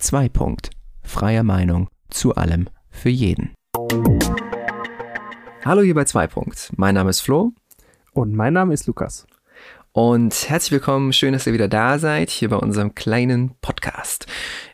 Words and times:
2. 0.00 0.30
Punkt. 0.30 0.70
Freie 1.02 1.44
Meinung 1.44 1.90
zu 2.08 2.34
allem 2.34 2.70
für 2.88 3.10
jeden. 3.10 3.52
Hallo 5.62 5.82
hier 5.82 5.94
bei 5.94 6.04
2. 6.04 6.26
Punkt. 6.26 6.72
Mein 6.76 6.94
Name 6.94 7.10
ist 7.10 7.20
Flo. 7.20 7.52
Und 8.14 8.34
mein 8.34 8.54
Name 8.54 8.72
ist 8.72 8.86
Lukas. 8.86 9.26
Und 9.92 10.48
herzlich 10.48 10.72
willkommen, 10.72 11.12
schön, 11.12 11.34
dass 11.34 11.46
ihr 11.46 11.52
wieder 11.52 11.68
da 11.68 11.98
seid, 11.98 12.30
hier 12.30 12.48
bei 12.48 12.56
unserem 12.56 12.94
kleinen 12.94 13.56
Podcast. 13.60 14.26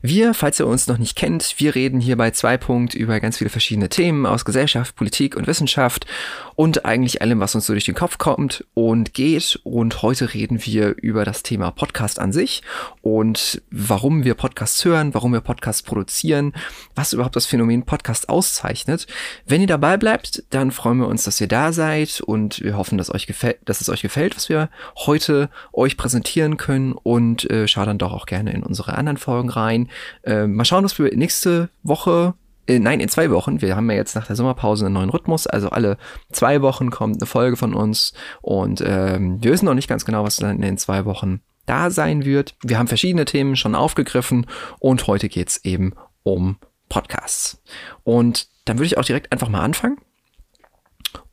Wir, 0.09 0.35
falls 0.35 0.61
ihr 0.61 0.69
uns 0.69 0.87
noch 0.87 0.99
nicht 0.99 1.17
kennt, 1.17 1.57
wir 1.59 1.75
reden 1.75 1.99
hier 1.99 2.17
bei 2.17 2.31
zwei 2.31 2.57
Punkt 2.57 2.95
über 2.95 3.19
ganz 3.19 3.39
viele 3.39 3.51
verschiedene 3.51 3.89
Themen 3.89 4.25
aus 4.25 4.45
Gesellschaft, 4.45 4.95
Politik 4.95 5.35
und 5.35 5.49
Wissenschaft 5.49 6.07
und 6.55 6.85
eigentlich 6.85 7.23
allem, 7.23 7.41
was 7.41 7.57
uns 7.57 7.67
so 7.67 7.73
durch 7.73 7.87
den 7.87 7.97
Kopf 7.97 8.17
kommt 8.17 8.65
und 8.75 9.15
geht. 9.15 9.59
Und 9.65 10.03
heute 10.03 10.33
reden 10.33 10.65
wir 10.65 10.95
über 11.03 11.25
das 11.25 11.43
Thema 11.43 11.73
Podcast 11.73 12.21
an 12.21 12.33
sich 12.33 12.63
und 13.03 13.61
warum 13.73 14.23
wir 14.23 14.35
Podcasts 14.35 14.85
hören, 14.85 15.13
warum 15.13 15.33
wir 15.33 15.41
Podcasts 15.41 15.83
produzieren, 15.83 16.53
was 16.95 17.13
überhaupt 17.13 17.35
das 17.35 17.47
Phänomen 17.47 17.83
Podcast 17.83 18.29
auszeichnet. 18.29 19.09
Wenn 19.45 19.61
ihr 19.61 19.67
dabei 19.67 19.97
bleibt, 19.97 20.45
dann 20.51 20.71
freuen 20.71 20.99
wir 20.99 21.09
uns, 21.09 21.25
dass 21.25 21.41
ihr 21.41 21.49
da 21.49 21.73
seid 21.73 22.21
und 22.21 22.61
wir 22.63 22.77
hoffen, 22.77 22.97
dass, 22.97 23.13
euch 23.13 23.27
gefällt, 23.27 23.59
dass 23.65 23.81
es 23.81 23.89
euch 23.89 24.03
gefällt, 24.03 24.37
was 24.37 24.49
wir 24.49 24.71
heute 24.99 25.51
euch 25.73 25.97
präsentieren 25.97 26.59
können 26.59 26.93
und 26.93 27.51
äh, 27.51 27.67
schaut 27.67 27.89
dann 27.89 27.99
doch 27.99 28.13
auch 28.13 28.27
gerne 28.27 28.53
in 28.53 28.63
unsere 28.63 28.97
anderen 28.97 29.17
Folgen 29.17 29.51
rein. 29.51 29.89
Äh, 30.25 30.47
mal 30.47 30.65
schauen, 30.65 30.85
was 30.85 30.99
wir 30.99 31.15
nächste 31.17 31.69
Woche 31.83 32.35
äh, 32.67 32.79
nein, 32.79 33.01
in 33.01 33.09
zwei 33.09 33.31
Wochen. 33.31 33.61
Wir 33.63 33.77
haben 33.77 33.91
ja 33.91 33.97
jetzt 33.97 34.17
nach 34.17 34.27
der 34.27 34.37
Sommerpause 34.37 34.87
einen 34.87 34.95
neuen 34.95 35.11
Rhythmus. 35.11 35.47
Also 35.47 35.71
alle 35.71 35.99
zwei 36.33 36.63
Wochen 36.63 36.91
kommt 36.91 37.17
eine 37.17 37.27
Folge 37.27 37.57
von 37.57 37.75
uns. 37.75 38.13
Und 38.43 38.83
ähm, 38.85 39.43
wir 39.43 39.53
wissen 39.53 39.67
noch 39.67 39.75
nicht 39.75 39.89
ganz 39.89 40.05
genau, 40.05 40.25
was 40.25 40.37
dann 40.37 40.57
in 40.57 40.63
den 40.63 40.79
zwei 40.79 41.05
Wochen 41.05 41.41
da 41.67 41.91
sein 41.91 42.25
wird. 42.25 42.55
Wir 42.63 42.79
haben 42.79 42.89
verschiedene 42.89 43.25
Themen 43.25 43.57
schon 43.57 43.75
aufgegriffen 43.75 44.47
und 44.79 45.07
heute 45.07 45.29
geht's 45.29 45.59
eben 45.65 45.95
um 46.23 46.59
Podcasts. 46.89 47.63
Und 48.05 48.49
dann 48.65 48.79
würde 48.79 48.87
ich 48.87 48.99
auch 48.99 49.05
direkt 49.05 49.33
einfach 49.33 49.49
mal 49.49 49.63
anfangen 49.63 49.99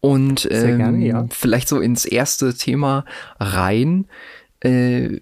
und 0.01 0.47
ähm, 0.51 0.77
gerne, 0.77 1.05
ja. 1.05 1.25
vielleicht 1.29 1.67
so 1.67 1.79
ins 1.79 2.05
erste 2.05 2.53
Thema 2.53 3.05
rein. 3.39 4.07
Äh, 4.59 5.21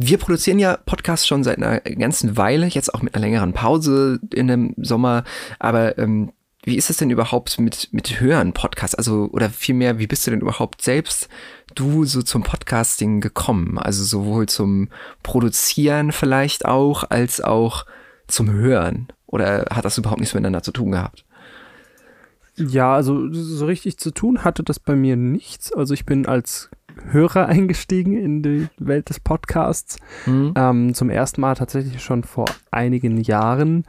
wir 0.00 0.18
produzieren 0.18 0.60
ja 0.60 0.76
Podcasts 0.76 1.26
schon 1.26 1.42
seit 1.42 1.56
einer 1.56 1.80
ganzen 1.80 2.36
Weile, 2.36 2.66
jetzt 2.66 2.94
auch 2.94 3.02
mit 3.02 3.14
einer 3.14 3.24
längeren 3.24 3.52
Pause 3.52 4.20
in 4.32 4.46
dem 4.46 4.74
Sommer. 4.76 5.24
Aber 5.58 5.98
ähm, 5.98 6.30
wie 6.62 6.76
ist 6.76 6.88
es 6.88 6.98
denn 6.98 7.10
überhaupt 7.10 7.58
mit, 7.58 7.88
mit 7.90 8.20
höheren 8.20 8.52
Podcasts? 8.52 8.94
Also, 8.94 9.28
oder 9.32 9.50
vielmehr, 9.50 9.98
wie 9.98 10.06
bist 10.06 10.24
du 10.26 10.30
denn 10.30 10.40
überhaupt 10.40 10.82
selbst 10.82 11.28
du 11.74 12.04
so 12.04 12.22
zum 12.22 12.44
Podcasting 12.44 13.20
gekommen? 13.20 13.76
Also 13.76 14.04
sowohl 14.04 14.46
zum 14.46 14.88
Produzieren 15.24 16.12
vielleicht 16.12 16.64
auch, 16.64 17.04
als 17.10 17.40
auch 17.40 17.84
zum 18.28 18.50
Hören? 18.52 19.08
Oder 19.26 19.66
hat 19.70 19.84
das 19.84 19.98
überhaupt 19.98 20.20
nichts 20.20 20.34
miteinander 20.34 20.62
zu 20.62 20.70
tun 20.70 20.92
gehabt? 20.92 21.24
Ja, 22.54 22.94
also 22.94 23.32
so 23.32 23.66
richtig 23.66 23.98
zu 23.98 24.12
tun 24.12 24.44
hatte 24.44 24.62
das 24.62 24.78
bei 24.78 24.94
mir 24.94 25.16
nichts. 25.16 25.72
Also 25.72 25.92
ich 25.92 26.06
bin 26.06 26.26
als 26.26 26.70
Hörer 27.10 27.46
eingestiegen 27.48 28.16
in 28.16 28.42
die 28.42 28.68
Welt 28.78 29.08
des 29.08 29.20
Podcasts. 29.20 29.98
Mhm. 30.26 30.54
Ähm, 30.56 30.94
zum 30.94 31.10
ersten 31.10 31.40
Mal 31.40 31.54
tatsächlich 31.54 32.02
schon 32.02 32.24
vor 32.24 32.46
einigen 32.70 33.18
Jahren, 33.18 33.84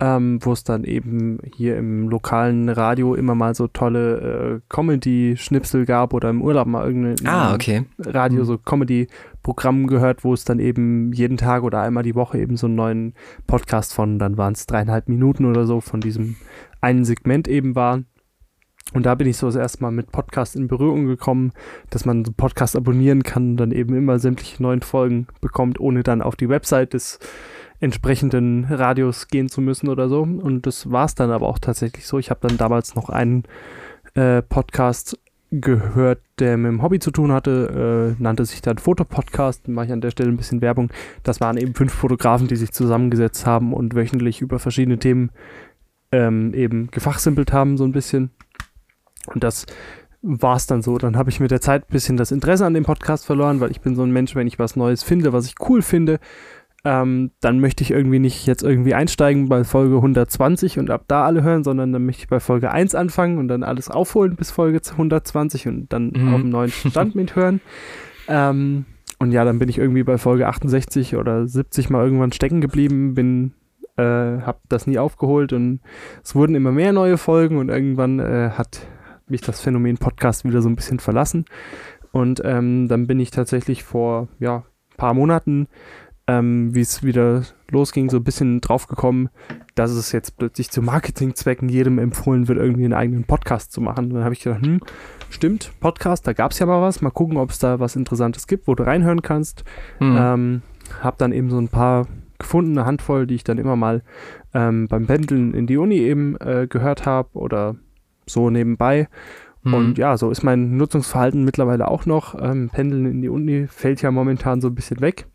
ähm, 0.00 0.38
wo 0.42 0.52
es 0.52 0.62
dann 0.64 0.84
eben 0.84 1.38
hier 1.56 1.76
im 1.76 2.08
lokalen 2.08 2.68
Radio 2.68 3.14
immer 3.14 3.34
mal 3.34 3.54
so 3.54 3.66
tolle 3.66 4.60
äh, 4.60 4.60
Comedy-Schnipsel 4.68 5.84
gab 5.86 6.14
oder 6.14 6.30
im 6.30 6.42
Urlaub 6.42 6.68
mal 6.68 6.86
irgendein 6.86 7.26
ah, 7.26 7.54
okay. 7.54 7.84
Radio, 7.98 8.40
mhm. 8.40 8.44
so 8.44 8.58
Comedy-Programm 8.58 9.86
gehört, 9.88 10.22
wo 10.22 10.34
es 10.34 10.44
dann 10.44 10.60
eben 10.60 11.12
jeden 11.12 11.36
Tag 11.36 11.64
oder 11.64 11.80
einmal 11.80 12.04
die 12.04 12.14
Woche 12.14 12.38
eben 12.38 12.56
so 12.56 12.66
einen 12.66 12.76
neuen 12.76 13.14
Podcast 13.46 13.92
von, 13.92 14.18
dann 14.18 14.36
waren 14.36 14.52
es 14.52 14.66
dreieinhalb 14.66 15.08
Minuten 15.08 15.44
oder 15.44 15.66
so 15.66 15.80
von 15.80 16.00
diesem 16.00 16.36
einen 16.80 17.04
Segment 17.04 17.48
eben 17.48 17.74
war. 17.74 18.00
Und 18.94 19.04
da 19.04 19.14
bin 19.14 19.26
ich 19.26 19.36
so 19.36 19.46
das 19.46 19.56
erste 19.56 19.82
Mal 19.82 19.90
mit 19.90 20.12
Podcast 20.12 20.56
in 20.56 20.66
Berührung 20.66 21.06
gekommen, 21.06 21.52
dass 21.90 22.04
man 22.04 22.24
so 22.24 22.32
Podcast 22.32 22.74
abonnieren 22.74 23.22
kann 23.22 23.50
und 23.50 23.56
dann 23.58 23.72
eben 23.72 23.94
immer 23.94 24.18
sämtliche 24.18 24.62
neuen 24.62 24.80
Folgen 24.80 25.26
bekommt, 25.40 25.78
ohne 25.78 26.02
dann 26.02 26.22
auf 26.22 26.36
die 26.36 26.48
Website 26.48 26.94
des 26.94 27.18
entsprechenden 27.80 28.64
Radios 28.64 29.28
gehen 29.28 29.48
zu 29.48 29.60
müssen 29.60 29.88
oder 29.88 30.08
so. 30.08 30.22
Und 30.22 30.66
das 30.66 30.90
war 30.90 31.04
es 31.04 31.14
dann 31.14 31.30
aber 31.30 31.46
auch 31.46 31.58
tatsächlich 31.58 32.06
so. 32.06 32.18
Ich 32.18 32.30
habe 32.30 32.46
dann 32.46 32.56
damals 32.56 32.94
noch 32.94 33.10
einen 33.10 33.44
äh, 34.14 34.42
Podcast 34.42 35.18
gehört, 35.50 36.20
der 36.38 36.56
mit 36.56 36.70
dem 36.70 36.82
Hobby 36.82 36.98
zu 36.98 37.10
tun 37.10 37.32
hatte, 37.32 38.14
äh, 38.18 38.22
nannte 38.22 38.44
sich 38.44 38.60
dann 38.60 38.78
Fotopodcast, 38.78 39.68
mache 39.68 39.86
ich 39.86 39.92
an 39.92 40.00
der 40.00 40.10
Stelle 40.10 40.30
ein 40.30 40.36
bisschen 40.36 40.60
Werbung. 40.60 40.90
Das 41.22 41.40
waren 41.40 41.56
eben 41.56 41.74
fünf 41.74 41.92
Fotografen, 41.92 42.48
die 42.48 42.56
sich 42.56 42.72
zusammengesetzt 42.72 43.46
haben 43.46 43.72
und 43.72 43.94
wöchentlich 43.94 44.40
über 44.40 44.58
verschiedene 44.58 44.98
Themen 44.98 45.30
ähm, 46.12 46.52
eben 46.54 46.90
gefachsimpelt 46.90 47.52
haben, 47.52 47.76
so 47.76 47.84
ein 47.84 47.92
bisschen. 47.92 48.30
Und 49.26 49.44
das 49.44 49.66
war 50.22 50.56
es 50.56 50.66
dann 50.66 50.82
so. 50.82 50.98
Dann 50.98 51.16
habe 51.16 51.30
ich 51.30 51.40
mit 51.40 51.50
der 51.50 51.60
Zeit 51.60 51.84
ein 51.84 51.92
bisschen 51.92 52.16
das 52.16 52.32
Interesse 52.32 52.66
an 52.66 52.74
dem 52.74 52.84
Podcast 52.84 53.26
verloren, 53.26 53.60
weil 53.60 53.70
ich 53.70 53.80
bin 53.80 53.94
so 53.94 54.02
ein 54.02 54.10
Mensch, 54.10 54.34
wenn 54.34 54.46
ich 54.46 54.58
was 54.58 54.76
Neues 54.76 55.02
finde, 55.02 55.32
was 55.32 55.46
ich 55.46 55.54
cool 55.68 55.82
finde, 55.82 56.18
ähm, 56.84 57.32
dann 57.40 57.60
möchte 57.60 57.82
ich 57.82 57.90
irgendwie 57.90 58.20
nicht 58.20 58.46
jetzt 58.46 58.62
irgendwie 58.62 58.94
einsteigen 58.94 59.48
bei 59.48 59.64
Folge 59.64 59.96
120 59.96 60.78
und 60.78 60.90
ab 60.90 61.04
da 61.08 61.24
alle 61.24 61.42
hören, 61.42 61.64
sondern 61.64 61.92
dann 61.92 62.04
möchte 62.04 62.22
ich 62.22 62.28
bei 62.28 62.40
Folge 62.40 62.70
1 62.70 62.94
anfangen 62.94 63.38
und 63.38 63.48
dann 63.48 63.64
alles 63.64 63.90
aufholen 63.90 64.36
bis 64.36 64.50
Folge 64.50 64.80
120 64.88 65.66
und 65.66 65.92
dann 65.92 66.12
mhm. 66.14 66.34
auf 66.34 66.40
dem 66.40 66.50
neuen 66.50 66.70
Stand 66.70 67.14
mithören. 67.16 67.60
Ähm, 68.28 68.84
und 69.18 69.32
ja, 69.32 69.44
dann 69.44 69.58
bin 69.58 69.68
ich 69.68 69.78
irgendwie 69.78 70.04
bei 70.04 70.18
Folge 70.18 70.46
68 70.46 71.16
oder 71.16 71.48
70 71.48 71.90
mal 71.90 72.04
irgendwann 72.04 72.30
stecken 72.30 72.60
geblieben, 72.60 73.14
bin 73.14 73.52
äh, 73.96 74.02
habe 74.02 74.60
das 74.68 74.86
nie 74.86 74.98
aufgeholt 74.98 75.52
und 75.52 75.80
es 76.22 76.36
wurden 76.36 76.54
immer 76.54 76.70
mehr 76.70 76.92
neue 76.92 77.18
Folgen 77.18 77.58
und 77.58 77.68
irgendwann 77.68 78.20
äh, 78.20 78.50
hat 78.50 78.82
mich 79.30 79.40
das 79.40 79.60
Phänomen 79.60 79.98
Podcast 79.98 80.44
wieder 80.44 80.62
so 80.62 80.68
ein 80.68 80.76
bisschen 80.76 80.98
verlassen. 80.98 81.44
Und 82.12 82.40
ähm, 82.44 82.88
dann 82.88 83.06
bin 83.06 83.20
ich 83.20 83.30
tatsächlich 83.30 83.84
vor 83.84 84.28
ja, 84.38 84.64
paar 84.96 85.14
Monaten, 85.14 85.68
ähm, 86.26 86.74
wie 86.74 86.80
es 86.80 87.02
wieder 87.02 87.42
losging, 87.70 88.10
so 88.10 88.18
ein 88.18 88.24
bisschen 88.24 88.60
draufgekommen, 88.60 89.30
dass 89.74 89.90
es 89.90 90.12
jetzt 90.12 90.36
plötzlich 90.36 90.70
zu 90.70 90.82
Marketingzwecken 90.82 91.68
jedem 91.68 91.98
empfohlen 91.98 92.48
wird, 92.48 92.58
irgendwie 92.58 92.84
einen 92.84 92.92
eigenen 92.92 93.24
Podcast 93.24 93.72
zu 93.72 93.80
machen. 93.80 94.06
Und 94.06 94.14
dann 94.14 94.24
habe 94.24 94.34
ich 94.34 94.40
gedacht, 94.40 94.64
hm, 94.64 94.80
stimmt, 95.30 95.72
Podcast, 95.80 96.26
da 96.26 96.32
gab 96.34 96.52
es 96.52 96.58
ja 96.58 96.66
mal 96.66 96.82
was. 96.82 97.00
Mal 97.00 97.10
gucken, 97.10 97.38
ob 97.38 97.50
es 97.50 97.58
da 97.58 97.80
was 97.80 97.96
Interessantes 97.96 98.46
gibt, 98.46 98.68
wo 98.68 98.74
du 98.74 98.84
reinhören 98.84 99.22
kannst. 99.22 99.64
Mhm. 100.00 100.16
Ähm, 100.18 100.62
hab 101.02 101.18
dann 101.18 101.32
eben 101.32 101.50
so 101.50 101.58
ein 101.58 101.68
paar 101.68 102.06
gefunden, 102.38 102.78
eine 102.78 102.86
Handvoll, 102.86 103.26
die 103.26 103.34
ich 103.34 103.44
dann 103.44 103.58
immer 103.58 103.76
mal 103.76 104.02
ähm, 104.54 104.86
beim 104.88 105.06
Pendeln 105.06 105.54
in 105.54 105.66
die 105.66 105.76
Uni 105.76 105.98
eben 105.98 106.36
äh, 106.40 106.66
gehört 106.68 107.04
habe 107.04 107.30
oder 107.32 107.76
so 108.28 108.50
nebenbei. 108.50 109.08
Mhm. 109.62 109.74
Und 109.74 109.98
ja, 109.98 110.16
so 110.16 110.30
ist 110.30 110.42
mein 110.42 110.76
Nutzungsverhalten 110.76 111.44
mittlerweile 111.44 111.88
auch 111.88 112.06
noch. 112.06 112.40
Ähm, 112.40 112.70
Pendeln 112.70 113.06
in 113.06 113.22
die 113.22 113.28
Uni 113.28 113.66
fällt 113.68 114.02
ja 114.02 114.10
momentan 114.10 114.60
so 114.60 114.68
ein 114.68 114.74
bisschen 114.74 115.00
weg 115.00 115.26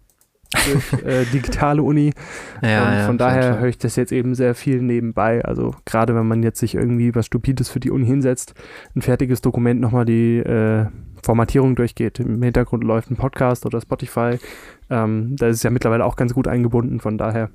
durch 0.66 0.94
äh, 1.06 1.26
digitale 1.26 1.84
Uni. 1.84 2.14
Ja, 2.62 2.84
und 2.84 3.06
von 3.06 3.18
ja, 3.18 3.26
daher 3.26 3.60
höre 3.60 3.70
ich 3.70 3.78
das 3.78 3.96
jetzt 3.96 4.12
eben 4.12 4.36
sehr 4.36 4.56
viel 4.56 4.82
nebenbei. 4.82 5.44
Also 5.44 5.76
gerade 5.86 6.16
wenn 6.16 6.28
man 6.28 6.44
jetzt 6.44 6.60
sich 6.60 6.76
irgendwie 6.76 7.14
was 7.16 7.26
Stupides 7.26 7.70
für 7.70 7.80
die 7.80 7.92
Uni 7.92 8.06
hinsetzt, 8.06 8.54
ein 8.96 9.02
fertiges 9.02 9.42
Dokument 9.42 9.82
nochmal 9.82 10.06
die 10.06 10.38
äh, 10.38 10.88
Formatierung 11.24 11.76
durchgeht. 11.76 12.20
Im 12.20 12.42
Hintergrund 12.42 12.84
läuft 12.84 13.10
ein 13.10 13.18
Podcast 13.18 13.66
oder 13.66 13.82
Spotify. 13.82 14.38
Ähm, 14.90 15.36
da 15.38 15.48
ist 15.48 15.58
es 15.58 15.64
ja 15.64 15.70
mittlerweile 15.70 16.06
auch 16.06 16.16
ganz 16.16 16.34
gut 16.34 16.48
eingebunden. 16.48 17.00
Von 17.00 17.18
daher 17.18 17.50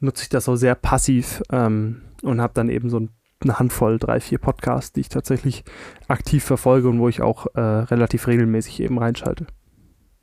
nutze 0.00 0.24
ich 0.24 0.28
das 0.28 0.44
so 0.44 0.56
sehr 0.56 0.74
passiv 0.74 1.42
ähm, 1.52 2.02
und 2.22 2.40
habe 2.40 2.52
dann 2.54 2.68
eben 2.68 2.90
so 2.90 3.06
eine 3.44 3.58
Handvoll, 3.58 3.98
drei, 3.98 4.20
vier 4.20 4.38
Podcasts, 4.38 4.92
die 4.92 5.00
ich 5.00 5.08
tatsächlich 5.08 5.64
aktiv 6.08 6.44
verfolge 6.44 6.88
und 6.88 6.98
wo 6.98 7.08
ich 7.08 7.20
auch 7.20 7.46
äh, 7.54 7.60
relativ 7.60 8.26
regelmäßig 8.26 8.80
eben 8.80 8.98
reinschalte. 8.98 9.46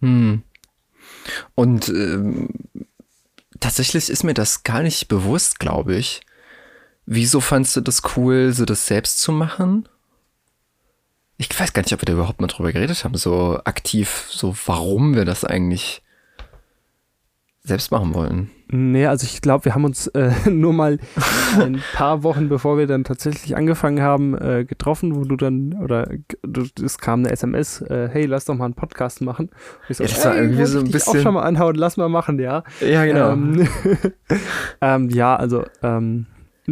Hm. 0.02 0.44
Und 1.56 1.90
ähm, 1.90 2.50
tatsächlich 3.60 4.10
ist 4.10 4.24
mir 4.24 4.34
das 4.34 4.64
gar 4.64 4.82
nicht 4.82 5.08
bewusst, 5.08 5.60
glaube 5.60 5.96
ich. 5.96 6.22
Wieso 7.06 7.40
fandst 7.40 7.76
du 7.76 7.82
das 7.82 8.02
cool, 8.16 8.54
so 8.54 8.66
das 8.66 8.86
selbst 8.86 9.20
zu 9.20 9.32
machen? 9.32 9.90
Ich 11.38 11.58
weiß 11.58 11.74
gar 11.74 11.82
nicht, 11.82 11.94
ob 11.94 12.02
wir 12.02 12.06
da 12.06 12.14
überhaupt 12.14 12.42
mal 12.42 12.48
drüber 12.48 12.72
geredet 12.72 13.04
haben, 13.04 13.16
so 13.16 13.60
aktiv, 13.64 14.28
so 14.30 14.56
warum 14.66 15.16
wir 15.16 15.26
das 15.26 15.46
eigentlich 15.46 16.04
selbst 17.70 17.92
machen 17.92 18.14
wollen. 18.14 18.50
Nee, 18.72 19.08
also 19.08 19.26
ich 19.26 19.42
glaube, 19.42 19.66
wir 19.66 19.74
haben 19.74 19.86
uns 19.86 20.08
äh, 20.08 20.32
nur 20.50 20.74
mal 20.74 21.00
ein 21.60 21.82
paar 21.94 22.24
Wochen, 22.24 22.50
bevor 22.50 22.78
wir 22.78 22.86
dann 22.86 23.04
tatsächlich 23.04 23.56
angefangen 23.56 24.02
haben, 24.02 24.38
äh, 24.38 24.66
getroffen, 24.66 25.16
wo 25.16 25.24
du 25.24 25.36
dann, 25.36 25.74
oder 25.82 26.10
du, 26.44 26.66
es 26.84 27.00
kam 27.00 27.22
eine 27.22 27.32
SMS, 27.32 27.82
äh, 27.82 28.10
hey, 28.12 28.26
lass 28.26 28.46
doch 28.46 28.56
mal 28.56 28.66
einen 28.66 28.76
Podcast 28.76 29.22
machen. 29.22 29.48
Und 29.48 29.90
ich 29.90 29.98
so, 29.98 30.04
ja, 30.04 30.10
das 30.10 30.26
war 30.26 30.34
hey, 30.34 30.42
irgendwie 30.42 30.66
so 30.66 30.80
ein 30.80 30.92
bisschen. 30.92 31.20
auch 31.20 31.24
schon 31.24 31.34
mal 31.34 31.44
anhauen, 31.44 31.76
lass 31.76 31.98
mal 31.98 32.10
machen, 32.10 32.38
ja. 32.40 32.64
Ja, 32.82 33.06
genau. 33.06 33.32
Ähm, 33.32 33.68
ähm, 34.82 35.10
ja, 35.10 35.36
also 35.36 35.64
ähm, 35.82 36.28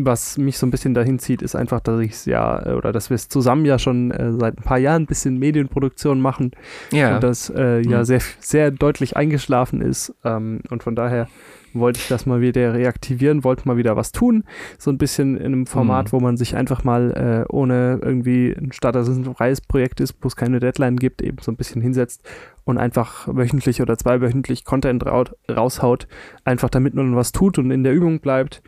was 0.05 0.37
mich 0.37 0.57
so 0.57 0.65
ein 0.65 0.71
bisschen 0.71 0.93
dahin 0.93 1.19
zieht, 1.19 1.41
ist 1.41 1.55
einfach, 1.55 1.79
dass 1.79 1.99
ich 1.99 2.11
es 2.11 2.25
ja, 2.25 2.65
äh, 2.65 2.73
oder 2.73 2.91
dass 2.91 3.09
wir 3.09 3.15
es 3.15 3.29
zusammen 3.29 3.65
ja 3.65 3.79
schon 3.79 4.11
äh, 4.11 4.33
seit 4.33 4.57
ein 4.57 4.63
paar 4.63 4.77
Jahren 4.77 5.03
ein 5.03 5.05
bisschen 5.07 5.37
Medienproduktion 5.37 6.19
machen. 6.19 6.51
Ja. 6.91 7.15
Und 7.15 7.23
das 7.23 7.49
äh, 7.49 7.81
ja 7.81 7.99
mhm. 7.99 8.05
sehr, 8.05 8.21
sehr 8.39 8.71
deutlich 8.71 9.17
eingeschlafen 9.17 9.81
ist. 9.81 10.13
Ähm, 10.23 10.61
und 10.69 10.83
von 10.83 10.95
daher 10.95 11.27
wollte 11.73 11.99
ich 11.99 12.07
das 12.07 12.25
mal 12.25 12.41
wieder 12.41 12.73
reaktivieren, 12.73 13.43
wollte 13.43 13.67
mal 13.67 13.77
wieder 13.77 13.95
was 13.95 14.11
tun. 14.11 14.43
So 14.77 14.91
ein 14.91 14.97
bisschen 14.97 15.37
in 15.37 15.45
einem 15.45 15.65
Format, 15.65 16.07
mhm. 16.07 16.11
wo 16.11 16.19
man 16.19 16.37
sich 16.37 16.55
einfach 16.55 16.83
mal 16.83 17.45
äh, 17.47 17.51
ohne 17.53 17.99
irgendwie, 18.01 18.55
statt 18.71 18.95
dass 18.95 19.07
es 19.07 19.17
ein 19.17 19.35
freies 19.35 19.61
Projekt 19.61 19.99
ist, 19.99 20.15
wo 20.21 20.27
es 20.27 20.35
keine 20.35 20.59
Deadline 20.59 20.97
gibt, 20.97 21.21
eben 21.21 21.37
so 21.41 21.51
ein 21.51 21.57
bisschen 21.57 21.81
hinsetzt 21.81 22.27
und 22.65 22.77
einfach 22.77 23.27
wöchentlich 23.27 23.81
oder 23.81 23.97
zweiwöchentlich 23.97 24.65
Content 24.65 25.05
raushaut, 25.05 26.07
einfach 26.43 26.69
damit 26.69 26.95
man 26.95 27.15
was 27.15 27.31
tut 27.31 27.57
und 27.57 27.71
in 27.71 27.83
der 27.83 27.93
Übung 27.93 28.19
bleibt. 28.19 28.61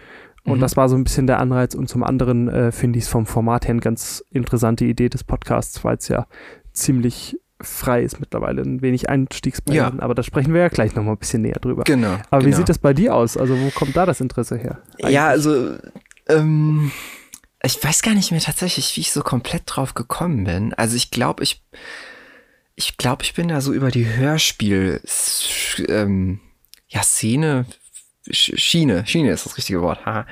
Und 0.44 0.58
mhm. 0.58 0.62
das 0.62 0.78
war 0.78 0.90
so 0.90 0.96
ein 0.96 1.04
bisschen 1.04 1.28
der 1.28 1.40
Anreiz. 1.40 1.76
Und 1.76 1.90
zum 1.90 2.04
anderen 2.04 2.48
äh, 2.48 2.72
finde 2.72 3.00
ich 3.00 3.06
es 3.06 3.10
vom 3.10 3.26
Format 3.26 3.66
her 3.66 3.72
eine 3.72 3.82
ganz 3.82 4.24
interessante 4.32 4.86
Idee 4.86 5.10
des 5.10 5.24
Podcasts, 5.24 5.84
weil 5.84 5.98
es 5.98 6.08
ja 6.08 6.28
ziemlich 6.74 7.38
frei 7.62 8.04
ist 8.04 8.20
mittlerweile, 8.20 8.62
ein 8.62 8.82
wenig 8.82 9.10
Einstiegsbarrieren, 9.10 9.98
ja. 9.98 10.04
aber 10.04 10.16
da 10.16 10.24
sprechen 10.24 10.54
wir 10.54 10.62
ja 10.62 10.70
gleich 10.70 10.96
nochmal 10.96 11.16
ein 11.16 11.18
bisschen 11.18 11.42
näher 11.42 11.60
drüber. 11.60 11.84
Genau. 11.84 12.18
Aber 12.30 12.40
genau. 12.40 12.46
wie 12.46 12.54
sieht 12.54 12.70
das 12.70 12.78
bei 12.78 12.94
dir 12.94 13.14
aus? 13.14 13.36
Also 13.36 13.60
wo 13.60 13.70
kommt 13.72 13.98
da 13.98 14.06
das 14.06 14.22
Interesse 14.22 14.58
her? 14.58 14.82
Eigentlich? 15.00 15.14
Ja, 15.14 15.28
also 15.28 15.76
ähm, 16.30 16.92
ich 17.62 17.84
weiß 17.84 18.02
gar 18.02 18.14
nicht 18.14 18.32
mehr 18.32 18.40
tatsächlich, 18.40 18.96
wie 18.96 19.02
ich 19.02 19.12
so 19.12 19.22
komplett 19.22 19.64
drauf 19.66 19.94
gekommen 19.94 20.46
bin. 20.46 20.74
Also 20.74 20.96
ich 20.96 21.12
glaube, 21.12 21.44
ich 21.44 21.62
ich 22.76 22.96
glaube, 22.96 23.24
ich 23.24 23.34
bin 23.34 23.50
da 23.50 23.60
so 23.60 23.74
über 23.74 23.92
die 23.92 24.08
Hörspiel 24.08 25.02
ähm, 25.90 26.40
ja, 26.88 27.04
Szene 27.04 27.66
Schiene, 28.32 29.06
Schiene 29.06 29.32
ist 29.32 29.46
das 29.46 29.58
richtige 29.58 29.82
Wort, 29.82 30.06
haha, 30.06 30.26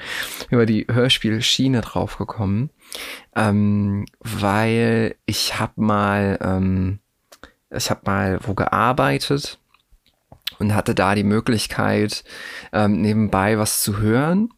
über 0.49 0.65
die 0.65 0.85
Hörspielschiene 0.89 1.81
draufgekommen, 1.81 2.69
ähm, 3.35 4.05
weil 4.19 5.15
ich 5.25 5.59
habe 5.59 5.73
mal 5.75 6.37
ähm, 6.41 6.99
ich 7.69 7.89
habe 7.89 8.01
mal 8.05 8.39
wo 8.43 8.53
gearbeitet 8.53 9.59
und 10.59 10.73
hatte 10.73 10.95
da 10.95 11.15
die 11.15 11.23
Möglichkeit, 11.23 12.23
ähm, 12.73 13.01
nebenbei 13.01 13.57
was 13.57 13.81
zu 13.81 13.97
hören. 13.97 14.49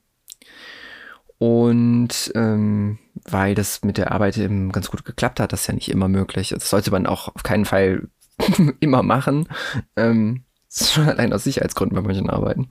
Und 1.37 2.31
ähm, 2.35 2.99
weil 3.23 3.55
das 3.55 3.83
mit 3.83 3.97
der 3.97 4.11
Arbeit 4.11 4.37
eben 4.37 4.71
ganz 4.71 4.91
gut 4.91 5.05
geklappt 5.05 5.39
hat, 5.39 5.53
das 5.53 5.61
ist 5.61 5.67
ja 5.67 5.73
nicht 5.73 5.89
immer 5.89 6.07
möglich. 6.07 6.49
Das 6.49 6.69
sollte 6.69 6.91
man 6.91 7.05
auch 7.05 7.33
auf 7.33 7.43
keinen 7.43 7.65
Fall 7.65 8.07
immer 8.79 9.03
machen. 9.03 9.47
Ähm, 9.95 10.43
schon 10.69 11.09
allein 11.09 11.33
aus 11.33 11.43
Sicherheitsgründen 11.43 11.95
bei 11.95 12.01
manchen 12.01 12.29
Arbeiten. 12.29 12.69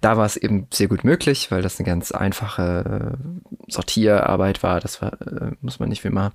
Da 0.00 0.16
war 0.16 0.26
es 0.26 0.36
eben 0.36 0.66
sehr 0.72 0.88
gut 0.88 1.02
möglich, 1.02 1.50
weil 1.50 1.62
das 1.62 1.78
eine 1.78 1.86
ganz 1.86 2.12
einfache 2.12 3.18
äh, 3.18 3.72
Sortierarbeit 3.72 4.62
war. 4.62 4.80
Das 4.80 5.00
war, 5.00 5.20
äh, 5.22 5.52
muss 5.62 5.80
man 5.80 5.88
nicht 5.88 6.02
viel 6.02 6.10
machen. 6.10 6.34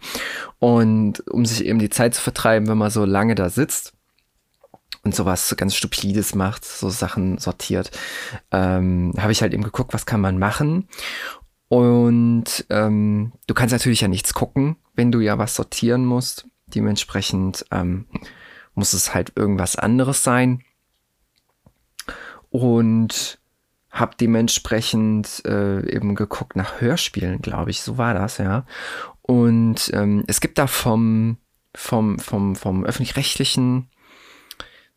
Und 0.60 1.26
um 1.30 1.46
sich 1.46 1.66
eben 1.66 1.80
die 1.80 1.90
Zeit 1.90 2.16
zu 2.16 2.22
vertreiben, 2.22 2.68
wenn 2.68 2.78
man 2.78 2.90
so 2.90 3.06
lange 3.06 3.36
da 3.36 3.50
sitzt 3.50 3.94
und 5.04 5.14
sowas 5.14 5.54
ganz 5.56 5.76
Stupides 5.76 6.34
macht, 6.34 6.66
so 6.66 6.90
Sachen 6.90 7.38
sortiert, 7.38 7.92
ähm, 8.52 9.14
habe 9.20 9.32
ich 9.32 9.42
halt 9.42 9.54
eben 9.54 9.64
geguckt, 9.64 9.94
was 9.94 10.06
kann 10.06 10.22
man 10.22 10.40
machen. 10.40 10.88
Und 11.68 12.66
ähm, 12.70 13.34
du 13.48 13.54
kannst 13.54 13.72
natürlich 13.72 14.02
ja 14.02 14.08
nichts 14.08 14.34
gucken, 14.34 14.78
wenn 14.96 15.12
du 15.12 15.20
ja 15.20 15.38
was 15.38 15.56
sortieren 15.56 16.06
musst. 16.06 16.48
Dementsprechend 16.68 17.66
ähm, 17.72 18.08
muss 18.74 18.94
es 18.94 19.14
halt 19.14 19.34
irgendwas 19.36 19.76
anderes 19.76 20.24
sein 20.24 20.64
und 22.54 23.40
habe 23.90 24.16
dementsprechend 24.20 25.44
äh, 25.46 25.90
eben 25.92 26.14
geguckt 26.14 26.56
nach 26.56 26.82
Hörspielen, 26.82 27.42
glaube 27.42 27.72
ich, 27.72 27.82
so 27.82 27.98
war 27.98 28.14
das, 28.14 28.38
ja. 28.38 28.66
Und 29.24 29.90
ähm, 29.92 30.24
es 30.28 30.40
gibt 30.40 30.60
da 30.60 30.68
vom, 30.68 31.38
vom, 31.74 32.20
vom, 32.20 32.56
vom 32.56 32.86
öffentlich-rechtlichen 32.86 33.90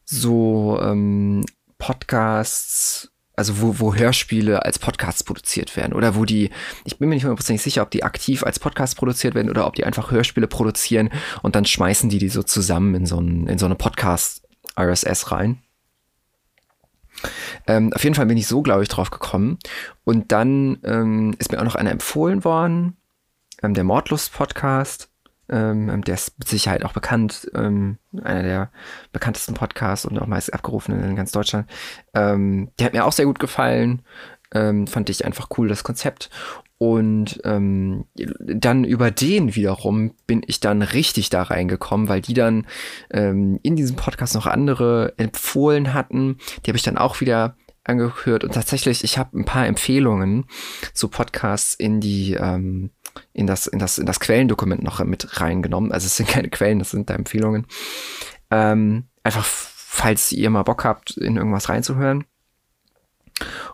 so 0.05 0.79
ähm, 0.83 1.47
Podcasts, 1.79 3.11
also 3.37 3.63
wo, 3.63 3.79
wo 3.79 3.95
Hörspiele 3.95 4.63
als 4.63 4.79
Podcasts 4.79 5.25
produziert 5.25 5.77
werden 5.79 5.95
oder 5.95 6.15
wo 6.15 6.27
die, 6.27 6.51
ich 6.85 6.99
bin 6.99 7.09
mir 7.09 7.15
nicht 7.15 7.25
hundertprozentig 7.25 7.63
sicher, 7.63 7.83
ob 7.83 7.91
die 7.91 8.05
aktiv 8.05 8.45
als 8.45 8.59
Podcast 8.59 8.99
produziert 8.99 9.35
werden 9.35 9.49
oder 9.49 9.67
ob 9.67 9.77
die 9.77 9.85
einfach 9.85 10.11
Hörspiele 10.11 10.47
produzieren 10.47 11.09
und 11.43 11.55
dann 11.55 11.65
schmeißen 11.65 12.11
die 12.11 12.19
die 12.19 12.29
so 12.29 12.43
zusammen 12.43 12.95
in 12.95 13.07
so, 13.07 13.19
ein, 13.19 13.47
in 13.47 13.57
so 13.57 13.65
eine 13.65 13.77
Podcast-RSS 13.77 15.33
rein. 15.33 15.63
Ähm, 17.67 17.93
auf 17.93 18.03
jeden 18.05 18.15
Fall 18.15 18.27
bin 18.27 18.37
ich 18.37 18.47
so, 18.47 18.63
glaube 18.63 18.83
ich, 18.83 18.89
drauf 18.89 19.11
gekommen. 19.11 19.59
Und 20.05 20.33
dann 20.33 20.79
ähm, 20.85 21.35
ist 21.39 21.53
mir 21.53 21.59
auch 21.59 21.65
noch 21.65 21.75
einer 21.75 21.91
empfohlen 21.91 22.45
worden, 22.45 22.97
ähm, 23.63 23.75
der 23.75 23.85
Mordlust-Podcast. 23.85 25.11
Ähm, 25.49 25.89
ähm, 25.89 26.03
der 26.03 26.15
ist 26.15 26.37
mit 26.39 26.49
Sicherheit 26.49 26.85
auch 26.85 26.93
bekannt, 26.93 27.49
ähm, 27.55 27.99
einer 28.23 28.43
der 28.43 28.71
bekanntesten 29.13 29.55
Podcasts 29.55 30.05
und 30.05 30.19
auch 30.19 30.27
meist 30.27 30.53
abgerufenen 30.53 31.05
in 31.05 31.15
ganz 31.15 31.31
Deutschland. 31.31 31.71
der 32.13 32.69
hat 32.81 32.93
mir 32.95 33.05
auch 33.05 33.13
sehr 33.13 33.27
gut 33.27 33.39
gefallen. 33.39 34.03
Fand 34.53 35.11
ich 35.11 35.25
einfach 35.25 35.49
cool, 35.57 35.69
das 35.69 35.85
Konzept. 35.85 36.31
Und 36.79 37.41
ähm, 37.45 38.05
dann 38.15 38.85
über 38.85 39.11
den 39.11 39.55
wiederum 39.55 40.15
bin 40.27 40.43
ich 40.47 40.61
dann 40.61 40.83
richtig 40.83 41.31
da 41.31 41.43
reingekommen, 41.43 42.09
weil 42.09 42.21
die 42.21 42.35
dann 42.35 42.67
ähm, 43.11 43.59
in 43.63 43.77
diesem 43.77 43.97
Podcast 43.97 44.35
noch 44.35 44.47
andere 44.47 45.15
empfohlen 45.17 45.95
hatten. 45.95 46.37
Die 46.65 46.71
habe 46.71 46.77
ich 46.77 46.83
dann 46.83 46.99
auch 46.99 47.21
wieder 47.23 47.57
angehört. 47.85 48.45
Und 48.45 48.53
tatsächlich, 48.53 49.05
ich 49.05 49.17
habe 49.17 49.39
ein 49.39 49.47
paar 49.47 49.67
Empfehlungen 49.67 50.47
zu 50.93 51.09
Podcasts 51.09 51.75
in 51.75 52.01
die 52.01 52.35
ähm, 52.35 52.91
in 53.33 53.47
das 53.47 53.67
in 53.67 53.79
das 53.79 53.97
in 53.97 54.05
das 54.05 54.21
Quellendokument 54.21 54.83
noch 54.83 55.03
mit 55.05 55.41
reingenommen. 55.41 55.93
Also 55.93 56.07
es 56.07 56.17
sind 56.17 56.29
keine 56.29 56.51
Quellen, 56.51 56.79
das 56.79 56.91
sind 56.91 57.09
da 57.09 57.15
Empfehlungen. 57.15 57.67
Ähm, 58.51 59.05
einfach 59.23 59.45
falls 59.45 60.31
ihr 60.33 60.51
mal 60.51 60.63
Bock 60.63 60.85
habt, 60.85 61.17
in 61.17 61.37
irgendwas 61.37 61.71
reinzuhören. 61.71 62.25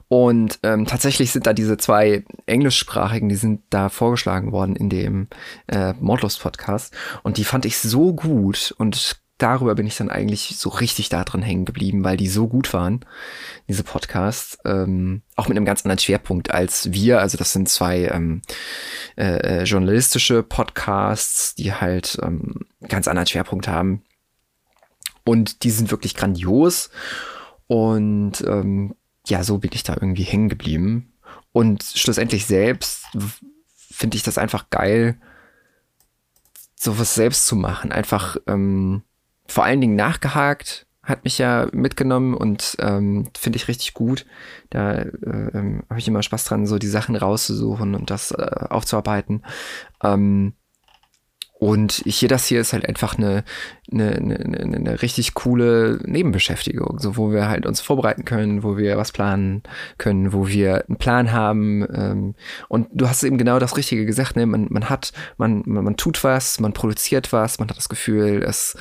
Und 0.09 0.59
ähm, 0.63 0.87
tatsächlich 0.87 1.31
sind 1.31 1.47
da 1.47 1.53
diese 1.53 1.77
zwei 1.77 2.25
englischsprachigen, 2.47 3.29
die 3.29 3.37
sind 3.37 3.63
da 3.71 3.89
vorgeschlagen 3.89 4.53
worden 4.53 4.77
in 4.77 4.91
dem 4.91 5.29
äh, 5.69 5.95
Mordlust-Podcast. 6.01 6.95
Und 7.23 7.37
die 7.37 7.45
fand 7.45 7.65
ich 7.65 7.79
so 7.79 8.13
gut 8.13 8.75
und 8.77 9.23
darüber 9.39 9.75
bin 9.75 9.87
ich 9.87 9.97
dann 9.97 10.11
eigentlich 10.11 10.57
so 10.57 10.69
richtig 10.69 11.09
da 11.09 11.25
drin 11.25 11.43
hängen 11.43 11.65
geblieben, 11.65 12.05
weil 12.05 12.17
die 12.17 12.29
so 12.29 12.47
gut 12.47 12.73
waren, 12.73 13.05
diese 13.69 13.83
Podcasts. 13.83 14.59
Ähm, 14.65 15.23
auch 15.35 15.49
mit 15.49 15.57
einem 15.57 15.67
ganz 15.67 15.85
anderen 15.85 15.99
Schwerpunkt 15.99 16.53
als 16.53 16.93
wir. 16.93 17.21
Also 17.21 17.39
das 17.39 17.53
sind 17.53 17.69
zwei 17.69 18.07
ähm, 18.07 18.43
äh, 19.17 19.61
äh 19.61 19.63
journalistische 19.65 20.43
Podcasts, 20.43 21.55
die 21.55 21.73
halt 21.73 22.19
ähm, 22.23 22.67
ganz 22.87 23.09
anderen 23.09 23.27
Schwerpunkt 23.27 23.67
haben. 23.67 24.03
Und 25.25 25.65
die 25.65 25.71
sind 25.71 25.91
wirklich 25.91 26.15
grandios. 26.15 26.91
Und 27.67 28.43
ähm, 28.47 28.95
ja, 29.27 29.45
so 29.45 29.59
bin 29.59 29.71
ich 29.73 29.83
da 29.83 29.95
irgendwie 29.95 30.25
hängen 30.25 30.49
geblieben. 30.49 31.13
Und 31.53 31.83
schlussendlich 31.83 32.47
selbst 32.47 33.07
finde 33.77 34.17
ich 34.17 34.23
das 34.23 34.39
einfach 34.39 34.71
geil, 34.71 35.21
sowas 36.75 37.15
selbst 37.15 37.47
zu 37.47 37.57
machen. 37.57 37.93
Einfach 37.93 38.37
ähm, 38.47 39.03
vor 39.47 39.65
allen 39.65 39.81
Dingen 39.81 39.97
nachgehakt, 39.97 40.87
hat 41.03 41.25
mich 41.25 41.39
ja 41.39 41.69
mitgenommen 41.73 42.35
und 42.35 42.77
ähm, 42.79 43.29
finde 43.37 43.57
ich 43.57 43.69
richtig 43.69 43.93
gut. 43.93 44.25
Da 44.71 44.93
äh, 44.95 45.09
ähm, 45.53 45.83
habe 45.89 45.99
ich 45.99 46.07
immer 46.07 46.23
Spaß 46.23 46.45
dran, 46.45 46.67
so 46.67 46.79
die 46.79 46.89
Sachen 46.89 47.17
rauszusuchen 47.17 47.95
und 47.95 48.11
das 48.11 48.31
äh, 48.31 48.67
aufzuarbeiten. 48.71 49.43
Ähm, 50.03 50.55
und 51.63 52.03
hier, 52.05 52.29
das 52.29 52.47
hier 52.47 52.61
ist 52.61 52.73
halt 52.73 52.89
einfach 52.89 53.17
eine, 53.17 53.45
eine, 53.93 54.17
eine, 54.17 54.75
eine 54.75 55.01
richtig 55.01 55.35
coole 55.35 56.01
Nebenbeschäftigung, 56.05 56.99
so 56.99 57.17
wo 57.17 57.31
wir 57.31 57.49
halt 57.49 57.67
uns 57.67 57.81
vorbereiten 57.81 58.25
können, 58.25 58.65
wo 58.65 58.77
wir 58.77 58.97
was 58.97 59.13
planen 59.13 59.63
können, 59.97 60.33
wo 60.33 60.49
wir 60.49 60.85
einen 60.89 60.99
Plan 60.99 61.31
haben. 61.31 61.87
Ähm, 61.95 62.35
und 62.67 62.89
du 62.93 63.09
hast 63.09 63.23
eben 63.23 63.39
genau 63.39 63.61
das 63.61 63.77
Richtige 63.77 64.07
gesagt, 64.07 64.35
ne? 64.35 64.45
man, 64.45 64.67
man 64.71 64.91
hat, 64.91 65.13
man, 65.37 65.63
man, 65.65 65.85
man 65.85 65.97
tut 65.97 66.25
was, 66.25 66.59
man 66.59 66.73
produziert 66.73 67.33
was, 67.33 67.61
man 67.61 67.69
hat 67.69 67.77
das 67.77 67.89
Gefühl, 67.89 68.43
es, 68.43 68.77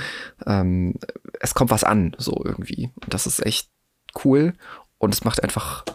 ähm, 0.47 0.95
es 1.39 1.53
kommt 1.53 1.69
was 1.69 1.83
an, 1.83 2.15
so 2.17 2.41
irgendwie. 2.43 2.89
Und 3.03 3.13
das 3.13 3.27
ist 3.27 3.45
echt 3.45 3.69
cool. 4.25 4.53
Und 4.97 5.13
es 5.13 5.23
macht 5.23 5.43
einfach, 5.43 5.85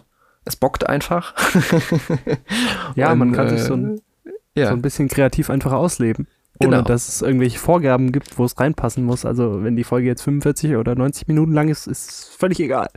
es 0.44 0.54
bockt 0.54 0.88
einfach. 0.88 1.34
ja, 2.94 3.10
und, 3.12 3.18
man 3.18 3.32
kann 3.32 3.48
äh, 3.48 3.58
sich 3.58 3.62
so 3.62 3.74
ein, 3.74 4.00
ja. 4.54 4.68
so 4.68 4.74
ein 4.74 4.82
bisschen 4.82 5.08
kreativ 5.08 5.50
einfach 5.50 5.72
ausleben. 5.72 6.28
Ohne 6.58 6.76
genau. 6.76 6.82
dass 6.82 7.08
es 7.08 7.22
irgendwelche 7.22 7.58
Vorgaben 7.58 8.12
gibt, 8.12 8.38
wo 8.38 8.44
es 8.44 8.58
reinpassen 8.58 9.04
muss. 9.04 9.24
Also 9.24 9.62
wenn 9.62 9.76
die 9.76 9.84
Folge 9.84 10.06
jetzt 10.06 10.22
45 10.22 10.76
oder 10.76 10.94
90 10.94 11.28
Minuten 11.28 11.52
lang 11.52 11.68
ist, 11.68 11.86
ist 11.86 12.30
völlig 12.38 12.60
egal. 12.60 12.88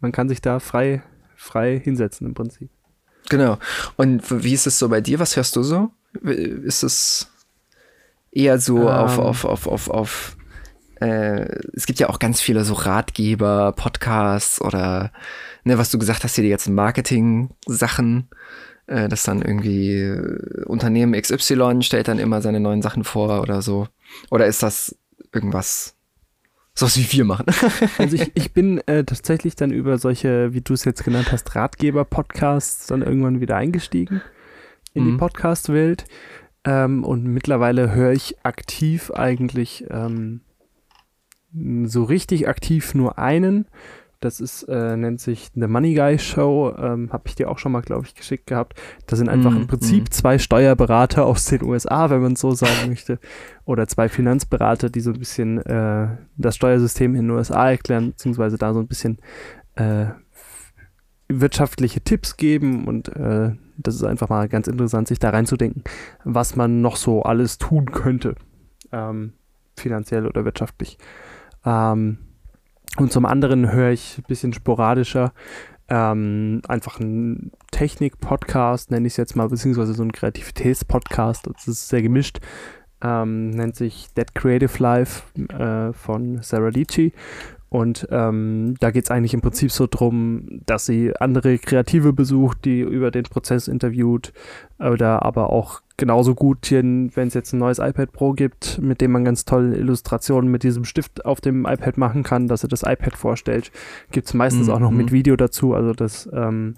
Man 0.00 0.12
kann 0.12 0.28
sich 0.28 0.40
da 0.40 0.60
frei, 0.60 1.02
frei 1.34 1.80
hinsetzen 1.82 2.26
im 2.26 2.34
Prinzip. 2.34 2.70
Genau. 3.28 3.58
Und 3.96 4.22
wie 4.44 4.52
ist 4.52 4.66
es 4.66 4.78
so 4.78 4.88
bei 4.88 5.00
dir? 5.00 5.18
Was 5.18 5.36
hörst 5.36 5.56
du 5.56 5.62
so? 5.62 5.90
Ist 6.22 6.82
es 6.82 7.28
eher 8.30 8.58
so 8.60 8.82
ähm. 8.82 8.88
auf, 8.88 9.18
auf, 9.18 9.44
auf, 9.44 9.66
auf, 9.66 9.90
auf 9.90 10.36
äh, 11.00 11.46
es 11.74 11.86
gibt 11.86 11.98
ja 11.98 12.08
auch 12.08 12.18
ganz 12.18 12.40
viele 12.40 12.64
so 12.64 12.74
Ratgeber, 12.74 13.72
Podcasts 13.72 14.60
oder 14.60 15.12
ne, 15.64 15.78
was 15.78 15.90
du 15.90 15.98
gesagt 15.98 16.24
hast, 16.24 16.36
hier 16.36 16.44
die 16.44 16.50
ganzen 16.50 16.74
Marketing-Sachen. 16.74 18.28
Äh, 18.86 19.08
dass 19.08 19.24
dann 19.24 19.42
irgendwie 19.42 20.00
äh, 20.00 20.64
Unternehmen 20.64 21.20
XY 21.20 21.82
stellt 21.82 22.08
dann 22.08 22.18
immer 22.18 22.40
seine 22.42 22.60
neuen 22.60 22.82
Sachen 22.82 23.04
vor 23.04 23.40
oder 23.40 23.62
so. 23.62 23.88
Oder 24.30 24.46
ist 24.46 24.62
das 24.62 24.96
irgendwas, 25.32 25.96
so 26.74 26.86
wie 26.94 27.10
wir 27.12 27.24
machen? 27.24 27.46
also 27.98 28.16
ich, 28.16 28.32
ich 28.34 28.52
bin 28.52 28.78
äh, 28.86 29.04
tatsächlich 29.04 29.56
dann 29.56 29.70
über 29.70 29.98
solche, 29.98 30.52
wie 30.52 30.60
du 30.60 30.74
es 30.74 30.84
jetzt 30.84 31.04
genannt 31.04 31.32
hast, 31.32 31.54
Ratgeber-Podcasts 31.54 32.86
dann 32.86 33.02
irgendwann 33.02 33.40
wieder 33.40 33.56
eingestiegen 33.56 34.22
in 34.94 35.04
mhm. 35.04 35.10
die 35.12 35.16
Podcast-Welt. 35.18 36.04
Ähm, 36.64 37.04
und 37.04 37.24
mittlerweile 37.24 37.94
höre 37.94 38.12
ich 38.12 38.36
aktiv 38.44 39.10
eigentlich 39.12 39.86
ähm, 39.90 40.40
so 41.84 42.04
richtig 42.04 42.48
aktiv 42.48 42.94
nur 42.94 43.18
einen. 43.18 43.66
Das 44.20 44.40
ist, 44.40 44.62
äh, 44.64 44.96
nennt 44.96 45.20
sich 45.20 45.50
The 45.54 45.66
Money 45.66 45.94
Guy 45.94 46.18
Show. 46.18 46.74
Ähm, 46.78 47.12
Habe 47.12 47.24
ich 47.26 47.34
dir 47.34 47.50
auch 47.50 47.58
schon 47.58 47.72
mal, 47.72 47.82
glaube 47.82 48.06
ich, 48.06 48.14
geschickt 48.14 48.46
gehabt. 48.46 48.74
Das 49.06 49.18
sind 49.18 49.28
einfach 49.28 49.50
mm, 49.50 49.56
im 49.56 49.66
Prinzip 49.66 50.04
mm. 50.04 50.10
zwei 50.10 50.38
Steuerberater 50.38 51.26
aus 51.26 51.44
den 51.44 51.62
USA, 51.62 52.08
wenn 52.08 52.22
man 52.22 52.36
so 52.36 52.52
sagen 52.52 52.74
möchte. 52.88 53.18
Oder 53.64 53.86
zwei 53.88 54.08
Finanzberater, 54.08 54.88
die 54.88 55.00
so 55.00 55.10
ein 55.10 55.18
bisschen 55.18 55.58
äh, 55.66 56.16
das 56.36 56.56
Steuersystem 56.56 57.14
in 57.14 57.28
den 57.28 57.30
USA 57.30 57.70
erklären, 57.70 58.12
beziehungsweise 58.12 58.56
da 58.56 58.72
so 58.72 58.80
ein 58.80 58.88
bisschen 58.88 59.18
äh, 59.74 60.06
wirtschaftliche 61.28 62.00
Tipps 62.00 62.36
geben. 62.36 62.86
Und 62.86 63.08
äh, 63.08 63.52
das 63.76 63.96
ist 63.96 64.04
einfach 64.04 64.28
mal 64.28 64.48
ganz 64.48 64.66
interessant, 64.66 65.08
sich 65.08 65.18
da 65.18 65.30
reinzudenken, 65.30 65.84
was 66.24 66.56
man 66.56 66.80
noch 66.80 66.96
so 66.96 67.22
alles 67.22 67.58
tun 67.58 67.92
könnte. 67.92 68.34
Ähm, 68.92 69.34
finanziell 69.76 70.26
oder 70.26 70.44
wirtschaftlich. 70.44 70.98
Ähm, 71.64 72.18
und 72.96 73.12
zum 73.12 73.26
anderen 73.26 73.72
höre 73.72 73.90
ich 73.90 74.18
ein 74.18 74.24
bisschen 74.26 74.52
sporadischer 74.52 75.32
ähm, 75.88 76.62
einfach 76.66 77.00
einen 77.00 77.52
Technik-Podcast, 77.70 78.90
nenne 78.90 79.06
ich 79.06 79.12
es 79.12 79.16
jetzt 79.16 79.36
mal, 79.36 79.48
beziehungsweise 79.48 79.94
so 79.94 80.02
einen 80.02 80.12
Kreativitäts-Podcast. 80.12 81.46
Das 81.46 81.68
ist 81.68 81.88
sehr 81.88 82.02
gemischt. 82.02 82.40
Ähm, 83.02 83.50
nennt 83.50 83.76
sich 83.76 84.08
Dead 84.16 84.34
Creative 84.34 84.82
Life 84.82 85.22
äh, 85.52 85.92
von 85.92 86.42
Sarah 86.42 86.70
Dici. 86.70 87.12
Und 87.76 88.08
ähm, 88.10 88.74
da 88.80 88.90
geht 88.90 89.04
es 89.04 89.10
eigentlich 89.10 89.34
im 89.34 89.42
Prinzip 89.42 89.70
so 89.70 89.86
drum, 89.86 90.62
dass 90.64 90.86
sie 90.86 91.14
andere 91.14 91.58
Kreative 91.58 92.14
besucht, 92.14 92.64
die 92.64 92.80
über 92.80 93.10
den 93.10 93.24
Prozess 93.24 93.68
interviewt 93.68 94.32
oder 94.78 95.22
aber 95.26 95.50
auch 95.50 95.82
genauso 95.98 96.34
gut, 96.34 96.70
wenn 96.70 97.10
es 97.14 97.34
jetzt 97.34 97.52
ein 97.52 97.58
neues 97.58 97.78
iPad 97.78 98.12
Pro 98.12 98.32
gibt, 98.32 98.80
mit 98.80 99.02
dem 99.02 99.12
man 99.12 99.26
ganz 99.26 99.44
tolle 99.44 99.76
Illustrationen 99.76 100.50
mit 100.50 100.62
diesem 100.62 100.86
Stift 100.86 101.26
auf 101.26 101.42
dem 101.42 101.66
iPad 101.66 101.98
machen 101.98 102.22
kann, 102.22 102.48
dass 102.48 102.62
er 102.62 102.70
das 102.70 102.82
iPad 102.82 103.14
vorstellt, 103.14 103.70
gibt 104.10 104.26
es 104.26 104.32
meistens 104.32 104.68
mhm. 104.68 104.72
auch 104.72 104.80
noch 104.80 104.90
mit 104.90 105.10
mhm. 105.10 105.12
Video 105.12 105.36
dazu. 105.36 105.74
Also 105.74 105.92
das 105.92 106.30
ähm, 106.32 106.76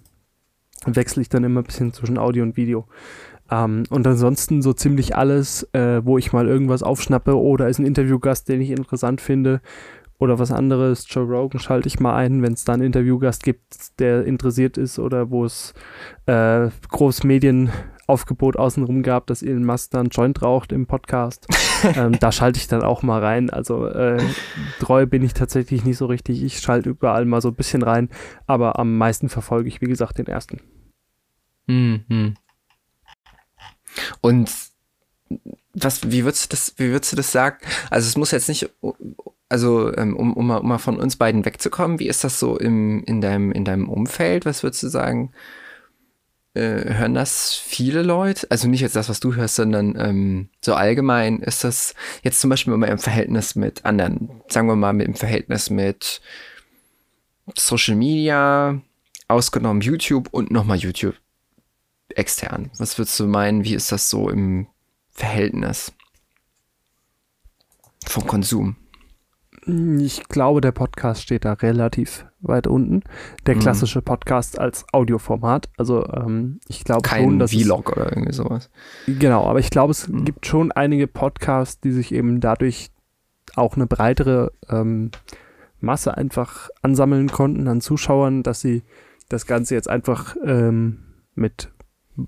wechsle 0.85 1.23
ich 1.23 1.28
dann 1.28 1.45
immer 1.45 1.61
ein 1.61 1.64
bisschen 1.67 1.93
zwischen 1.93 2.19
Audio 2.19 2.43
und 2.43 2.57
Video. 2.57 2.88
Ähm, 3.52 3.85
und 3.90 4.05
ansonsten 4.05 4.62
so 4.62 4.73
ziemlich 4.73 5.14
alles, 5.14 5.62
äh, 5.75 6.05
wo 6.05 6.19
ich 6.19 6.33
mal 6.33 6.49
irgendwas 6.49 6.83
aufschnappe 6.83 7.38
oder 7.38 7.69
ist 7.69 7.78
ein 7.78 7.87
Interviewgast, 7.87 8.49
den 8.49 8.61
ich 8.61 8.71
interessant 8.71 9.21
finde 9.21 9.61
oder 10.18 10.38
was 10.38 10.50
anderes. 10.50 11.06
Joe 11.08 11.25
Rogan 11.25 11.60
schalte 11.60 11.88
ich 11.88 12.00
mal 12.00 12.14
ein, 12.14 12.42
wenn 12.42 12.52
es 12.52 12.64
da 12.64 12.75
einen 12.75 12.82
Interviewgast 12.82 13.42
gibt, 13.42 13.98
der 14.00 14.25
interessiert 14.25 14.76
ist 14.76 14.98
oder 14.98 15.30
wo 15.30 15.44
es 15.44 15.75
äh, 16.26 16.68
Großmedien 16.88 17.70
Aufgebot 18.08 18.56
außenrum 18.56 19.02
gab, 19.02 19.26
dass 19.26 19.42
Elon 19.42 19.64
Musk 19.64 19.90
dann 19.90 20.08
Joint 20.08 20.40
raucht 20.40 20.72
im 20.72 20.87
Podcast. 20.87 21.46
ähm, 21.94 22.18
da 22.18 22.32
schalte 22.32 22.58
ich 22.58 22.66
dann 22.66 22.82
auch 22.82 23.02
mal 23.02 23.22
rein. 23.22 23.50
Also 23.50 23.87
äh, 23.87 24.22
treu 24.80 25.04
bin 25.04 25.22
ich 25.22 25.34
tatsächlich 25.34 25.84
nicht 25.84 25.98
so 25.98 26.06
richtig. 26.06 26.42
Ich 26.42 26.60
schalte 26.60 26.88
überall 26.88 27.26
mal 27.26 27.42
so 27.42 27.48
ein 27.48 27.54
bisschen 27.54 27.82
rein, 27.82 28.08
aber 28.46 28.78
am 28.78 28.96
meisten 28.96 29.28
verfolge 29.28 29.68
ich, 29.68 29.82
wie 29.82 29.87
gesagt, 29.87 30.16
den 30.16 30.26
ersten. 30.26 30.62
Mhm. 31.66 32.34
Und 34.22 34.50
was, 35.75 36.10
wie 36.10 36.25
würdest 36.25 36.46
du 36.46 36.48
das, 36.56 36.75
wie 36.78 36.90
würdest 36.90 37.12
du 37.12 37.16
das 37.16 37.30
sagen? 37.30 37.58
Also 37.90 38.08
es 38.08 38.16
muss 38.16 38.30
jetzt 38.30 38.48
nicht, 38.48 38.70
also 39.49 39.95
ähm, 39.97 40.14
um, 40.17 40.35
um, 40.35 40.47
mal, 40.47 40.59
um 40.59 40.69
mal 40.69 40.78
von 40.78 40.99
uns 40.99 41.17
beiden 41.17 41.45
wegzukommen, 41.45 41.99
wie 41.99 42.09
ist 42.09 42.25
das 42.25 42.38
so 42.38 42.59
im, 42.59 43.02
in, 43.05 43.21
deinem, 43.21 43.52
in 43.52 43.64
deinem 43.64 43.88
Umfeld? 43.88 44.45
Was 44.45 44.62
würdest 44.62 44.83
du 44.83 44.88
sagen? 44.88 45.33
Äh, 46.55 46.95
hören 46.95 47.14
das 47.14 47.55
viele 47.55 48.02
Leute? 48.02 48.47
Also 48.50 48.69
nicht 48.69 48.81
jetzt 48.81 48.97
das, 48.97 49.09
was 49.09 49.21
du 49.21 49.35
hörst, 49.35 49.57
sondern 49.57 49.97
ähm, 49.99 50.49
so 50.61 50.75
allgemein 50.75 51.40
ist 51.40 51.64
das 51.64 51.95
jetzt 52.23 52.40
zum 52.40 52.50
Beispiel 52.50 52.75
immer 52.75 52.88
im 52.88 52.99
Verhältnis 52.99 53.55
mit 53.55 53.85
anderen, 53.85 54.43
sagen 54.49 54.69
wir 54.69 54.76
mal, 54.76 54.93
mit 54.93 55.07
im 55.07 55.14
Verhältnis 55.14 55.71
mit 55.71 56.21
Social 57.57 57.97
Media, 57.97 58.81
ausgenommen 59.28 59.81
YouTube 59.81 60.28
und 60.31 60.50
nochmal 60.50 60.78
YouTube 60.78 61.14
extern. 62.14 62.71
Was 62.78 62.99
würdest 62.99 63.19
du 63.21 63.26
meinen, 63.26 63.64
wie 63.64 63.75
ist 63.75 63.93
das 63.93 64.11
so 64.11 64.28
im 64.28 64.67
Verhältnis 65.11 65.93
vom 68.07 68.26
Konsum? 68.26 68.76
Ich 69.68 70.28
glaube, 70.28 70.62
der 70.62 70.72
Podcast 70.72 71.22
steht 71.22 71.44
da 71.44 71.52
relativ 71.52 72.25
weit 72.40 72.66
unten. 72.66 73.02
Der 73.46 73.54
mhm. 73.54 73.60
klassische 73.60 74.00
Podcast 74.00 74.58
als 74.58 74.87
Audioformat. 74.92 75.68
Also 75.76 76.06
ähm, 76.06 76.60
ich 76.68 76.84
glaube 76.84 77.06
schon, 77.06 77.38
dass 77.38 77.52
Vlog 77.52 77.90
es, 77.90 77.96
oder 77.96 78.10
irgendwie 78.10 78.32
sowas. 78.32 78.70
Genau, 79.06 79.44
aber 79.44 79.58
ich 79.58 79.70
glaube, 79.70 79.90
es 79.90 80.08
mhm. 80.08 80.25
gibt 80.25 80.46
schon 80.46 80.72
einige 80.72 81.06
Podcasts, 81.06 81.80
die 81.80 81.92
sich 81.92 82.12
eben 82.12 82.40
dadurch 82.40 82.90
auch 83.56 83.76
eine 83.76 83.87
breitere 83.87 84.52
ähm, 84.70 85.10
Masse 85.80 86.16
einfach 86.16 86.70
ansammeln 86.80 87.28
konnten 87.28 87.68
an 87.68 87.80
Zuschauern, 87.80 88.42
dass 88.42 88.60
sie 88.60 88.82
das 89.28 89.46
Ganze 89.46 89.75
jetzt 89.75 89.88
einfach 89.88 90.34
ähm, 90.44 91.00
mit 91.34 91.70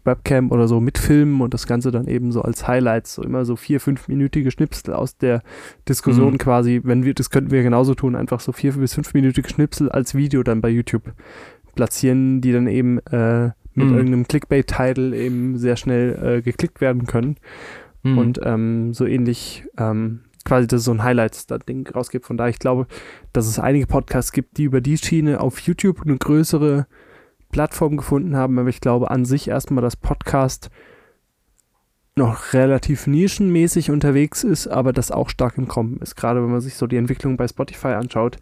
Webcam 0.04 0.50
oder 0.50 0.68
so 0.68 0.80
mitfilmen 0.80 1.40
und 1.40 1.52
das 1.52 1.66
Ganze 1.66 1.90
dann 1.90 2.06
eben 2.06 2.32
so 2.32 2.42
als 2.42 2.68
Highlights, 2.68 3.14
so 3.14 3.22
immer 3.22 3.44
so 3.44 3.56
vier, 3.56 3.80
fünfminütige 3.80 4.50
Schnipsel 4.50 4.94
aus 4.94 5.16
der 5.16 5.42
Diskussion 5.88 6.34
mhm. 6.34 6.38
quasi, 6.38 6.80
wenn 6.84 7.04
wir, 7.04 7.14
das 7.14 7.30
könnten 7.30 7.50
wir 7.50 7.62
genauso 7.62 7.94
tun, 7.94 8.14
einfach 8.14 8.40
so 8.40 8.52
vier 8.52 8.72
bis 8.72 8.94
fünfminütige 8.94 9.48
Schnipsel 9.48 9.90
als 9.90 10.14
Video 10.14 10.42
dann 10.42 10.60
bei 10.60 10.68
YouTube 10.68 11.12
platzieren, 11.74 12.40
die 12.40 12.52
dann 12.52 12.68
eben 12.68 12.98
äh, 13.06 13.50
mit 13.74 13.88
mhm. 13.88 13.94
irgendeinem 13.94 14.28
Clickbait-Title 14.28 15.16
eben 15.16 15.58
sehr 15.58 15.76
schnell 15.76 16.38
äh, 16.38 16.42
geklickt 16.42 16.80
werden 16.80 17.06
können. 17.06 17.36
Mhm. 18.02 18.18
Und 18.18 18.40
ähm, 18.44 18.94
so 18.94 19.06
ähnlich 19.06 19.64
ähm, 19.76 20.20
quasi 20.44 20.66
das 20.66 20.84
so 20.84 20.92
ein 20.92 21.02
Highlights-Ding 21.02 21.88
rausgibt. 21.88 22.26
Von 22.26 22.36
daher, 22.36 22.50
ich 22.50 22.58
glaube, 22.58 22.86
dass 23.32 23.46
es 23.46 23.58
einige 23.58 23.86
Podcasts 23.86 24.32
gibt, 24.32 24.56
die 24.56 24.64
über 24.64 24.80
die 24.80 24.96
Schiene 24.96 25.40
auf 25.40 25.60
YouTube 25.60 26.02
eine 26.02 26.16
größere 26.16 26.86
Plattform 27.50 27.96
gefunden 27.96 28.36
haben, 28.36 28.58
aber 28.58 28.68
ich 28.68 28.80
glaube 28.80 29.10
an 29.10 29.24
sich 29.24 29.48
erstmal, 29.48 29.82
dass 29.82 29.96
Podcast 29.96 30.70
noch 32.16 32.52
relativ 32.52 33.06
nischenmäßig 33.06 33.90
unterwegs 33.90 34.44
ist, 34.44 34.66
aber 34.66 34.92
das 34.92 35.10
auch 35.10 35.30
stark 35.30 35.56
im 35.56 35.68
Kommen 35.68 35.98
ist. 35.98 36.16
Gerade 36.16 36.42
wenn 36.42 36.50
man 36.50 36.60
sich 36.60 36.74
so 36.74 36.86
die 36.86 36.96
Entwicklung 36.96 37.36
bei 37.36 37.48
Spotify 37.48 37.88
anschaut, 37.88 38.36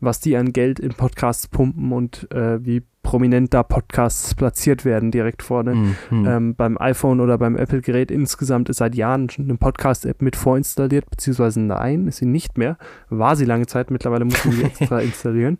was 0.00 0.20
die 0.20 0.36
an 0.36 0.52
Geld 0.52 0.80
in 0.80 0.90
Podcasts 0.90 1.46
pumpen 1.46 1.92
und 1.92 2.30
äh, 2.32 2.64
wie 2.64 2.82
prominent 3.02 3.52
da 3.54 3.62
Podcasts 3.62 4.34
platziert 4.34 4.84
werden 4.84 5.10
direkt 5.10 5.42
vorne. 5.42 5.74
Mhm. 5.74 6.26
Ähm, 6.26 6.54
beim 6.54 6.78
iPhone 6.78 7.20
oder 7.20 7.38
beim 7.38 7.56
Apple-Gerät 7.56 8.10
insgesamt 8.10 8.68
ist 8.68 8.78
seit 8.78 8.94
Jahren 8.94 9.30
schon 9.30 9.46
eine 9.46 9.56
Podcast-App 9.56 10.22
mit 10.22 10.36
vorinstalliert, 10.36 11.08
beziehungsweise 11.10 11.60
nein, 11.60 12.06
ist 12.08 12.18
sie 12.18 12.26
nicht 12.26 12.58
mehr. 12.58 12.76
War 13.08 13.36
sie 13.36 13.44
lange 13.44 13.66
Zeit, 13.66 13.90
mittlerweile 13.90 14.24
muss 14.24 14.44
man 14.44 14.54
sie 14.54 14.64
extra 14.64 15.00
installieren. 15.00 15.58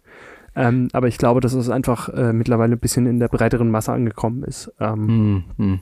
Ähm, 0.54 0.88
aber 0.92 1.08
ich 1.08 1.18
glaube, 1.18 1.40
dass 1.40 1.54
es 1.54 1.70
einfach 1.70 2.08
äh, 2.10 2.32
mittlerweile 2.32 2.74
ein 2.74 2.78
bisschen 2.78 3.06
in 3.06 3.18
der 3.18 3.28
breiteren 3.28 3.70
Masse 3.70 3.92
angekommen 3.92 4.42
ist, 4.44 4.70
ähm, 4.80 5.44
mm, 5.56 5.74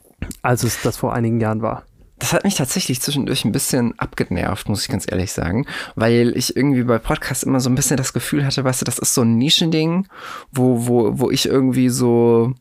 als 0.42 0.62
es 0.62 0.80
das 0.82 0.96
vor 0.96 1.12
einigen 1.12 1.40
Jahren 1.40 1.62
war. 1.62 1.84
Das 2.20 2.34
hat 2.34 2.44
mich 2.44 2.54
tatsächlich 2.54 3.00
zwischendurch 3.00 3.44
ein 3.44 3.52
bisschen 3.52 3.98
abgenervt, 3.98 4.68
muss 4.68 4.82
ich 4.82 4.90
ganz 4.90 5.06
ehrlich 5.10 5.32
sagen, 5.32 5.66
weil 5.96 6.36
ich 6.36 6.54
irgendwie 6.54 6.84
bei 6.84 6.98
Podcasts 6.98 7.44
immer 7.44 7.60
so 7.60 7.70
ein 7.70 7.74
bisschen 7.74 7.96
das 7.96 8.12
Gefühl 8.12 8.44
hatte, 8.44 8.62
weißt 8.62 8.82
du, 8.82 8.84
das 8.84 8.98
ist 8.98 9.14
so 9.14 9.22
ein 9.22 9.38
Nischending, 9.38 10.06
wo, 10.52 10.86
wo, 10.86 11.18
wo 11.18 11.30
ich 11.30 11.46
irgendwie 11.46 11.88
so, 11.88 12.52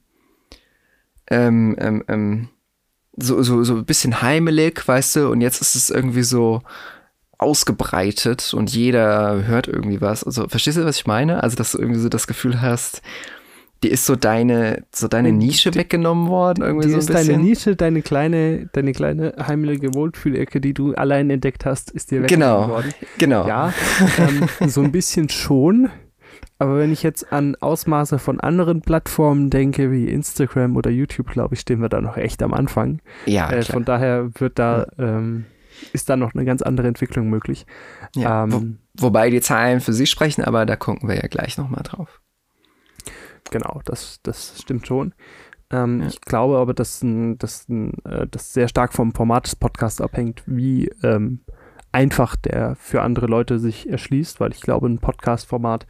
ähm, 1.29 1.75
ähm, 1.77 2.03
ähm, 2.07 2.49
so, 3.17 3.43
so, 3.43 3.63
so 3.63 3.75
ein 3.75 3.85
bisschen 3.85 4.21
heimelig, 4.21 4.87
weißt 4.87 5.17
du, 5.17 5.29
und 5.29 5.41
jetzt 5.41 5.61
ist 5.61 5.75
es 5.75 5.89
irgendwie 5.89 6.23
so, 6.23 6.61
ausgebreitet 7.39 8.53
und 8.53 8.73
jeder 8.75 9.47
hört 9.47 9.67
irgendwie 9.67 10.01
was. 10.01 10.23
Also, 10.23 10.47
verstehst 10.47 10.77
du, 10.77 10.85
was 10.85 10.97
ich 10.97 11.07
meine? 11.07 11.41
Also, 11.41 11.55
dass 11.55 11.71
du 11.71 11.79
irgendwie 11.79 11.99
so 11.99 12.09
das 12.09 12.27
Gefühl 12.27 12.61
hast, 12.61 13.01
dir 13.81 13.91
ist 13.91 14.05
so 14.05 14.15
deine, 14.17 14.83
so 14.91 15.07
deine 15.07 15.31
Nische 15.31 15.71
die, 15.71 15.79
weggenommen 15.79 16.27
worden, 16.27 16.63
irgendwie 16.63 16.87
die 16.87 16.91
so 16.91 16.97
ein 16.97 16.99
ist 16.99 17.07
bisschen. 17.07 17.27
deine 17.29 17.43
Nische, 17.43 17.75
deine 17.77 18.01
kleine, 18.01 18.69
deine 18.73 18.91
kleine 18.91 19.33
heimliche 19.39 19.93
Wohlfühlecke, 19.93 20.59
die 20.59 20.73
du 20.73 20.93
allein 20.95 21.29
entdeckt 21.29 21.65
hast, 21.65 21.91
ist 21.91 22.11
dir 22.11 22.23
weggenommen 22.23 22.67
genau, 22.67 22.75
worden. 22.75 22.93
Genau. 23.17 23.47
Ja, 23.47 23.73
ähm, 24.17 24.47
so 24.69 24.81
ein 24.81 24.91
bisschen 24.91 25.29
schon. 25.29 25.89
Aber 26.57 26.77
wenn 26.77 26.91
ich 26.91 27.03
jetzt 27.03 27.31
an 27.31 27.55
Ausmaße 27.55 28.19
von 28.19 28.41
anderen 28.41 28.81
Plattformen 28.81 29.49
denke, 29.49 29.93
wie 29.93 30.09
Instagram 30.09 30.75
oder 30.75 30.91
YouTube, 30.91 31.31
glaube 31.31 31.55
ich, 31.55 31.61
stehen 31.61 31.81
wir 31.81 31.87
da 31.87 32.01
noch 32.01 32.17
echt 32.17 32.43
am 32.43 32.53
Anfang. 32.53 32.99
Ja. 33.25 33.49
Äh, 33.49 33.63
von 33.63 33.85
daher 33.85 34.29
wird 34.35 34.59
da 34.59 34.87
ja. 34.97 35.17
ähm, 35.17 35.45
ist 35.93 36.09
da 36.09 36.15
noch 36.15 36.33
eine 36.33 36.45
ganz 36.45 36.61
andere 36.61 36.87
Entwicklung 36.87 37.29
möglich. 37.29 37.65
Ja, 38.15 38.43
ähm, 38.43 38.79
wo, 38.95 39.07
wobei 39.07 39.29
die 39.29 39.41
Zahlen 39.41 39.79
für 39.79 39.93
sich 39.93 40.09
sprechen, 40.09 40.43
aber 40.43 40.65
da 40.65 40.75
gucken 40.75 41.09
wir 41.09 41.15
ja 41.15 41.27
gleich 41.27 41.57
nochmal 41.57 41.83
drauf. 41.83 42.21
Genau, 43.51 43.81
das, 43.85 44.19
das 44.23 44.61
stimmt 44.61 44.87
schon. 44.87 45.13
Ähm, 45.71 46.01
ja. 46.01 46.07
Ich 46.07 46.21
glaube 46.21 46.57
aber, 46.57 46.73
dass, 46.73 47.03
äh, 47.03 47.35
das 47.37 47.67
sehr 48.53 48.67
stark 48.67 48.93
vom 48.93 49.13
Format 49.13 49.45
des 49.45 49.55
Podcasts 49.55 50.01
abhängt, 50.01 50.43
wie 50.45 50.89
ähm, 51.03 51.41
einfach 51.91 52.35
der 52.35 52.75
für 52.75 53.01
andere 53.01 53.27
Leute 53.27 53.59
sich 53.59 53.89
erschließt, 53.89 54.39
weil 54.39 54.51
ich 54.51 54.61
glaube, 54.61 54.87
ein 54.87 54.99
Podcast-Format, 54.99 55.87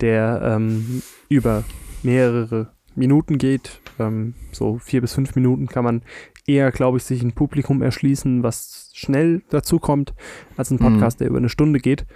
der 0.00 0.40
ähm, 0.42 1.02
über 1.28 1.64
mehrere 2.02 2.72
Minuten 2.94 3.38
geht, 3.38 3.80
ähm, 3.98 4.34
so 4.52 4.78
vier 4.78 5.00
bis 5.00 5.14
fünf 5.14 5.34
Minuten, 5.34 5.66
kann 5.66 5.84
man 5.84 6.02
eher, 6.46 6.70
glaube 6.72 6.98
ich, 6.98 7.04
sich 7.04 7.22
ein 7.22 7.32
Publikum 7.32 7.82
erschließen, 7.82 8.42
was 8.42 8.90
schnell 8.94 9.42
dazu 9.50 9.78
kommt, 9.78 10.14
als 10.56 10.70
ein 10.70 10.76
mhm. 10.76 10.94
Podcast, 10.94 11.18
mhm. 11.18 11.24
der 11.24 11.28
über 11.28 11.38
eine 11.38 11.48
Stunde 11.48 11.80
geht. 11.80 12.06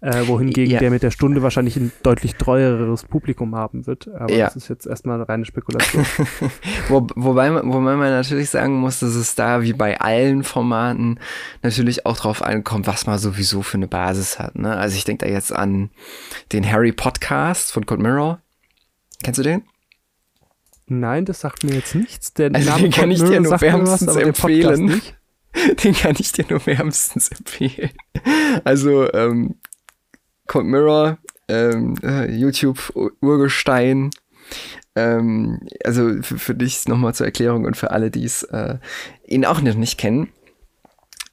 Äh, 0.00 0.28
wohingegen 0.28 0.74
ja. 0.74 0.78
der 0.78 0.92
mit 0.92 1.02
der 1.02 1.10
Stunde 1.10 1.42
wahrscheinlich 1.42 1.76
ein 1.76 1.90
deutlich 2.04 2.36
treueres 2.36 3.02
Publikum 3.02 3.56
haben 3.56 3.88
wird. 3.88 4.06
Aber 4.06 4.32
ja. 4.32 4.44
das 4.44 4.54
ist 4.54 4.68
jetzt 4.68 4.86
erstmal 4.86 5.16
eine 5.16 5.28
reine 5.28 5.44
Spekulation. 5.44 6.06
Wo, 6.88 7.04
wobei, 7.16 7.52
wobei 7.52 7.96
man 7.96 8.10
natürlich 8.10 8.48
sagen 8.48 8.74
muss, 8.74 9.00
dass 9.00 9.16
es 9.16 9.34
da 9.34 9.60
wie 9.62 9.72
bei 9.72 10.00
allen 10.00 10.44
Formaten 10.44 11.18
natürlich 11.64 12.06
auch 12.06 12.16
drauf 12.16 12.42
ankommt, 12.42 12.86
was 12.86 13.06
man 13.06 13.18
sowieso 13.18 13.62
für 13.62 13.76
eine 13.76 13.88
Basis 13.88 14.38
hat. 14.38 14.54
Ne? 14.54 14.76
Also 14.76 14.96
ich 14.96 15.04
denke 15.04 15.26
da 15.26 15.32
jetzt 15.32 15.52
an 15.52 15.90
den 16.52 16.70
Harry 16.70 16.92
Podcast 16.92 17.72
von 17.72 17.84
Cold 17.84 18.00
Mirror. 18.00 18.40
Kennst 19.24 19.38
du 19.38 19.42
den? 19.42 19.64
Nein, 20.88 21.24
das 21.24 21.40
sagt 21.40 21.64
mir 21.64 21.74
jetzt 21.74 21.94
nichts. 21.94 22.32
Der 22.34 22.50
also 22.54 22.70
Name 22.70 22.82
den 22.82 22.92
kann 22.92 23.10
ich 23.10 23.22
dir 23.22 23.40
nur 23.40 23.60
wärmstens 23.60 24.14
was, 24.14 24.16
empfehlen. 24.16 25.02
Den 25.82 25.94
kann 25.94 26.14
ich 26.18 26.30
dir 26.30 26.44
nur 26.48 26.64
wärmstens 26.66 27.30
empfehlen. 27.30 27.90
Also, 28.64 29.12
ähm, 29.12 29.56
Cold 30.46 30.66
Mirror, 30.66 31.18
ähm, 31.48 31.96
äh, 32.02 32.30
YouTube 32.30 32.92
Urgestein. 33.20 34.10
Ähm, 34.94 35.60
also 35.84 36.22
für, 36.22 36.38
für 36.38 36.54
dich 36.54 36.86
nochmal 36.86 37.14
zur 37.14 37.26
Erklärung 37.26 37.64
und 37.64 37.76
für 37.76 37.90
alle, 37.90 38.10
die 38.10 38.24
es 38.24 38.42
äh, 38.44 38.78
ihn 39.26 39.44
auch 39.44 39.60
noch 39.60 39.74
nicht 39.74 39.98
kennen. 39.98 40.28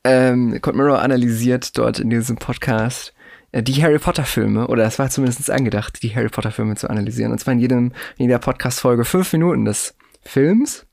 Ähm, 0.03 0.59
Cold 0.62 0.75
Mirror 0.75 1.01
analysiert 1.01 1.77
dort 1.77 2.00
in 2.00 2.09
diesem 2.09 2.38
Podcast 2.38 3.14
die 3.62 3.81
Harry 3.83 4.00
Potter 4.00 4.25
Filme, 4.25 4.67
oder 4.67 4.85
es 4.85 5.00
war 5.00 5.09
zumindest 5.09 5.50
angedacht, 5.50 6.03
die 6.03 6.15
Harry 6.15 6.29
Potter 6.29 6.51
Filme 6.51 6.75
zu 6.75 6.89
analysieren. 6.89 7.31
Und 7.31 7.39
zwar 7.39 7.53
in, 7.53 7.59
jedem, 7.59 7.91
in 8.17 8.25
jeder 8.25 8.39
Podcast-Folge 8.39 9.05
fünf 9.05 9.31
Minuten 9.33 9.65
des 9.65 9.95
Films. 10.24 10.85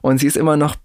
Und 0.00 0.18
sie 0.18 0.26
ist 0.26 0.36
immer 0.36 0.56
noch 0.56 0.76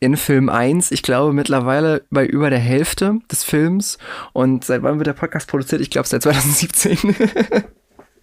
in 0.00 0.16
Film 0.16 0.48
1, 0.48 0.92
ich 0.92 1.02
glaube 1.02 1.34
mittlerweile 1.34 2.06
bei 2.10 2.24
über 2.24 2.48
der 2.48 2.58
Hälfte 2.58 3.20
des 3.30 3.44
Films. 3.44 3.98
Und 4.32 4.64
seit 4.64 4.82
wann 4.82 4.98
wird 4.98 5.06
der 5.06 5.12
Podcast 5.12 5.46
produziert? 5.48 5.82
Ich 5.82 5.90
glaube 5.90 6.08
seit 6.08 6.22
2017. 6.22 7.14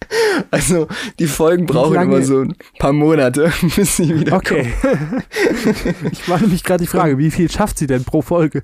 Also 0.50 0.88
die 1.18 1.26
Folgen 1.26 1.66
brauchen 1.66 2.00
immer 2.00 2.22
so 2.22 2.40
ein 2.42 2.54
paar 2.78 2.92
Monate, 2.92 3.52
bis 3.76 3.96
sie 3.96 4.20
wieder 4.20 4.36
Okay. 4.36 4.72
ich 6.12 6.28
war 6.28 6.40
nämlich 6.40 6.64
gerade 6.64 6.84
die 6.84 6.88
Frage, 6.88 7.18
wie 7.18 7.30
viel 7.30 7.50
schafft 7.50 7.78
sie 7.78 7.86
denn 7.86 8.04
pro 8.04 8.22
Folge? 8.22 8.62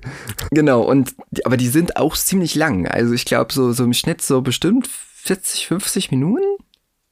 Genau, 0.51 0.81
und 0.81 1.13
aber 1.43 1.57
die 1.57 1.67
sind 1.67 1.97
auch 1.97 2.15
ziemlich 2.15 2.55
lang. 2.55 2.87
Also 2.87 3.13
ich 3.13 3.25
glaube 3.25 3.53
so, 3.53 3.71
so 3.73 3.83
im 3.83 3.93
Schnitt 3.93 4.21
so 4.21 4.41
bestimmt 4.41 4.87
40, 4.87 5.67
50 5.67 6.11
Minuten 6.11 6.45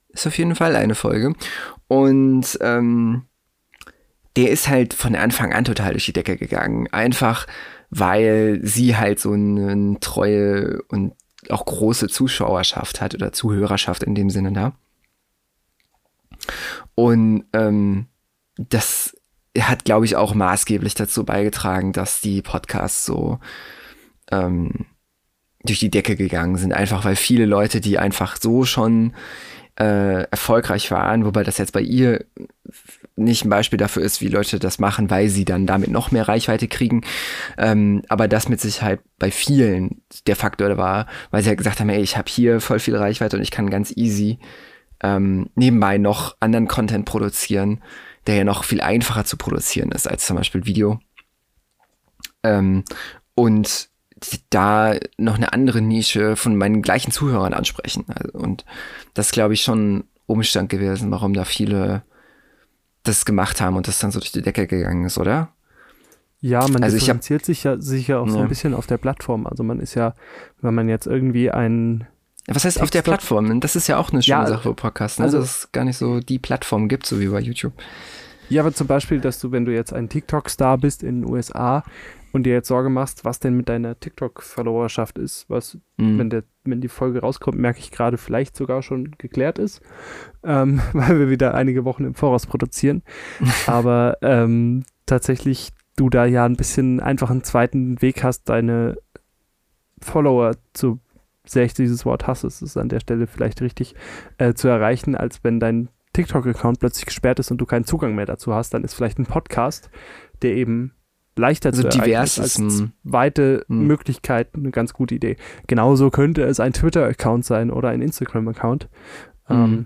ist 0.09 0.27
auf 0.27 0.37
jeden 0.37 0.55
Fall 0.55 0.75
eine 0.75 0.95
Folge. 0.95 1.33
Und 1.87 2.57
ähm, 2.61 3.23
der 4.35 4.49
ist 4.49 4.67
halt 4.67 4.93
von 4.93 5.15
Anfang 5.15 5.53
an 5.53 5.65
total 5.65 5.91
durch 5.91 6.05
die 6.05 6.13
Decke 6.13 6.37
gegangen. 6.37 6.87
Einfach 6.91 7.45
weil 7.95 8.59
sie 8.63 8.97
halt 8.97 9.19
so 9.19 9.33
eine 9.33 9.99
treue 9.99 10.81
und 10.89 11.13
auch 11.51 11.65
große 11.65 12.07
Zuschauerschaft 12.07 13.01
hat 13.01 13.13
oder 13.15 13.31
Zuhörerschaft 13.31 14.03
in 14.03 14.15
dem 14.15 14.29
Sinne 14.29 14.51
da. 14.51 14.73
Und 16.95 17.45
ähm, 17.53 18.07
das 18.57 19.15
hat, 19.57 19.85
glaube 19.85 20.05
ich, 20.05 20.15
auch 20.15 20.33
maßgeblich 20.33 20.95
dazu 20.95 21.25
beigetragen, 21.25 21.93
dass 21.93 22.21
die 22.21 22.41
Podcasts 22.41 23.05
so 23.05 23.39
ähm, 24.31 24.85
durch 25.63 25.79
die 25.79 25.91
Decke 25.91 26.15
gegangen 26.15 26.57
sind. 26.57 26.73
Einfach 26.73 27.05
weil 27.05 27.15
viele 27.15 27.45
Leute, 27.45 27.81
die 27.81 27.97
einfach 27.97 28.37
so 28.39 28.65
schon 28.65 29.13
äh, 29.79 30.23
erfolgreich 30.23 30.91
waren, 30.91 31.25
wobei 31.25 31.43
das 31.43 31.57
jetzt 31.57 31.73
bei 31.73 31.81
ihr 31.81 32.25
nicht 33.15 33.45
ein 33.45 33.49
Beispiel 33.49 33.77
dafür 33.77 34.03
ist, 34.03 34.21
wie 34.21 34.27
Leute 34.27 34.59
das 34.59 34.79
machen, 34.79 35.09
weil 35.09 35.29
sie 35.29 35.45
dann 35.45 35.67
damit 35.67 35.89
noch 35.89 36.11
mehr 36.11 36.27
Reichweite 36.27 36.67
kriegen. 36.67 37.01
Ähm, 37.57 38.01
aber 38.09 38.27
das 38.27 38.49
mit 38.49 38.59
Sicherheit 38.59 39.01
bei 39.19 39.31
vielen 39.31 40.01
der 40.27 40.35
Faktor 40.35 40.77
war, 40.77 41.07
weil 41.31 41.43
sie 41.43 41.49
halt 41.49 41.57
gesagt 41.57 41.79
haben, 41.79 41.89
ey, 41.89 42.01
ich 42.01 42.17
habe 42.17 42.29
hier 42.29 42.59
voll 42.59 42.79
viel 42.79 42.95
Reichweite 42.95 43.37
und 43.37 43.43
ich 43.43 43.51
kann 43.51 43.69
ganz 43.69 43.95
easy 43.95 44.39
ähm, 45.01 45.49
nebenbei 45.55 45.97
noch 45.97 46.37
anderen 46.39 46.67
Content 46.67 47.05
produzieren, 47.05 47.83
der 48.25 48.35
ja 48.35 48.43
noch 48.43 48.63
viel 48.63 48.81
einfacher 48.81 49.25
zu 49.25 49.37
produzieren 49.37 49.91
ist 49.91 50.07
als 50.07 50.25
zum 50.25 50.37
Beispiel 50.37 50.65
Video. 50.65 50.99
Ähm, 52.43 52.83
und 53.35 53.89
da 54.49 54.95
noch 55.17 55.35
eine 55.35 55.53
andere 55.53 55.81
Nische 55.81 56.35
von 56.35 56.55
meinen 56.55 56.81
gleichen 56.81 57.11
Zuhörern 57.11 57.53
ansprechen. 57.53 58.05
Also, 58.07 58.37
und 58.37 58.65
das 59.13 59.31
glaube 59.31 59.53
ich 59.53 59.63
schon 59.63 60.05
Umstand 60.25 60.69
gewesen, 60.69 61.11
warum 61.11 61.33
da 61.33 61.45
viele 61.45 62.03
das 63.03 63.25
gemacht 63.25 63.59
haben 63.61 63.75
und 63.75 63.87
das 63.87 63.99
dann 63.99 64.11
so 64.11 64.19
durch 64.19 64.31
die 64.31 64.41
Decke 64.41 64.67
gegangen 64.67 65.05
ist, 65.05 65.17
oder? 65.17 65.49
Ja, 66.39 66.67
man 66.67 66.83
also 66.83 66.97
differenziert 66.97 67.41
hab, 67.41 67.45
sich 67.45 67.63
ja 67.63 67.79
sicher 67.79 68.19
auch 68.19 68.27
ja. 68.27 68.33
so 68.33 68.39
ein 68.39 68.49
bisschen 68.49 68.73
auf 68.73 68.87
der 68.87 68.97
Plattform. 68.97 69.47
Also 69.47 69.63
man 69.63 69.79
ist 69.79 69.95
ja, 69.95 70.13
wenn 70.61 70.73
man 70.73 70.89
jetzt 70.89 71.07
irgendwie 71.07 71.51
ein 71.51 72.07
was 72.47 72.65
heißt 72.65 72.81
auf 72.81 72.89
der 72.89 73.01
Plattform? 73.01 73.61
Das 73.61 73.77
ist 73.77 73.87
ja 73.87 73.97
auch 73.97 74.11
eine 74.11 74.21
schöne 74.21 74.41
ja, 74.41 74.47
Sache 74.47 74.63
für 74.63 74.73
Podcasts, 74.73 75.19
ne? 75.19 75.25
also, 75.25 75.39
dass 75.39 75.59
es 75.59 75.71
gar 75.71 75.85
nicht 75.85 75.97
so 75.97 76.19
die 76.19 76.39
Plattform 76.39 76.89
gibt, 76.89 77.05
so 77.05 77.21
wie 77.21 77.27
bei 77.27 77.39
YouTube. 77.39 77.73
Ja, 78.53 78.61
aber 78.61 78.73
zum 78.73 78.87
Beispiel, 78.87 79.19
dass 79.19 79.39
du, 79.39 79.51
wenn 79.51 79.65
du 79.65 79.73
jetzt 79.73 79.93
ein 79.93 80.09
TikTok-Star 80.09 80.77
bist 80.77 81.03
in 81.03 81.21
den 81.21 81.29
USA, 81.29 81.83
und 82.33 82.43
dir 82.43 82.53
jetzt 82.53 82.67
Sorge 82.67 82.89
machst, 82.89 83.25
was 83.25 83.39
denn 83.39 83.55
mit 83.55 83.69
deiner 83.69 83.99
TikTok-Followerschaft 83.99 85.19
ist, 85.19 85.45
was, 85.49 85.77
mhm. 85.97 86.17
wenn, 86.17 86.29
der, 86.31 86.43
wenn 86.63 86.81
die 86.81 86.87
Folge 86.87 87.21
rauskommt, 87.21 87.57
merke 87.57 87.79
ich 87.79 87.91
gerade, 87.91 88.17
vielleicht 88.17 88.57
sogar 88.57 88.81
schon 88.81 89.11
geklärt 89.19 89.59
ist, 89.59 89.81
ähm, 90.43 90.81
weil 90.93 91.19
wir 91.19 91.29
wieder 91.29 91.53
einige 91.53 91.85
Wochen 91.85 92.03
im 92.03 92.15
Voraus 92.15 92.47
produzieren. 92.47 93.03
Aber 93.67 94.17
ähm, 94.23 94.83
tatsächlich 95.05 95.69
du 95.95 96.09
da 96.09 96.25
ja 96.25 96.43
ein 96.43 96.55
bisschen 96.55 96.99
einfach 96.99 97.29
einen 97.29 97.43
zweiten 97.43 98.01
Weg 98.01 98.23
hast, 98.23 98.49
deine 98.49 98.97
Follower 100.01 100.55
zu, 100.73 100.99
sehr 101.45 101.65
ich 101.65 101.75
dieses 101.75 102.03
Wort 102.03 102.25
hasse, 102.25 102.47
es 102.47 102.63
ist 102.63 102.77
an 102.77 102.89
der 102.89 102.99
Stelle 102.99 103.27
vielleicht 103.27 103.61
richtig, 103.61 103.93
äh, 104.39 104.55
zu 104.55 104.67
erreichen, 104.67 105.15
als 105.15 105.43
wenn 105.43 105.59
dein 105.59 105.89
TikTok-Account 106.13 106.79
plötzlich 106.79 107.05
gesperrt 107.05 107.39
ist 107.39 107.51
und 107.51 107.57
du 107.57 107.65
keinen 107.65 107.85
Zugang 107.85 108.15
mehr 108.15 108.25
dazu 108.25 108.53
hast, 108.53 108.73
dann 108.73 108.83
ist 108.83 108.93
vielleicht 108.93 109.19
ein 109.19 109.25
Podcast, 109.25 109.89
der 110.41 110.55
eben 110.55 110.93
leichter 111.35 111.69
also 111.69 111.89
zu 111.89 111.99
divers 111.99 112.39
als 112.39 112.61
zweite 113.07 113.65
hm. 113.67 113.87
Möglichkeit 113.87 114.49
eine 114.53 114.71
ganz 114.71 114.93
gute 114.93 115.15
Idee. 115.15 115.37
Genauso 115.67 116.09
könnte 116.11 116.43
es 116.43 116.59
ein 116.59 116.73
Twitter-Account 116.73 117.45
sein 117.45 117.71
oder 117.71 117.89
ein 117.89 118.01
Instagram-Account. 118.01 118.89
Hm. 119.45 119.63
Ähm, 119.63 119.85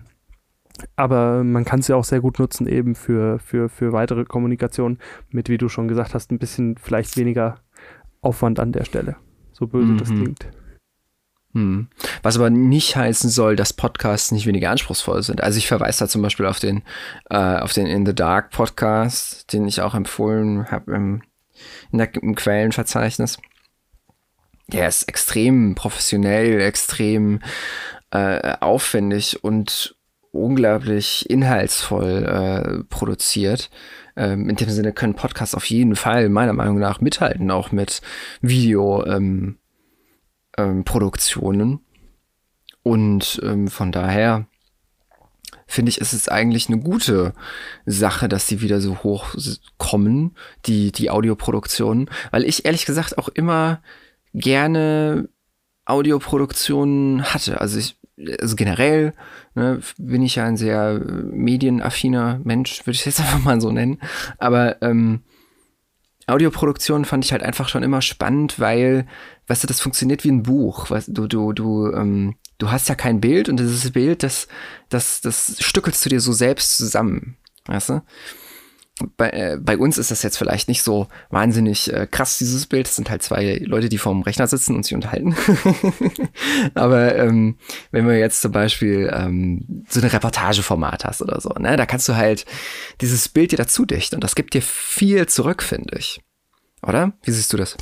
aber 0.96 1.44
man 1.44 1.66
kann 1.66 1.80
es 1.80 1.88
ja 1.88 1.96
auch 1.96 2.04
sehr 2.04 2.20
gut 2.20 2.38
nutzen, 2.40 2.68
eben 2.68 2.94
für, 2.94 3.40
für, 3.40 3.70
für 3.70 3.94
weitere 3.94 4.26
Kommunikation 4.26 5.00
mit, 5.30 5.50
wie 5.50 5.58
du 5.58 5.70
schon 5.70 5.88
gesagt 5.88 6.14
hast, 6.14 6.32
ein 6.32 6.38
bisschen 6.38 6.78
vielleicht 6.78 7.18
weniger 7.18 7.56
Aufwand 8.22 8.60
an 8.60 8.72
der 8.72 8.84
Stelle. 8.84 9.16
So 9.54 9.68
böse 9.68 9.94
mhm. 9.94 9.98
das 9.98 10.10
klingt. 10.10 10.50
Hm. 11.58 11.88
Was 12.22 12.38
aber 12.38 12.52
nicht 12.52 12.96
heißen 12.96 13.32
soll, 13.32 13.56
dass 13.56 13.74
Podcasts 13.74 14.32
nicht 14.32 14.46
weniger 14.46 14.70
anspruchsvoll 14.70 15.24
sind. 15.24 15.42
Also 15.42 15.58
ich 15.58 15.68
verweise 15.68 16.02
da 16.02 16.08
zum 16.08 16.22
Beispiel 16.22 16.46
auf 16.46 16.60
den, 16.60 16.84
äh, 17.32 17.36
auf 17.36 17.74
den 17.74 17.88
In 17.88 18.06
the 18.06 18.14
Dark 18.14 18.52
Podcast, 18.52 19.52
den 19.52 19.68
ich 19.68 19.82
auch 19.82 19.96
empfohlen 19.96 20.70
habe 20.70 20.94
im 20.94 21.24
im 21.92 22.36
Quellenverzeichnis. 22.36 23.40
Der 24.68 24.88
ist 24.88 25.10
extrem 25.10 25.74
professionell, 25.74 26.62
extrem 26.62 27.40
äh, 28.12 28.56
aufwendig 28.60 29.44
und 29.44 29.96
unglaublich 30.32 31.28
inhaltsvoll 31.28 32.24
äh, 32.24 32.84
produziert. 32.84 33.72
Ähm, 34.16 34.48
in 34.48 34.58
dem 34.58 34.70
Sinne 34.70 34.94
können 34.94 35.16
Podcasts 35.16 35.56
auf 35.56 35.66
jeden 35.66 35.96
Fall 35.96 36.30
meiner 36.30 36.54
Meinung 36.54 36.78
nach 36.78 37.02
mithalten, 37.02 37.50
auch 37.50 37.72
mit 37.72 38.02
Videoproduktionen. 38.42 39.48
Ähm, 39.48 39.58
ähm, 40.58 40.84
und 42.84 43.42
ähm, 43.44 43.68
von 43.68 43.92
daher 43.92 44.48
finde 45.68 45.90
ich, 45.90 46.00
ist 46.00 46.14
es 46.14 46.30
eigentlich 46.30 46.70
eine 46.70 46.80
gute 46.80 47.34
Sache, 47.86 48.30
dass 48.30 48.48
die 48.48 48.62
wieder 48.62 48.80
so 48.80 49.04
hoch 49.04 49.36
kommen, 49.78 50.36
die, 50.66 50.92
die 50.92 51.10
Audioproduktionen. 51.10 52.10
Weil 52.32 52.46
ich 52.46 52.66
ehrlich 52.66 52.86
gesagt 52.86 53.18
auch 53.18 53.28
immer 53.28 53.82
gerne 54.34 55.28
Audioproduktionen 55.86 57.24
hatte. 57.34 57.60
Also 57.60 57.80
ich, 57.80 57.98
also 58.40 58.56
generell 58.56 59.14
ne, 59.56 59.82
bin 59.98 60.22
ich 60.22 60.36
ja 60.36 60.46
ein 60.46 60.58
sehr 60.58 61.00
medienaffiner 61.00 62.40
Mensch, 62.44 62.86
würde 62.86 62.96
ich 62.96 63.06
jetzt 63.06 63.20
einfach 63.22 63.44
mal 63.44 63.60
so 63.60 63.72
nennen. 63.72 64.00
Aber 64.38 64.82
ähm, 64.82 65.24
Audioproduktion 66.28 67.06
fand 67.06 67.26
ich 67.26 67.32
halt 67.32 67.42
einfach 67.42 67.70
schon 67.70 67.84
immer 67.84 68.02
spannend, 68.02 68.60
weil, 68.60 69.08
weißt 69.48 69.64
du, 69.64 69.68
das 69.68 69.80
funktioniert 69.80 70.24
wie 70.24 70.32
ein 70.32 70.44
Buch. 70.44 70.90
Weißt, 70.90 71.10
du, 71.12 71.28
du, 71.28 71.54
du 71.54 71.92
ähm, 71.94 72.36
du 72.58 72.72
hast 72.72 72.90
ja 72.90 72.96
kein 72.96 73.22
Bild 73.22 73.50
und 73.50 73.60
dieses 73.60 73.92
Bild, 73.92 74.24
das, 74.24 74.48
das, 74.90 75.22
das 75.22 75.58
stückelst 75.60 76.06
du 76.06 76.10
dir 76.10 76.22
so 76.22 76.34
selbst 76.34 76.78
zusammen. 76.78 77.38
weißt 77.66 77.90
du? 77.90 78.02
Bei, 79.16 79.30
äh, 79.30 79.58
bei 79.62 79.78
uns 79.78 79.98
ist 79.98 80.12
das 80.12 80.24
jetzt 80.24 80.38
vielleicht 80.38 80.68
nicht 80.68 80.84
so 80.84 81.08
wahnsinnig 81.30 81.92
äh, 81.94 82.08
krass, 82.10 82.38
dieses 82.38 82.66
Bild. 82.66 82.88
Es 82.88 82.96
sind 82.96 83.10
halt 83.10 83.24
zwei 83.24 83.62
Leute, 83.64 83.90
die 83.90 83.98
vorm 83.98 84.22
Rechner 84.22 84.48
sitzen 84.48 84.76
und 84.76 84.84
sich 84.84 84.96
unterhalten. 84.96 85.36
Aber 86.74 87.16
ähm, 87.16 87.58
wenn 87.92 88.08
wir 88.08 88.18
jetzt 88.18 88.42
zum 88.42 88.52
Beispiel 88.52 89.12
ähm, 89.14 89.84
so 89.90 90.00
ein 90.00 90.08
Reportageformat 90.08 91.06
hast 91.06 91.22
oder 91.22 91.40
so, 91.42 91.50
ne, 91.50 91.78
da 91.78 91.86
kannst 91.86 92.10
du 92.10 92.16
halt 92.16 92.46
dieses 93.02 93.30
Bild 93.30 93.52
dir 93.52 93.58
dazu 93.58 93.86
dichten 93.86 94.16
und 94.16 94.24
das 94.24 94.36
gibt 94.36 94.54
dir 94.54 94.62
viel 94.62 95.28
zurück, 95.28 95.64
finde 95.64 95.98
ich. 95.98 96.22
Oder? 96.82 97.14
Wie 97.24 97.32
siehst 97.32 97.52
du 97.54 97.58
das? 97.58 97.78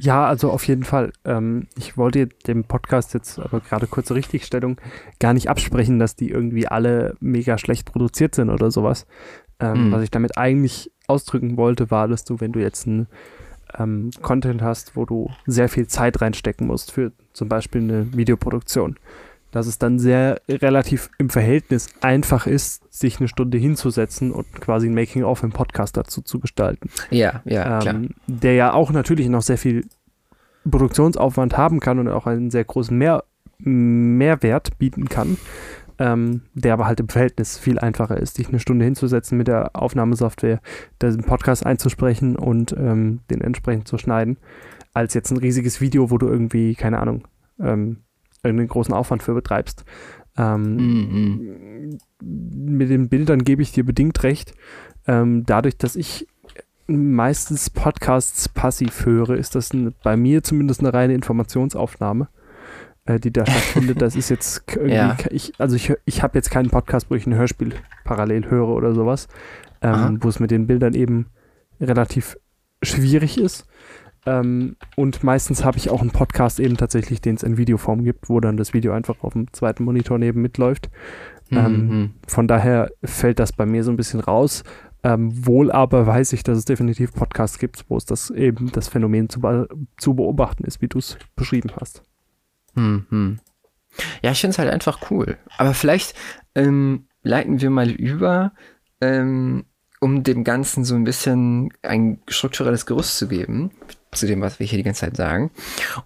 Ja, 0.00 0.26
also 0.26 0.52
auf 0.52 0.66
jeden 0.68 0.84
Fall. 0.84 1.12
Ähm, 1.24 1.66
ich 1.76 1.96
wollte 1.96 2.28
dem 2.46 2.64
Podcast 2.64 3.14
jetzt 3.14 3.38
aber 3.40 3.60
gerade 3.60 3.88
kurze 3.88 4.14
Richtigstellung 4.14 4.80
gar 5.18 5.34
nicht 5.34 5.50
absprechen, 5.50 5.98
dass 5.98 6.14
die 6.14 6.30
irgendwie 6.30 6.68
alle 6.68 7.16
mega 7.18 7.58
schlecht 7.58 7.90
produziert 7.90 8.36
sind 8.36 8.48
oder 8.48 8.70
sowas. 8.70 9.06
Ähm, 9.60 9.88
mhm. 9.88 9.92
Was 9.92 10.02
ich 10.02 10.10
damit 10.10 10.38
eigentlich 10.38 10.90
ausdrücken 11.06 11.56
wollte, 11.56 11.90
war, 11.90 12.08
dass 12.08 12.24
du, 12.24 12.40
wenn 12.40 12.52
du 12.52 12.60
jetzt 12.60 12.86
einen 12.86 13.08
ähm, 13.78 14.10
Content 14.22 14.62
hast, 14.62 14.96
wo 14.96 15.04
du 15.04 15.30
sehr 15.46 15.68
viel 15.68 15.86
Zeit 15.86 16.20
reinstecken 16.20 16.66
musst 16.66 16.92
für 16.92 17.12
zum 17.32 17.48
Beispiel 17.48 17.82
eine 17.82 18.16
Videoproduktion, 18.16 18.96
dass 19.50 19.66
es 19.66 19.78
dann 19.78 19.98
sehr 19.98 20.40
relativ 20.48 21.10
im 21.18 21.30
Verhältnis 21.30 21.88
einfach 22.00 22.46
ist, 22.46 22.92
sich 22.92 23.18
eine 23.18 23.28
Stunde 23.28 23.58
hinzusetzen 23.58 24.32
und 24.32 24.46
quasi 24.60 24.88
ein 24.88 24.94
Making-of 24.94 25.42
im 25.42 25.50
Podcast 25.50 25.96
dazu 25.96 26.22
zu 26.22 26.38
gestalten. 26.38 26.90
Ja, 27.10 27.42
ja, 27.44 27.76
ähm, 27.76 27.80
klar. 27.80 27.96
Der 28.26 28.54
ja 28.54 28.72
auch 28.72 28.90
natürlich 28.90 29.28
noch 29.28 29.42
sehr 29.42 29.58
viel 29.58 29.86
Produktionsaufwand 30.68 31.56
haben 31.56 31.80
kann 31.80 31.98
und 31.98 32.08
auch 32.08 32.26
einen 32.26 32.50
sehr 32.50 32.64
großen 32.64 32.96
Mehr 32.96 33.24
Mehrwert 33.60 34.78
bieten 34.78 35.08
kann, 35.08 35.36
ähm, 35.98 36.42
der 36.54 36.72
aber 36.74 36.86
halt 36.86 37.00
im 37.00 37.08
Verhältnis 37.08 37.58
viel 37.58 37.78
einfacher 37.78 38.16
ist, 38.16 38.36
sich 38.36 38.48
eine 38.48 38.60
Stunde 38.60 38.84
hinzusetzen 38.84 39.36
mit 39.36 39.48
der 39.48 39.70
Aufnahmesoftware, 39.74 40.60
den 41.02 41.22
Podcast 41.24 41.66
einzusprechen 41.66 42.36
und 42.36 42.72
ähm, 42.72 43.20
den 43.30 43.40
entsprechend 43.40 43.88
zu 43.88 43.98
schneiden, 43.98 44.38
als 44.94 45.14
jetzt 45.14 45.30
ein 45.30 45.38
riesiges 45.38 45.80
Video, 45.80 46.10
wo 46.10 46.18
du 46.18 46.28
irgendwie, 46.28 46.74
keine 46.74 47.00
Ahnung, 47.00 47.26
ähm, 47.58 47.98
irgendeinen 48.42 48.68
großen 48.68 48.94
Aufwand 48.94 49.22
für 49.22 49.34
betreibst. 49.34 49.84
Ähm, 50.36 50.76
mhm. 50.76 51.98
Mit 52.22 52.90
den 52.90 53.08
Bildern 53.08 53.42
gebe 53.42 53.62
ich 53.62 53.72
dir 53.72 53.84
bedingt 53.84 54.22
recht. 54.22 54.54
Ähm, 55.06 55.44
dadurch, 55.44 55.76
dass 55.78 55.96
ich 55.96 56.28
meistens 56.86 57.70
Podcasts 57.70 58.48
passiv 58.48 59.04
höre, 59.04 59.30
ist 59.30 59.54
das 59.54 59.72
ein, 59.74 59.94
bei 60.02 60.16
mir 60.16 60.42
zumindest 60.42 60.80
eine 60.80 60.94
reine 60.94 61.14
Informationsaufnahme, 61.14 62.28
äh, 63.08 63.18
die 63.18 63.32
da 63.32 63.46
stattfindet. 63.46 64.02
Das 64.02 64.14
ist 64.14 64.28
jetzt 64.28 64.62
irgendwie, 64.76 64.94
ja. 64.94 65.16
ich, 65.30 65.52
also 65.58 65.76
ich, 65.76 65.94
ich 66.04 66.22
habe 66.22 66.38
jetzt 66.38 66.50
keinen 66.50 66.70
Podcast, 66.70 67.10
wo 67.10 67.14
ich 67.14 67.26
ein 67.26 67.34
Hörspiel 67.34 67.72
parallel 68.04 68.50
höre 68.50 68.68
oder 68.68 68.94
sowas, 68.94 69.28
ähm, 69.80 70.18
wo 70.20 70.28
es 70.28 70.40
mit 70.40 70.50
den 70.50 70.66
Bildern 70.66 70.94
eben 70.94 71.26
relativ 71.80 72.36
schwierig 72.82 73.38
ist. 73.38 73.66
Ähm, 74.26 74.76
und 74.96 75.24
meistens 75.24 75.64
habe 75.64 75.78
ich 75.78 75.90
auch 75.90 76.02
einen 76.02 76.10
Podcast 76.10 76.60
eben 76.60 76.76
tatsächlich, 76.76 77.20
den 77.20 77.36
es 77.36 77.42
in 77.42 77.56
Videoform 77.56 78.04
gibt, 78.04 78.28
wo 78.28 78.40
dann 78.40 78.56
das 78.56 78.74
Video 78.74 78.92
einfach 78.92 79.22
auf 79.22 79.32
dem 79.32 79.52
zweiten 79.52 79.84
Monitor 79.84 80.18
neben 80.18 80.42
mitläuft. 80.42 80.90
Ähm, 81.50 81.88
mhm. 81.88 82.10
von 82.26 82.46
daher 82.46 82.90
fällt 83.02 83.38
das 83.38 83.54
bei 83.54 83.64
mir 83.64 83.82
so 83.82 83.90
ein 83.90 83.96
bisschen 83.96 84.20
raus. 84.20 84.64
Ähm, 85.02 85.46
wohl 85.46 85.70
aber 85.70 86.06
weiß 86.06 86.34
ich, 86.34 86.42
dass 86.42 86.58
es 86.58 86.66
definitiv 86.66 87.14
Podcasts 87.14 87.58
gibt, 87.58 87.86
wo 87.88 87.96
es 87.96 88.04
das 88.04 88.28
eben 88.30 88.70
das 88.72 88.88
Phänomen 88.88 89.30
zu, 89.30 89.40
zu 89.96 90.14
beobachten 90.14 90.64
ist, 90.64 90.82
wie 90.82 90.88
du 90.88 90.98
es 90.98 91.16
beschrieben 91.36 91.70
hast. 91.80 92.02
Mhm. 92.78 93.40
Ja, 94.22 94.30
ich 94.30 94.40
finde 94.40 94.52
es 94.52 94.58
halt 94.58 94.70
einfach 94.70 95.10
cool. 95.10 95.38
Aber 95.56 95.74
vielleicht 95.74 96.14
ähm, 96.54 97.06
leiten 97.22 97.60
wir 97.60 97.70
mal 97.70 97.90
über 97.90 98.52
ähm, 99.00 99.64
um 100.00 100.22
dem 100.22 100.44
Ganzen 100.44 100.84
so 100.84 100.94
ein 100.94 101.04
bisschen 101.04 101.72
ein 101.82 102.22
strukturelles 102.28 102.86
Gerüst 102.86 103.18
zu 103.18 103.28
geben, 103.28 103.72
zu 104.12 104.26
dem, 104.26 104.40
was 104.40 104.60
wir 104.60 104.66
hier 104.66 104.78
die 104.78 104.84
ganze 104.84 105.00
Zeit 105.00 105.16
sagen. 105.16 105.50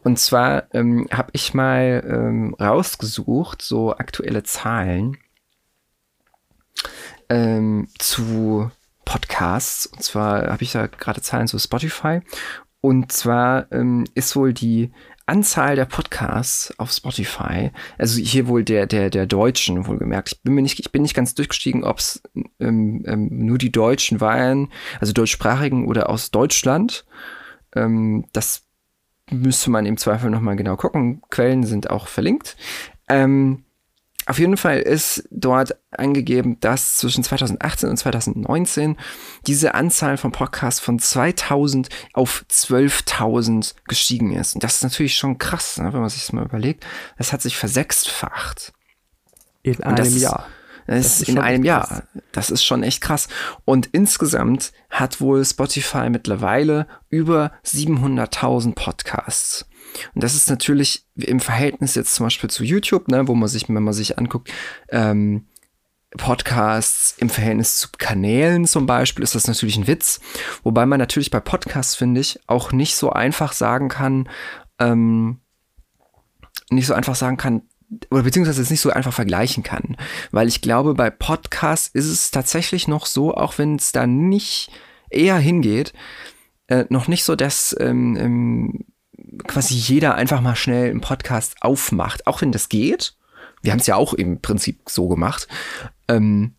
Und 0.03 0.19
zwar 0.19 0.65
ähm, 0.75 1.09
habe 1.11 1.31
ich 1.33 1.53
mal 1.55 2.03
ähm, 2.07 2.55
rausgesucht, 2.59 3.61
so 3.61 3.95
aktuelle 3.95 4.43
Zahlen 4.45 5.19
ähm, 7.29 7.89
zu 7.99 8.71
Podcasts. 9.05 9.87
Und 9.87 10.03
zwar 10.03 10.47
habe 10.51 10.63
ich 10.63 10.73
da 10.73 10.87
gerade 10.87 11.21
Zahlen 11.21 11.49
zu 11.49 11.59
Spotify. 11.59 12.21
Und 12.81 13.13
zwar 13.13 13.71
ähm, 13.73 14.05
ist 14.15 14.35
wohl 14.35 14.53
die 14.53 14.91
Anzahl 15.27 15.77
der 15.77 15.85
Podcasts 15.85 16.75
auf 16.79 16.93
Spotify, 16.93 17.71
also 17.99 18.21
hier 18.21 18.49
wohl 18.49 18.65
der, 18.65 18.87
der, 18.87 19.11
der 19.11 19.27
Deutschen, 19.27 19.87
wohlgemerkt. 19.87 20.33
Ich 20.33 20.43
bin 20.43 20.55
mir 20.55 20.63
nicht, 20.63 20.81
ich 20.81 20.93
bin 20.93 21.03
nicht 21.03 21.15
ganz 21.15 21.35
durchgestiegen, 21.35 21.85
ob 21.85 21.99
es 21.99 22.23
ähm, 22.61 23.05
ähm, 23.07 23.29
nur 23.31 23.59
die 23.59 23.73
Deutschen 23.73 24.21
waren, 24.21 24.69
also 25.01 25.13
deutschsprachigen 25.13 25.87
oder 25.87 26.11
aus 26.11 26.31
Deutschland. 26.31 27.05
Ähm, 27.75 28.27
das 28.33 28.65
müsste 29.31 29.71
man 29.71 29.87
im 29.87 29.97
Zweifel 29.97 30.31
nochmal 30.31 30.57
genau 30.57 30.77
gucken. 30.77 31.23
Quellen 31.31 31.65
sind 31.65 31.91
auch 31.91 32.09
verlinkt. 32.09 32.57
Ähm, 33.09 33.65
auf 34.27 34.39
jeden 34.39 34.57
Fall 34.57 34.81
ist 34.81 35.29
dort 35.31 35.77
angegeben, 35.91 36.59
dass 36.61 36.97
zwischen 36.97 37.25
2018 37.25 37.89
und 37.89 37.97
2019 37.97 38.97
diese 39.47 39.75
Anzahl 39.75 40.17
von 40.17 40.33
Podcasts 40.33 40.81
von 40.81 40.99
2000 40.99 41.89
auf 42.13 42.45
12.000 42.51 43.75
gestiegen 43.89 44.35
ist. 44.35 44.55
Und 44.55 44.65
das 44.65 44.77
ist 44.77 44.83
natürlich 44.83 45.17
schon 45.17 45.39
krass, 45.39 45.79
ne, 45.79 45.93
wenn 45.93 46.01
man 46.01 46.09
sich 46.09 46.23
das 46.23 46.33
mal 46.33 46.45
überlegt. 46.45 46.87
Das 47.19 47.33
hat 47.33 47.43
sich 47.43 47.57
versechsfacht. 47.57 48.73
In 49.63 49.83
einem 49.83 49.97
das, 49.97 50.21
Jahr. 50.21 50.47
Das 50.87 51.21
ist 51.21 51.29
in 51.29 51.39
einem 51.39 51.65
Jahr. 51.65 52.05
Das 52.33 52.51
ist 52.51 52.65
schon 52.65 52.83
echt 52.83 53.01
krass. 53.01 53.29
Und 53.65 53.89
insgesamt 53.93 54.73
hat 54.91 55.21
wohl 55.21 55.45
Spotify 55.45 56.11
mittlerweile 56.11 56.87
über 57.09 57.53
700.000 57.65 58.75
Podcasts. 58.75 59.67
Und 60.15 60.23
das 60.23 60.35
ist 60.35 60.49
natürlich 60.49 61.07
im 61.17 61.41
Verhältnis 61.41 61.95
jetzt 61.95 62.15
zum 62.15 62.27
Beispiel 62.27 62.51
zu 62.51 62.65
YouTube, 62.65 63.09
ne, 63.09 63.29
wo 63.29 63.35
man 63.35 63.49
sich, 63.49 63.69
wenn 63.69 63.83
man 63.83 63.95
sich 63.95 64.19
anguckt, 64.19 64.53
ähm, 64.89 65.47
Podcasts 66.17 67.15
im 67.19 67.31
Verhältnis 67.31 67.79
zu 67.79 67.89
Kanälen 67.97 68.67
zum 68.67 68.87
Beispiel 68.87 69.23
ist 69.23 69.35
das 69.35 69.47
natürlich 69.47 69.77
ein 69.77 69.87
Witz. 69.87 70.21
Wobei 70.63 70.85
man 70.85 70.99
natürlich 70.99 71.31
bei 71.31 71.41
Podcasts, 71.41 71.95
finde 71.95 72.21
ich, 72.21 72.39
auch 72.47 72.73
nicht 72.73 72.97
so 72.97 73.11
einfach 73.11 73.53
sagen 73.53 73.89
kann, 73.89 74.29
ähm, 74.79 75.41
nicht 76.71 76.87
so 76.87 76.95
einfach 76.95 77.15
sagen 77.15 77.37
kann, 77.37 77.63
oder 78.11 78.23
beziehungsweise 78.23 78.63
es 78.63 78.71
nicht 78.71 78.81
so 78.81 78.91
einfach 78.91 79.13
vergleichen 79.13 79.63
kann. 79.63 79.97
Weil 80.31 80.49
ich 80.49 80.61
glaube, 80.61 80.95
bei 80.95 81.11
Podcasts 81.11 81.89
ist 81.93 82.07
es 82.07 82.31
tatsächlich 82.31 82.89
noch 82.89 83.07
so, 83.07 83.35
auch 83.35 83.59
wenn 83.59 83.77
es 83.77 83.93
da 83.93 84.07
nicht 84.07 84.71
eher 85.11 85.37
hingeht, 85.37 85.93
äh, 86.69 86.85
noch 86.89 87.09
nicht 87.09 87.25
so, 87.25 87.37
dass 87.37 87.77
ähm, 87.79 88.17
ähm, 88.17 88.85
quasi 89.47 89.75
jeder 89.75 90.15
einfach 90.15 90.41
mal 90.41 90.57
schnell 90.57 90.91
einen 90.91 91.01
Podcast 91.01 91.57
aufmacht, 91.61 92.27
auch 92.27 92.41
wenn 92.41 92.53
das 92.53 92.69
geht. 92.69 93.15
Wir 93.63 93.73
haben 93.73 93.79
es 93.79 93.87
ja 93.87 93.97
auch 93.97 94.15
im 94.15 94.41
Prinzip 94.41 94.81
so 94.89 95.09
gemacht. 95.09 95.49
Ähm, 96.09 96.55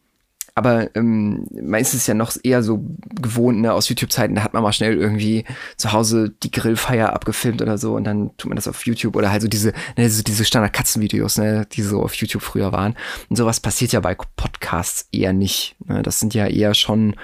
aber 0.56 0.96
ähm, 0.96 1.48
meistens 1.52 2.02
ist 2.02 2.08
ja 2.08 2.14
noch 2.14 2.32
eher 2.44 2.62
so 2.62 2.86
gewohnt, 3.10 3.60
ne, 3.60 3.74
aus 3.74 3.90
YouTube-Zeiten, 3.90 4.36
da 4.36 4.44
hat 4.44 4.54
man 4.54 4.62
mal 4.62 4.72
schnell 4.72 4.96
irgendwie 4.96 5.46
zu 5.78 5.92
Hause 5.92 6.30
die 6.30 6.52
Grillfeier 6.52 7.12
abgefilmt 7.12 7.62
oder 7.64 7.80
so 7.80 7.96
und 7.96 8.04
dann 8.04 8.38
tut 8.38 8.50
man 8.50 8.56
das 8.56 8.68
auf 8.68 8.86
YouTube 8.86 9.16
oder 9.16 9.32
halt 9.32 9.42
so 9.42 9.48
diese, 9.48 9.74
ne, 9.98 10.10
so 10.10 10.22
diese 10.22 10.46
Standard-Katzenvideos, 10.46 11.40
ne, 11.40 11.66
die 11.72 11.82
so 11.82 12.04
auf 12.04 12.14
YouTube 12.14 12.44
früher 12.44 12.72
waren. 12.72 12.96
Und 13.30 13.36
sowas 13.36 13.60
passiert 13.60 13.94
ja 13.94 14.00
bei 14.00 14.16
Podcasts 14.36 15.08
eher 15.12 15.34
nicht. 15.34 15.76
Ne? 15.88 16.04
Das 16.04 16.20
sind 16.20 16.36
ja 16.36 16.46
eher 16.46 16.76
schon 16.76 17.16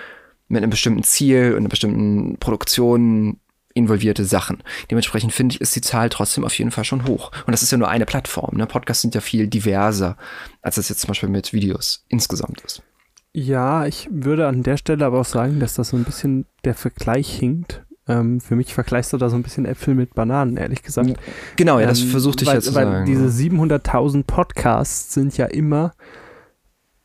mit 0.48 0.64
einem 0.64 0.72
bestimmten 0.72 1.04
Ziel 1.04 1.52
und 1.52 1.60
einer 1.60 1.70
bestimmten 1.70 2.38
Produktion 2.40 3.40
involvierte 3.74 4.26
Sachen. 4.26 4.64
Dementsprechend 4.90 5.34
finde 5.34 5.56
ich, 5.56 5.62
ist 5.62 5.76
die 5.76 5.82
Zahl 5.82 6.10
trotzdem 6.10 6.44
auf 6.44 6.58
jeden 6.58 6.72
Fall 6.72 6.84
schon 6.84 7.08
hoch. 7.08 7.32
Und 7.46 7.52
das 7.52 7.64
ist 7.64 7.72
ja 7.72 7.78
nur 7.78 7.90
eine 7.90 8.06
Plattform. 8.06 8.58
Ne? 8.58 8.66
Podcasts 8.66 9.02
sind 9.02 9.16
ja 9.16 9.22
viel 9.22 9.48
diverser, 9.48 10.18
als 10.62 10.78
es 10.78 10.90
jetzt 10.90 11.02
zum 11.02 11.10
Beispiel 11.10 11.30
mit 11.30 11.54
Videos 11.54 12.06
insgesamt 12.08 12.62
ist. 12.62 12.82
Ja, 13.32 13.86
ich 13.86 14.08
würde 14.12 14.48
an 14.48 14.64
der 14.64 14.78
Stelle 14.78 15.06
aber 15.06 15.22
auch 15.22 15.26
sagen, 15.26 15.60
dass 15.60 15.76
das 15.76 15.90
so 15.90 15.98
ein 15.98 16.04
bisschen 16.04 16.46
der 16.64 16.74
Vergleich 16.74 17.30
hinkt. 17.32 17.84
Ähm, 18.08 18.42
für 18.42 18.56
mich 18.56 18.74
vergleichst 18.74 19.14
du 19.14 19.18
da 19.18 19.30
so 19.30 19.36
ein 19.36 19.44
bisschen 19.44 19.66
Äpfel 19.66 19.94
mit 19.94 20.16
Bananen, 20.16 20.58
ehrlich 20.58 20.82
gesagt. 20.82 21.14
Genau, 21.56 21.80
ja, 21.80 21.86
das 21.86 22.02
ähm, 22.02 22.08
versuchte 22.08 22.44
ich 22.44 22.50
weil, 22.50 22.56
ja 22.56 22.62
zu 22.62 22.74
weil 22.74 22.86
sagen. 22.86 23.06
Diese 23.06 23.28
700.000 23.28 24.24
Podcasts 24.24 25.14
sind 25.14 25.38
ja 25.38 25.46
immer 25.46 25.94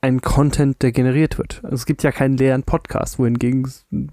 ein 0.05 0.21
Content, 0.21 0.83
der 0.83 0.93
generiert 0.93 1.38
wird. 1.38 1.61
Also 1.62 1.77
es 1.77 1.87
gibt 1.87 2.03
ja 2.03 2.12
keinen 2.12 2.37
leeren 2.37 2.62
Podcast, 2.62 3.19
wohingegen 3.19 3.67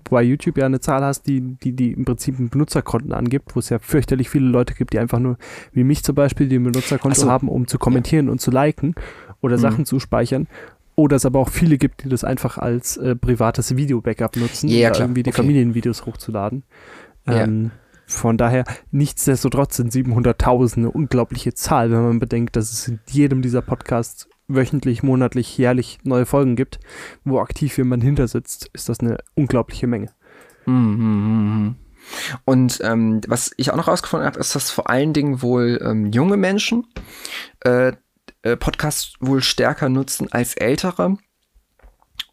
bei 0.09 0.23
YouTube 0.23 0.57
ja 0.57 0.65
eine 0.65 0.79
Zahl 0.79 1.03
hast, 1.03 1.27
die, 1.27 1.57
die, 1.61 1.73
die 1.73 1.91
im 1.91 2.05
Prinzip 2.05 2.39
ein 2.39 2.49
Benutzerkonten 2.49 3.11
angibt, 3.11 3.57
wo 3.57 3.59
es 3.59 3.67
ja 3.67 3.77
fürchterlich 3.77 4.29
viele 4.29 4.47
Leute 4.47 4.73
gibt, 4.73 4.93
die 4.93 4.99
einfach 4.99 5.19
nur, 5.19 5.37
wie 5.73 5.83
mich 5.83 6.01
zum 6.01 6.15
Beispiel, 6.15 6.47
die 6.47 6.59
ein 6.59 6.63
Benutzerkonto 6.63 7.19
so. 7.19 7.29
haben, 7.29 7.49
um 7.49 7.67
zu 7.67 7.77
kommentieren 7.77 8.27
ja. 8.27 8.31
und 8.31 8.39
zu 8.39 8.51
liken 8.51 8.95
oder 9.41 9.57
mhm. 9.57 9.61
Sachen 9.61 9.85
zu 9.85 9.99
speichern. 9.99 10.47
Oder 10.95 11.17
es 11.17 11.25
aber 11.25 11.39
auch 11.39 11.49
viele 11.49 11.77
gibt, 11.77 12.05
die 12.05 12.09
das 12.09 12.23
einfach 12.23 12.57
als 12.57 12.95
äh, 12.95 13.15
privates 13.17 13.75
Video-Backup 13.75 14.37
nutzen, 14.37 14.69
ja, 14.69 14.91
um 14.91 14.95
irgendwie 14.95 15.23
die 15.23 15.31
okay. 15.31 15.41
Familienvideos 15.41 16.05
hochzuladen. 16.05 16.63
Ähm, 17.27 17.63
ja. 17.65 17.71
Von 18.05 18.37
daher, 18.37 18.63
nichtsdestotrotz 18.91 19.75
sind 19.75 19.91
700.000 19.91 20.77
eine 20.77 20.91
unglaubliche 20.91 21.53
Zahl, 21.53 21.91
wenn 21.91 22.01
man 22.01 22.19
bedenkt, 22.19 22.55
dass 22.55 22.71
es 22.71 22.87
in 22.87 22.99
jedem 23.09 23.41
dieser 23.41 23.61
Podcasts 23.61 24.29
wöchentlich, 24.55 25.03
monatlich, 25.03 25.57
jährlich 25.57 25.99
neue 26.03 26.25
Folgen 26.25 26.55
gibt, 26.55 26.79
wo 27.23 27.39
aktiv 27.39 27.77
jemand 27.77 28.03
hinter 28.03 28.27
sitzt, 28.27 28.69
ist 28.73 28.89
das 28.89 28.99
eine 28.99 29.17
unglaubliche 29.35 29.87
Menge. 29.87 30.11
Mhm. 30.65 31.75
Und 32.45 32.79
ähm, 32.83 33.21
was 33.27 33.51
ich 33.57 33.71
auch 33.71 33.77
noch 33.77 33.87
rausgefunden 33.87 34.25
habe, 34.25 34.39
ist, 34.39 34.55
dass 34.55 34.71
vor 34.71 34.89
allen 34.89 35.13
Dingen 35.13 35.41
wohl 35.41 35.79
ähm, 35.83 36.11
junge 36.11 36.37
Menschen 36.37 36.87
äh, 37.63 37.93
äh, 38.43 38.57
Podcasts 38.57 39.13
wohl 39.19 39.41
stärker 39.41 39.89
nutzen 39.89 40.31
als 40.31 40.55
ältere. 40.55 41.17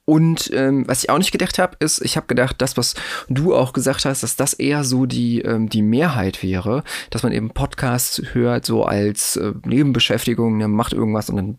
Und 0.09 0.51
ähm, 0.55 0.89
was 0.89 1.05
ich 1.05 1.11
auch 1.11 1.19
nicht 1.19 1.33
gedacht 1.33 1.59
habe, 1.59 1.77
ist, 1.81 2.01
ich 2.01 2.17
habe 2.17 2.27
gedacht, 2.27 2.63
das, 2.63 2.79
was 2.79 2.95
du 3.29 3.55
auch 3.55 3.75
gesagt 3.75 4.07
hast, 4.07 4.23
dass 4.23 4.37
das 4.37 4.55
eher 4.55 4.83
so 4.83 5.05
die, 5.05 5.43
ähm, 5.43 5.69
die 5.69 5.83
Mehrheit 5.83 6.43
wäre, 6.43 6.83
dass 7.11 7.25
man 7.25 7.33
eben 7.33 7.51
Podcasts 7.51 8.23
hört, 8.33 8.65
so 8.65 8.85
als 8.85 9.37
äh, 9.37 9.53
Nebenbeschäftigung, 9.67 10.57
man 10.57 10.71
macht 10.71 10.95
irgendwas 10.95 11.29
und 11.29 11.37
dann 11.37 11.59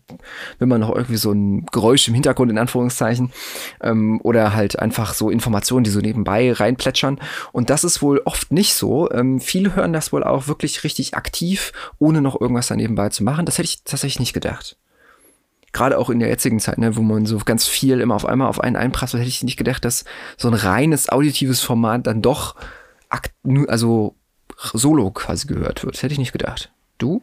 will 0.58 0.66
man 0.66 0.80
noch 0.80 0.92
irgendwie 0.92 1.16
so 1.16 1.30
ein 1.30 1.64
Geräusch 1.66 2.08
im 2.08 2.14
Hintergrund, 2.14 2.50
in 2.50 2.58
Anführungszeichen, 2.58 3.30
ähm, 3.82 4.20
oder 4.24 4.52
halt 4.52 4.80
einfach 4.80 5.14
so 5.14 5.30
Informationen, 5.30 5.84
die 5.84 5.90
so 5.90 6.00
nebenbei 6.00 6.52
reinplätschern. 6.52 7.20
Und 7.52 7.70
das 7.70 7.84
ist 7.84 8.02
wohl 8.02 8.20
oft 8.24 8.50
nicht 8.50 8.74
so. 8.74 9.08
Ähm, 9.12 9.38
viele 9.38 9.76
hören 9.76 9.92
das 9.92 10.12
wohl 10.12 10.24
auch 10.24 10.48
wirklich 10.48 10.82
richtig 10.82 11.14
aktiv, 11.14 11.70
ohne 12.00 12.20
noch 12.20 12.40
irgendwas 12.40 12.66
da 12.66 12.74
nebenbei 12.74 13.10
zu 13.10 13.22
machen. 13.22 13.46
Das 13.46 13.58
hätte 13.58 13.68
ich 13.68 13.84
tatsächlich 13.84 14.18
nicht 14.18 14.32
gedacht 14.32 14.76
gerade 15.72 15.98
auch 15.98 16.10
in 16.10 16.18
der 16.18 16.28
jetzigen 16.28 16.60
Zeit, 16.60 16.78
ne, 16.78 16.96
wo 16.96 17.02
man 17.02 17.26
so 17.26 17.38
ganz 17.38 17.66
viel 17.66 18.00
immer 18.00 18.14
auf 18.14 18.26
einmal 18.26 18.48
auf 18.48 18.60
einen 18.60 18.76
einprasselt, 18.76 19.20
hätte 19.20 19.28
ich 19.28 19.42
nicht 19.42 19.56
gedacht, 19.56 19.84
dass 19.84 20.04
so 20.36 20.48
ein 20.48 20.54
reines 20.54 21.08
auditives 21.08 21.60
Format 21.60 22.06
dann 22.06 22.22
doch 22.22 22.56
also 23.68 24.14
solo 24.56 25.10
quasi 25.10 25.46
gehört 25.46 25.84
wird. 25.84 25.94
Das 25.94 26.02
hätte 26.02 26.12
ich 26.12 26.18
nicht 26.18 26.32
gedacht. 26.32 26.72
Du? 26.98 27.22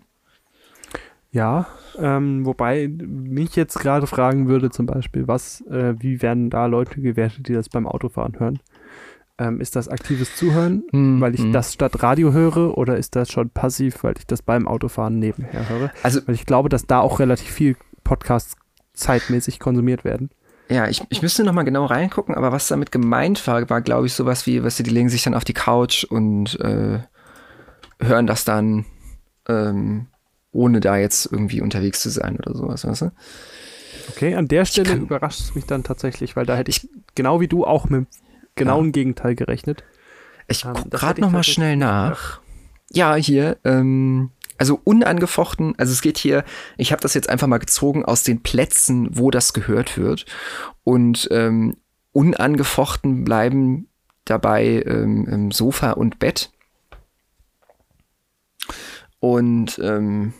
Ja, 1.31 1.67
ähm, 1.99 2.45
wobei 2.45 2.87
mich 2.87 3.55
jetzt 3.55 3.79
gerade 3.79 4.07
fragen 4.07 4.47
würde, 4.47 4.69
zum 4.69 4.85
Beispiel, 4.85 5.27
was, 5.27 5.61
äh, 5.67 5.93
wie 5.99 6.21
werden 6.21 6.49
da 6.49 6.65
Leute 6.65 7.01
gewertet, 7.01 7.47
die 7.47 7.53
das 7.53 7.69
beim 7.69 7.85
Autofahren 7.85 8.39
hören? 8.39 8.59
Ähm, 9.39 9.61
ist 9.61 9.75
das 9.75 9.87
aktives 9.87 10.35
Zuhören, 10.35 10.83
mm, 10.91 11.21
weil 11.21 11.35
ich 11.35 11.43
mm. 11.43 11.51
das 11.51 11.73
statt 11.73 12.01
Radio 12.01 12.33
höre, 12.33 12.75
oder 12.75 12.97
ist 12.97 13.15
das 13.15 13.31
schon 13.31 13.51
passiv, 13.51 14.03
weil 14.03 14.15
ich 14.17 14.25
das 14.25 14.41
beim 14.41 14.67
Autofahren 14.67 15.19
nebenher 15.19 15.69
höre? 15.69 15.91
Also, 16.01 16.21
weil 16.25 16.33
ich 16.33 16.47
glaube, 16.47 16.69
dass 16.69 16.87
da 16.87 17.01
auch 17.01 17.19
relativ 17.19 17.49
viel 17.49 17.75
Podcasts 18.07 18.55
zeitmäßig 18.93 19.59
konsumiert 19.59 20.03
werden. 20.05 20.29
Ja, 20.69 20.87
ich, 20.87 21.01
ich 21.09 21.21
müsste 21.21 21.43
noch 21.43 21.53
mal 21.53 21.63
genau 21.63 21.85
reingucken, 21.85 22.35
aber 22.35 22.51
was 22.51 22.67
damit 22.67 22.91
gemeint 22.91 23.45
war, 23.47 23.69
war, 23.69 23.81
glaube 23.81 24.07
ich, 24.07 24.13
sowas 24.13 24.45
wie, 24.47 24.63
was 24.63 24.77
die 24.77 24.83
legen 24.83 25.09
sich 25.09 25.23
dann 25.23 25.33
auf 25.33 25.43
die 25.43 25.53
Couch 25.53 26.03
und 26.03 26.59
äh, 26.59 26.99
hören 28.01 28.27
das 28.27 28.43
dann, 28.43 28.85
ähm, 29.47 30.07
ohne 30.51 30.79
da 30.79 30.97
jetzt 30.97 31.31
irgendwie 31.31 31.61
unterwegs 31.61 32.01
zu 32.01 32.09
sein 32.09 32.37
oder 32.37 32.55
sowas, 32.55 32.85
weißt 32.85 33.01
du? 33.03 33.11
Okay, 34.09 34.35
an 34.35 34.47
der 34.47 34.65
Stelle 34.65 34.93
überrascht 34.93 35.41
es 35.41 35.55
mich 35.55 35.65
dann 35.65 35.83
tatsächlich, 35.83 36.35
weil 36.35 36.45
da 36.45 36.55
hätte 36.55 36.69
ich 36.69 36.89
genau 37.15 37.39
wie 37.39 37.47
du 37.47 37.65
auch 37.65 37.85
mit 37.85 38.01
dem 38.01 38.07
genauen 38.55 38.87
ja. 38.87 38.91
Gegenteil 38.91 39.35
gerechnet. 39.35 39.83
Ich 40.47 40.65
ähm, 40.65 40.73
gucke 40.73 40.89
gerade 40.89 41.21
noch 41.21 41.31
mal 41.31 41.43
schnell 41.43 41.75
nach. 41.75 42.41
Ja, 42.91 43.15
hier, 43.15 43.57
ähm, 43.63 44.31
also 44.57 44.79
unangefochten, 44.83 45.75
also 45.77 45.91
es 45.91 46.01
geht 46.01 46.17
hier, 46.17 46.43
ich 46.77 46.91
habe 46.91 47.01
das 47.01 47.13
jetzt 47.13 47.29
einfach 47.29 47.47
mal 47.47 47.59
gezogen 47.59 48.05
aus 48.05 48.23
den 48.23 48.41
Plätzen, 48.41 49.09
wo 49.17 49.31
das 49.31 49.53
gehört 49.53 49.97
wird. 49.97 50.25
Und 50.83 51.27
ähm, 51.31 51.77
unangefochten 52.11 53.23
bleiben 53.23 53.87
dabei 54.25 54.83
ähm, 54.85 55.51
Sofa 55.51 55.91
und 55.91 56.19
Bett. 56.19 56.51
Und 59.19 59.79
ähm, 59.79 60.33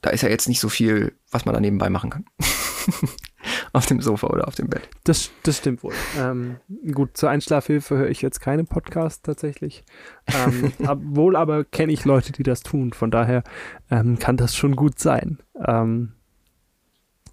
da 0.00 0.10
ist 0.10 0.22
ja 0.22 0.28
jetzt 0.28 0.48
nicht 0.48 0.60
so 0.60 0.68
viel, 0.68 1.16
was 1.30 1.44
man 1.44 1.54
da 1.54 1.60
nebenbei 1.60 1.90
machen 1.90 2.10
kann. 2.10 2.24
auf 3.72 3.86
dem 3.86 4.00
Sofa 4.00 4.26
oder 4.28 4.48
auf 4.48 4.54
dem 4.54 4.68
Bett. 4.68 4.88
Das, 5.04 5.30
das 5.42 5.58
stimmt 5.58 5.82
wohl. 5.82 5.94
Ähm, 6.18 6.56
gut, 6.92 7.16
zur 7.16 7.30
Einschlafhilfe 7.30 7.96
höre 7.96 8.08
ich 8.08 8.22
jetzt 8.22 8.40
keine 8.40 8.64
Podcast 8.64 9.24
tatsächlich. 9.24 9.84
Ähm, 10.26 10.72
ab, 10.86 10.98
wohl 11.02 11.36
aber 11.36 11.64
kenne 11.64 11.92
ich 11.92 12.04
Leute, 12.04 12.32
die 12.32 12.42
das 12.42 12.62
tun. 12.62 12.92
Von 12.92 13.10
daher 13.10 13.42
ähm, 13.90 14.18
kann 14.18 14.36
das 14.36 14.56
schon 14.56 14.76
gut 14.76 14.98
sein. 14.98 15.38
Ähm, 15.64 16.12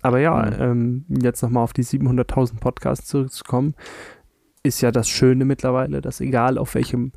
aber 0.01 0.19
ja, 0.19 0.45
mhm. 0.45 0.61
ähm, 0.61 1.05
jetzt 1.21 1.41
nochmal 1.41 1.63
auf 1.63 1.73
die 1.73 1.83
700.000 1.83 2.59
Podcasts 2.59 3.07
zurückzukommen, 3.07 3.75
ist 4.63 4.81
ja 4.81 4.91
das 4.91 5.09
Schöne 5.09 5.45
mittlerweile, 5.45 6.01
dass 6.01 6.21
egal 6.21 6.57
auf 6.57 6.75
welchem 6.75 7.13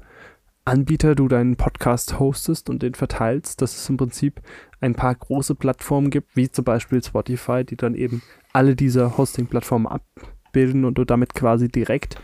Anbieter 0.70 1.16
du 1.16 1.26
deinen 1.26 1.56
Podcast 1.56 2.20
hostest 2.20 2.70
und 2.70 2.84
den 2.84 2.94
verteilst, 2.94 3.60
dass 3.60 3.76
es 3.76 3.88
im 3.88 3.96
Prinzip 3.96 4.40
ein 4.80 4.94
paar 4.94 5.12
große 5.16 5.56
Plattformen 5.56 6.10
gibt, 6.10 6.36
wie 6.36 6.48
zum 6.48 6.64
Beispiel 6.64 7.02
Spotify, 7.02 7.64
die 7.64 7.74
dann 7.74 7.96
eben 7.96 8.22
alle 8.52 8.76
diese 8.76 9.18
Hosting-Plattformen 9.18 9.88
abbilden 9.88 10.84
und 10.84 10.96
du 10.96 11.04
damit 11.04 11.34
quasi 11.34 11.66
direkt 11.66 12.20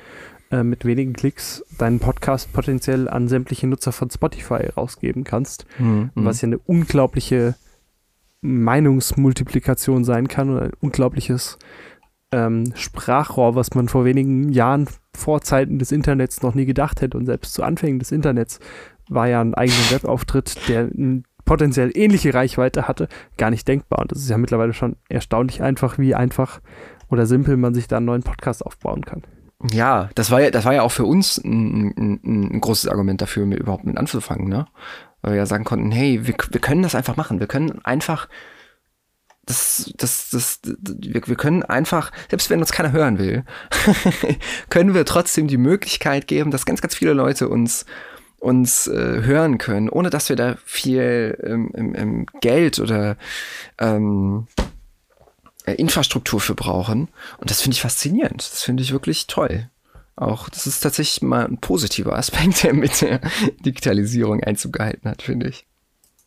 äh, 0.52 0.62
mit 0.62 0.84
wenigen 0.84 1.12
Klicks 1.12 1.64
deinen 1.76 1.98
Podcast 1.98 2.52
potenziell 2.52 3.08
an 3.08 3.26
sämtliche 3.26 3.66
Nutzer 3.66 3.90
von 3.90 4.10
Spotify 4.10 4.68
rausgeben 4.76 5.24
kannst, 5.24 5.66
mhm. 5.80 6.10
was 6.14 6.40
ja 6.40 6.46
eine 6.46 6.58
unglaubliche 6.58 7.56
Meinungsmultiplikation 8.42 10.04
sein 10.04 10.28
kann 10.28 10.50
und 10.50 10.58
ein 10.60 10.72
unglaubliches 10.78 11.58
ähm, 12.32 12.72
Sprachrohr, 12.74 13.54
was 13.54 13.74
man 13.74 13.88
vor 13.88 14.04
wenigen 14.04 14.50
Jahren 14.50 14.88
vor 15.14 15.40
Zeiten 15.42 15.78
des 15.78 15.92
Internets 15.92 16.42
noch 16.42 16.54
nie 16.54 16.66
gedacht 16.66 17.00
hätte 17.00 17.16
und 17.16 17.26
selbst 17.26 17.54
zu 17.54 17.62
Anfängen 17.62 17.98
des 17.98 18.12
Internets 18.12 18.60
war 19.08 19.28
ja 19.28 19.40
ein 19.40 19.54
eigener 19.54 19.90
Webauftritt, 19.90 20.68
der 20.68 20.90
potenziell 21.44 21.92
ähnliche 21.94 22.34
Reichweite 22.34 22.88
hatte, 22.88 23.08
gar 23.38 23.50
nicht 23.50 23.66
denkbar. 23.68 24.00
Und 24.00 24.12
das 24.12 24.18
ist 24.18 24.28
ja 24.28 24.36
mittlerweile 24.36 24.72
schon 24.72 24.96
erstaunlich 25.08 25.62
einfach, 25.62 25.96
wie 25.98 26.14
einfach 26.14 26.60
oder 27.08 27.24
simpel 27.24 27.56
man 27.56 27.72
sich 27.72 27.86
da 27.86 27.98
einen 27.98 28.06
neuen 28.06 28.24
Podcast 28.24 28.66
aufbauen 28.66 29.04
kann. 29.04 29.22
Ja, 29.70 30.10
das 30.14 30.30
war 30.30 30.42
ja, 30.42 30.50
das 30.50 30.64
war 30.64 30.74
ja 30.74 30.82
auch 30.82 30.92
für 30.92 31.04
uns 31.04 31.38
ein, 31.38 31.94
ein, 31.96 32.20
ein 32.54 32.60
großes 32.60 32.90
Argument 32.90 33.22
dafür, 33.22 33.46
überhaupt 33.46 33.84
mit 33.84 33.96
anzufangen, 33.96 34.48
ne? 34.48 34.66
Weil 35.22 35.32
wir 35.32 35.38
ja 35.38 35.46
sagen 35.46 35.64
konnten, 35.64 35.90
hey, 35.92 36.26
wir, 36.26 36.34
wir 36.50 36.60
können 36.60 36.82
das 36.82 36.94
einfach 36.94 37.16
machen. 37.16 37.40
Wir 37.40 37.46
können 37.46 37.80
einfach 37.84 38.28
das, 39.46 39.92
das, 39.96 40.30
das, 40.30 40.60
wir, 40.64 41.22
wir 41.26 41.36
können 41.36 41.62
einfach, 41.62 42.12
selbst 42.28 42.50
wenn 42.50 42.60
uns 42.60 42.72
keiner 42.72 42.92
hören 42.92 43.18
will, 43.18 43.44
können 44.70 44.92
wir 44.92 45.04
trotzdem 45.04 45.46
die 45.46 45.56
Möglichkeit 45.56 46.26
geben, 46.26 46.50
dass 46.50 46.66
ganz, 46.66 46.82
ganz 46.82 46.94
viele 46.94 47.12
Leute 47.12 47.48
uns 47.48 47.86
uns 48.38 48.86
äh, 48.86 49.22
hören 49.22 49.58
können, 49.58 49.88
ohne 49.88 50.10
dass 50.10 50.28
wir 50.28 50.36
da 50.36 50.56
viel 50.64 51.36
ähm, 51.42 51.72
ähm, 51.74 52.26
Geld 52.40 52.78
oder 52.78 53.16
ähm, 53.78 54.46
äh, 55.64 55.72
Infrastruktur 55.72 56.40
für 56.40 56.54
brauchen. 56.54 57.08
Und 57.38 57.50
das 57.50 57.62
finde 57.62 57.74
ich 57.74 57.80
faszinierend. 57.80 58.40
Das 58.40 58.62
finde 58.62 58.82
ich 58.82 58.92
wirklich 58.92 59.26
toll. 59.26 59.70
Auch 60.16 60.48
das 60.48 60.66
ist 60.66 60.80
tatsächlich 60.80 61.22
mal 61.22 61.46
ein 61.46 61.58
positiver 61.58 62.12
Aspekt, 62.18 62.62
der 62.62 62.74
mit 62.74 63.00
der 63.00 63.20
Digitalisierung 63.64 64.42
Einzug 64.42 64.74
gehalten 64.74 65.08
hat, 65.08 65.22
finde 65.22 65.48
ich. 65.48 65.66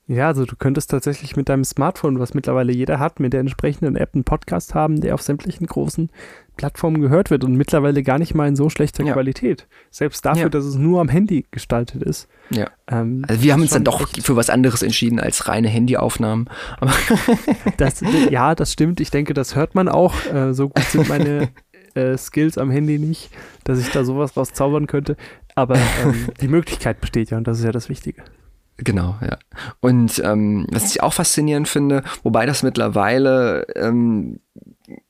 Ja, 0.09 0.25
also 0.25 0.43
du 0.43 0.55
könntest 0.55 0.89
tatsächlich 0.89 1.35
mit 1.35 1.49
deinem 1.49 1.63
Smartphone, 1.63 2.17
was 2.19 2.33
mittlerweile 2.33 2.73
jeder 2.73 2.97
hat, 2.97 3.19
mit 3.19 3.31
der 3.31 3.41
entsprechenden 3.41 3.95
App 3.95 4.15
einen 4.15 4.23
Podcast 4.23 4.73
haben, 4.73 5.01
der 5.01 5.13
auf 5.13 5.21
sämtlichen 5.21 5.67
großen 5.67 6.09
Plattformen 6.57 6.99
gehört 6.99 7.29
wird 7.29 7.43
und 7.43 7.53
mittlerweile 7.53 8.01
gar 8.01 8.17
nicht 8.17 8.33
mal 8.33 8.47
in 8.47 8.55
so 8.55 8.71
schlechter 8.71 9.03
ja. 9.03 9.13
Qualität. 9.13 9.67
Selbst 9.91 10.25
dafür, 10.25 10.43
ja. 10.43 10.49
dass 10.49 10.65
es 10.65 10.77
nur 10.77 10.99
am 10.99 11.09
Handy 11.09 11.45
gestaltet 11.51 12.01
ist. 12.01 12.27
Ja. 12.49 12.71
Ähm, 12.87 13.23
also 13.27 13.43
wir 13.43 13.53
haben 13.53 13.61
uns 13.61 13.69
dann 13.69 13.83
doch 13.83 14.07
für 14.07 14.35
was 14.35 14.49
anderes 14.49 14.81
entschieden 14.81 15.19
als 15.19 15.47
reine 15.47 15.67
Handyaufnahmen. 15.67 16.49
das, 17.77 18.01
ja, 18.31 18.55
das 18.55 18.73
stimmt. 18.73 18.99
Ich 19.01 19.11
denke, 19.11 19.35
das 19.35 19.55
hört 19.55 19.75
man 19.75 19.87
auch. 19.87 20.15
Äh, 20.25 20.55
so 20.55 20.69
gut 20.69 20.85
sind 20.85 21.07
meine 21.07 21.49
äh, 21.93 22.17
Skills 22.17 22.57
am 22.57 22.71
Handy 22.71 22.97
nicht, 22.97 23.29
dass 23.63 23.77
ich 23.77 23.91
da 23.91 24.03
sowas 24.03 24.35
raus 24.35 24.53
zaubern 24.53 24.87
könnte. 24.87 25.17
Aber 25.53 25.75
ähm, 25.75 26.29
die 26.41 26.47
Möglichkeit 26.47 26.99
besteht 26.99 27.29
ja 27.29 27.37
und 27.37 27.47
das 27.47 27.59
ist 27.59 27.65
ja 27.65 27.71
das 27.71 27.89
Wichtige. 27.89 28.23
Genau, 28.83 29.17
ja. 29.21 29.37
Und 29.81 30.21
ähm, 30.23 30.65
was 30.71 30.91
ich 30.91 31.03
auch 31.03 31.13
faszinierend 31.13 31.67
finde, 31.67 32.03
wobei 32.23 32.45
das 32.45 32.63
mittlerweile, 32.63 33.67
ähm, 33.75 34.39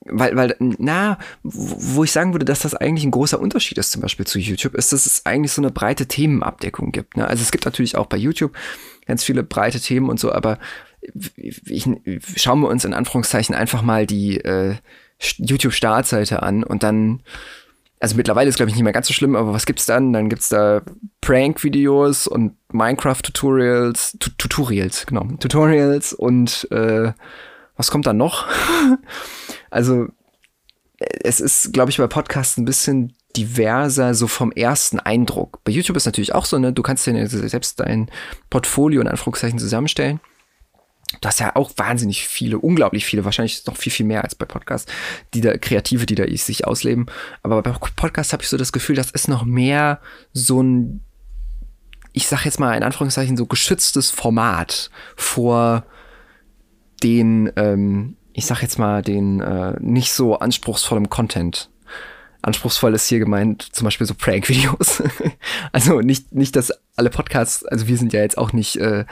weil, 0.01 0.35
weil, 0.35 0.55
na, 0.59 1.17
wo 1.43 2.03
ich 2.03 2.11
sagen 2.11 2.33
würde, 2.33 2.45
dass 2.45 2.59
das 2.59 2.73
eigentlich 2.75 3.05
ein 3.05 3.11
großer 3.11 3.39
Unterschied 3.39 3.77
ist, 3.77 3.91
zum 3.91 4.01
Beispiel 4.01 4.25
zu 4.25 4.39
YouTube, 4.39 4.73
ist, 4.75 4.91
dass 4.91 5.05
es 5.05 5.25
eigentlich 5.25 5.51
so 5.51 5.61
eine 5.61 5.71
breite 5.71 6.07
Themenabdeckung 6.07 6.91
gibt. 6.91 7.17
Ne? 7.17 7.27
Also 7.27 7.43
es 7.43 7.51
gibt 7.51 7.65
natürlich 7.65 7.95
auch 7.95 8.07
bei 8.07 8.17
YouTube 8.17 8.53
ganz 9.05 9.23
viele 9.23 9.43
breite 9.43 9.79
Themen 9.79 10.09
und 10.09 10.19
so, 10.19 10.31
aber 10.31 10.57
ich, 11.35 11.87
schauen 12.35 12.61
wir 12.61 12.67
uns 12.67 12.85
in 12.85 12.93
Anführungszeichen 12.93 13.55
einfach 13.55 13.81
mal 13.81 14.05
die 14.05 14.37
äh, 14.37 14.75
YouTube-Startseite 15.37 16.43
an 16.43 16.63
und 16.63 16.83
dann 16.83 17.21
also 17.99 18.15
mittlerweile 18.15 18.49
ist 18.49 18.55
glaube 18.55 18.69
ich 18.69 18.75
nicht 18.75 18.83
mehr 18.83 18.93
ganz 18.93 19.07
so 19.07 19.13
schlimm, 19.13 19.35
aber 19.35 19.53
was 19.53 19.65
gibt's 19.65 19.85
dann? 19.85 20.13
Dann 20.13 20.29
gibt's 20.29 20.49
da 20.49 20.81
Prank-Videos 21.21 22.27
und 22.27 22.55
Minecraft-Tutorials, 22.71 24.17
Tutorials, 24.19 25.05
genau, 25.05 25.25
Tutorials 25.39 26.13
und 26.13 26.67
äh, 26.71 27.11
was 27.75 27.91
kommt 27.91 28.07
dann 28.07 28.17
noch? 28.17 28.47
also 29.69 30.07
es 30.99 31.39
ist, 31.39 31.73
glaube 31.73 31.91
ich, 31.91 31.97
bei 31.97 32.07
Podcasts 32.07 32.57
ein 32.57 32.65
bisschen 32.65 33.13
diverser, 33.35 34.13
so 34.13 34.27
vom 34.27 34.51
ersten 34.51 34.99
Eindruck. 34.99 35.63
Bei 35.63 35.71
YouTube 35.71 35.97
ist 35.97 36.05
natürlich 36.05 36.33
auch 36.33 36.45
so, 36.45 36.57
ne, 36.57 36.73
du 36.73 36.81
kannst 36.81 37.05
dir 37.05 37.27
selbst 37.27 37.79
dein 37.79 38.09
Portfolio 38.49 39.01
in 39.01 39.07
Anführungszeichen 39.07 39.59
zusammenstellen. 39.59 40.19
Du 41.21 41.27
hast 41.27 41.39
ja 41.39 41.55
auch 41.55 41.71
wahnsinnig 41.77 42.27
viele, 42.27 42.59
unglaublich 42.59 43.05
viele, 43.05 43.25
wahrscheinlich 43.25 43.65
noch 43.65 43.77
viel, 43.77 43.91
viel 43.91 44.05
mehr 44.05 44.23
als 44.23 44.35
bei 44.35 44.45
Podcasts, 44.45 44.91
die 45.33 45.41
da, 45.41 45.57
Kreative, 45.57 46.05
die 46.05 46.15
da 46.15 46.25
sich 46.27 46.67
ausleben. 46.67 47.07
Aber 47.43 47.61
bei 47.61 47.71
Podcasts 47.71 48.33
habe 48.33 48.43
ich 48.43 48.49
so 48.49 48.57
das 48.57 48.71
Gefühl, 48.71 48.95
das 48.95 49.11
ist 49.11 49.27
noch 49.27 49.43
mehr 49.43 49.99
so 50.33 50.61
ein, 50.61 51.01
ich 52.13 52.27
sag 52.27 52.45
jetzt 52.45 52.59
mal 52.59 52.75
in 52.75 52.83
Anführungszeichen, 52.83 53.37
so 53.37 53.45
geschütztes 53.45 54.11
Format 54.11 54.91
vor 55.15 55.85
den, 57.03 57.51
ähm, 57.55 58.15
ich 58.33 58.45
sag 58.45 58.61
jetzt 58.61 58.77
mal, 58.77 59.01
den 59.01 59.39
äh, 59.41 59.75
nicht 59.79 60.11
so 60.11 60.37
anspruchsvollem 60.37 61.09
Content. 61.09 61.69
Anspruchsvoll 62.41 62.93
ist 62.93 63.07
hier 63.07 63.19
gemeint, 63.19 63.63
zum 63.73 63.85
Beispiel 63.85 64.07
so 64.07 64.13
Prank-Videos. 64.13 65.03
also 65.71 65.99
nicht, 66.01 66.33
nicht, 66.33 66.55
dass 66.55 66.71
alle 66.95 67.09
Podcasts, 67.09 67.65
also 67.65 67.87
wir 67.87 67.97
sind 67.97 68.13
ja 68.13 68.21
jetzt 68.21 68.37
auch 68.37 68.53
nicht 68.53 68.77
äh, 68.77 69.05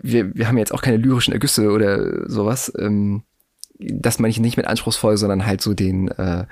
wir, 0.00 0.34
wir 0.34 0.48
haben 0.48 0.58
jetzt 0.58 0.72
auch 0.72 0.82
keine 0.82 0.96
lyrischen 0.96 1.32
Ergüsse 1.32 1.70
oder 1.70 2.28
sowas. 2.28 2.72
Ähm, 2.78 3.22
das 3.78 4.18
meine 4.18 4.30
ich 4.30 4.40
nicht 4.40 4.56
mit 4.56 4.66
anspruchsvoll, 4.66 5.16
sondern 5.16 5.46
halt 5.46 5.60
so 5.60 5.74
den, 5.74 6.08
äh, 6.08 6.46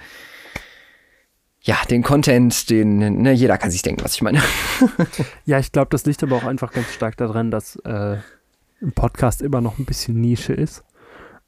ja, 1.61 1.77
den 1.89 2.03
Content, 2.03 2.71
den, 2.71 3.23
ne, 3.23 3.33
jeder 3.33 3.57
kann 3.57 3.71
sich 3.71 3.83
denken, 3.83 4.05
was 4.05 4.15
ich 4.15 4.23
meine. 4.23 4.43
ja, 5.45 5.59
ich 5.59 5.71
glaube, 5.71 5.89
das 5.91 6.05
liegt 6.05 6.23
aber 6.23 6.37
auch 6.37 6.45
einfach 6.45 6.73
ganz 6.73 6.93
stark 6.93 7.17
daran, 7.17 7.51
dass 7.51 7.77
äh, 7.85 8.17
ein 8.83 8.93
Podcast 8.95 9.43
immer 9.43 9.61
noch 9.61 9.79
ein 9.79 9.85
bisschen 9.85 10.21
Nische 10.21 10.53
ist. 10.53 10.83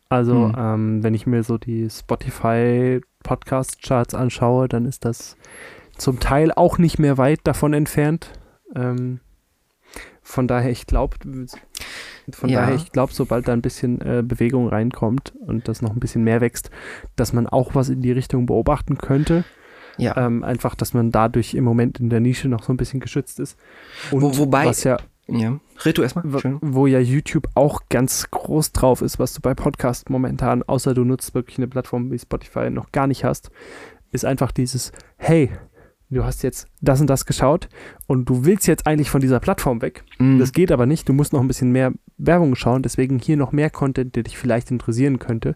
Also, 0.08 0.48
hm. 0.48 0.54
ähm, 0.56 1.02
wenn 1.02 1.14
ich 1.14 1.26
mir 1.26 1.42
so 1.42 1.58
die 1.58 1.90
Spotify 1.90 3.00
Podcast-Charts 3.24 4.14
anschaue, 4.14 4.68
dann 4.68 4.86
ist 4.86 5.04
das 5.04 5.36
zum 5.96 6.20
Teil 6.20 6.52
auch 6.52 6.78
nicht 6.78 6.98
mehr 6.98 7.18
weit 7.18 7.40
davon 7.42 7.72
entfernt. 7.72 8.30
Ähm, 8.76 9.20
von 10.24 10.48
daher, 10.48 10.70
ich 10.70 10.86
glaube, 10.86 11.16
von 12.32 12.48
ja. 12.48 12.60
daher, 12.62 12.74
ich 12.74 12.90
glaube, 12.90 13.12
sobald 13.12 13.46
da 13.46 13.52
ein 13.52 13.62
bisschen 13.62 14.00
äh, 14.00 14.22
Bewegung 14.26 14.68
reinkommt 14.68 15.34
und 15.46 15.68
das 15.68 15.82
noch 15.82 15.92
ein 15.92 16.00
bisschen 16.00 16.24
mehr 16.24 16.40
wächst, 16.40 16.70
dass 17.14 17.32
man 17.32 17.46
auch 17.46 17.74
was 17.74 17.90
in 17.90 18.00
die 18.00 18.10
Richtung 18.10 18.46
beobachten 18.46 18.98
könnte. 18.98 19.44
Ja. 19.98 20.16
Ähm, 20.16 20.42
einfach, 20.42 20.74
dass 20.74 20.94
man 20.94 21.12
dadurch 21.12 21.54
im 21.54 21.62
Moment 21.62 22.00
in 22.00 22.10
der 22.10 22.20
Nische 22.20 22.48
noch 22.48 22.64
so 22.64 22.72
ein 22.72 22.76
bisschen 22.76 22.98
geschützt 22.98 23.38
ist. 23.38 23.56
Und 24.10 24.22
Wo, 24.22 24.38
wobei, 24.38 24.66
was 24.66 24.82
ja, 24.82 24.96
ja. 25.28 25.60
Du 25.84 26.02
erstmal. 26.02 26.24
Wo, 26.26 26.40
wo 26.60 26.86
ja 26.86 26.98
YouTube 26.98 27.48
auch 27.54 27.82
ganz 27.90 28.30
groß 28.30 28.72
drauf 28.72 29.02
ist, 29.02 29.18
was 29.18 29.34
du 29.34 29.40
bei 29.40 29.54
Podcasts 29.54 30.08
momentan, 30.08 30.62
außer 30.62 30.94
du 30.94 31.04
nutzt 31.04 31.34
wirklich 31.34 31.58
eine 31.58 31.68
Plattform 31.68 32.10
wie 32.10 32.18
Spotify, 32.18 32.70
noch 32.70 32.90
gar 32.90 33.06
nicht 33.06 33.24
hast, 33.24 33.50
ist 34.10 34.24
einfach 34.24 34.52
dieses, 34.52 34.90
hey, 35.16 35.50
du 36.10 36.24
hast 36.24 36.42
jetzt 36.42 36.68
das 36.80 37.00
und 37.00 37.08
das 37.08 37.26
geschaut 37.26 37.68
und 38.06 38.28
du 38.28 38.44
willst 38.44 38.66
jetzt 38.66 38.86
eigentlich 38.86 39.10
von 39.10 39.20
dieser 39.20 39.40
Plattform 39.40 39.82
weg. 39.82 40.04
Mm. 40.18 40.38
Das 40.38 40.52
geht 40.52 40.72
aber 40.72 40.86
nicht. 40.86 41.08
Du 41.08 41.12
musst 41.12 41.32
noch 41.32 41.40
ein 41.40 41.48
bisschen 41.48 41.72
mehr 41.72 41.92
Werbung 42.16 42.54
schauen. 42.54 42.82
Deswegen 42.82 43.18
hier 43.18 43.36
noch 43.36 43.52
mehr 43.52 43.70
Content, 43.70 44.14
der 44.16 44.22
dich 44.22 44.38
vielleicht 44.38 44.70
interessieren 44.70 45.18
könnte, 45.18 45.54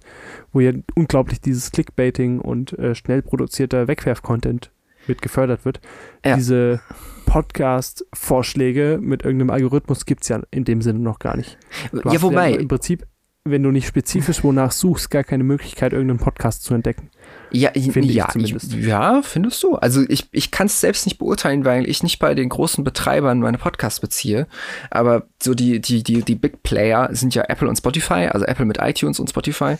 wo 0.52 0.60
ja 0.60 0.72
unglaublich 0.94 1.40
dieses 1.40 1.70
Clickbaiting 1.70 2.40
und 2.40 2.78
äh, 2.78 2.94
schnell 2.94 3.22
produzierter 3.22 3.88
Wegwerf-Content 3.88 4.70
mit 5.06 5.22
gefördert 5.22 5.64
wird. 5.64 5.80
Ja. 6.24 6.36
Diese 6.36 6.80
Podcast-Vorschläge 7.26 8.98
mit 9.00 9.24
irgendeinem 9.24 9.50
Algorithmus 9.50 10.06
gibt 10.06 10.22
es 10.22 10.28
ja 10.28 10.40
in 10.50 10.64
dem 10.64 10.82
Sinne 10.82 11.00
noch 11.00 11.18
gar 11.18 11.36
nicht. 11.36 11.58
Du 11.92 12.00
ja, 12.10 12.22
wobei. 12.22 12.52
Ja 12.52 12.58
Im 12.58 12.68
Prinzip, 12.68 13.06
wenn 13.50 13.62
du 13.62 13.70
nicht 13.70 13.86
spezifisch 13.86 14.44
wonach 14.44 14.72
suchst, 14.72 15.10
gar 15.10 15.24
keine 15.24 15.44
Möglichkeit, 15.44 15.92
irgendeinen 15.92 16.18
Podcast 16.18 16.64
zu 16.64 16.74
entdecken. 16.74 17.10
Ja, 17.50 17.70
finde 17.72 18.08
ja, 18.12 18.26
ich 18.26 18.32
zumindest. 18.32 18.72
ja, 18.74 19.22
findest 19.22 19.62
du? 19.62 19.76
Also 19.76 20.04
ich, 20.08 20.26
ich 20.32 20.50
kann 20.50 20.66
es 20.66 20.80
selbst 20.80 21.06
nicht 21.06 21.18
beurteilen, 21.18 21.64
weil 21.64 21.88
ich 21.88 22.02
nicht 22.02 22.18
bei 22.18 22.34
den 22.34 22.48
großen 22.48 22.84
Betreibern 22.84 23.40
meine 23.40 23.58
Podcasts 23.58 24.00
beziehe. 24.00 24.46
Aber 24.90 25.26
so 25.42 25.54
die, 25.54 25.80
die, 25.80 26.02
die, 26.02 26.22
die 26.22 26.34
Big 26.34 26.62
Player 26.62 27.08
sind 27.12 27.34
ja 27.34 27.44
Apple 27.48 27.68
und 27.68 27.76
Spotify, 27.76 28.28
also 28.30 28.44
Apple 28.44 28.66
mit 28.66 28.78
iTunes 28.80 29.18
und 29.18 29.30
Spotify. 29.30 29.76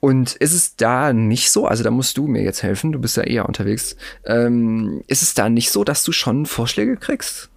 Und 0.00 0.36
ist 0.36 0.52
es 0.52 0.76
da 0.76 1.12
nicht 1.12 1.50
so, 1.50 1.66
also 1.66 1.82
da 1.82 1.90
musst 1.90 2.16
du 2.16 2.26
mir 2.28 2.42
jetzt 2.42 2.62
helfen, 2.62 2.92
du 2.92 3.00
bist 3.00 3.16
ja 3.16 3.24
eher 3.24 3.46
unterwegs, 3.46 3.96
ähm, 4.24 5.02
ist 5.08 5.22
es 5.22 5.34
da 5.34 5.48
nicht 5.48 5.72
so, 5.72 5.82
dass 5.82 6.04
du 6.04 6.12
schon 6.12 6.46
Vorschläge 6.46 6.96
kriegst? 6.96 7.50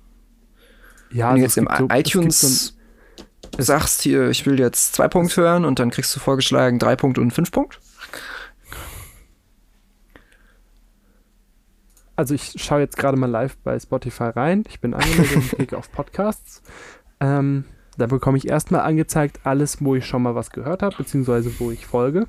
Ja, 1.12 1.30
Wenn 1.34 1.41
du 1.41 1.44
also 1.44 1.44
jetzt 1.44 1.58
im 1.58 1.67
so, 1.78 1.88
iTunes 1.94 2.76
sagst 3.58 4.02
hier, 4.02 4.30
ich 4.30 4.46
will 4.46 4.60
jetzt 4.60 4.94
zwei 4.94 5.08
Punkt 5.08 5.36
hören 5.36 5.66
und 5.66 5.80
dann 5.80 5.92
kriegst 5.92 6.16
du 6.16 6.20
vorgeschlagen 6.20 6.80
drei 6.80 6.96
Punkt 6.96 7.18
und 7.18 7.32
fünf 7.32 7.52
Punkt? 7.52 7.80
also 12.22 12.36
ich 12.36 12.54
schaue 12.58 12.82
jetzt 12.82 12.98
gerade 12.98 13.18
mal 13.18 13.30
live 13.30 13.58
bei 13.58 13.80
Spotify 13.80 14.26
rein. 14.26 14.64
Ich 14.70 14.80
bin 14.80 14.94
angemeldet 14.94 15.36
und 15.36 15.50
klicke 15.56 15.76
auf 15.78 15.92
Podcasts. 15.92 16.62
Ähm, 17.20 17.66
da 17.98 18.06
bekomme 18.06 18.38
ich 18.38 18.48
erstmal 18.48 18.82
angezeigt 18.82 19.40
alles, 19.44 19.84
wo 19.84 19.96
ich 19.96 20.06
schon 20.06 20.22
mal 20.22 20.36
was 20.36 20.52
gehört 20.52 20.84
habe, 20.84 20.96
beziehungsweise 20.96 21.60
wo 21.60 21.72
ich 21.72 21.88
folge. 21.88 22.28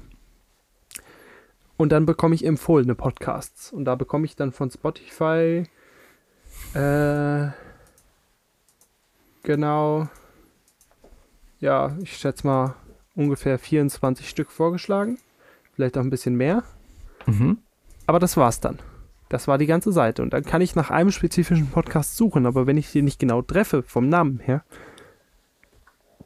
Und 1.76 1.92
dann 1.92 2.06
bekomme 2.06 2.34
ich 2.34 2.44
empfohlene 2.44 2.94
Podcasts. 2.94 3.70
Und 3.70 3.84
da 3.84 3.94
bekomme 3.94 4.24
ich 4.24 4.34
dann 4.34 4.52
von 4.52 4.70
Spotify 4.70 5.64
äh, 6.74 7.48
genau, 9.42 10.08
ja, 11.62 11.96
ich 12.02 12.16
schätze 12.16 12.46
mal 12.46 12.74
ungefähr 13.14 13.58
24 13.58 14.28
Stück 14.28 14.50
vorgeschlagen. 14.50 15.18
Vielleicht 15.74 15.96
auch 15.96 16.02
ein 16.02 16.10
bisschen 16.10 16.34
mehr. 16.34 16.64
Mhm. 17.26 17.58
Aber 18.06 18.18
das 18.18 18.36
war's 18.36 18.60
dann. 18.60 18.80
Das 19.28 19.48
war 19.48 19.58
die 19.58 19.66
ganze 19.66 19.92
Seite. 19.92 20.22
Und 20.22 20.32
dann 20.34 20.44
kann 20.44 20.60
ich 20.60 20.74
nach 20.74 20.90
einem 20.90 21.12
spezifischen 21.12 21.68
Podcast 21.68 22.16
suchen, 22.16 22.46
aber 22.46 22.66
wenn 22.66 22.76
ich 22.76 22.90
den 22.90 23.04
nicht 23.04 23.20
genau 23.20 23.42
treffe, 23.42 23.82
vom 23.84 24.08
Namen 24.08 24.40
her, 24.40 24.64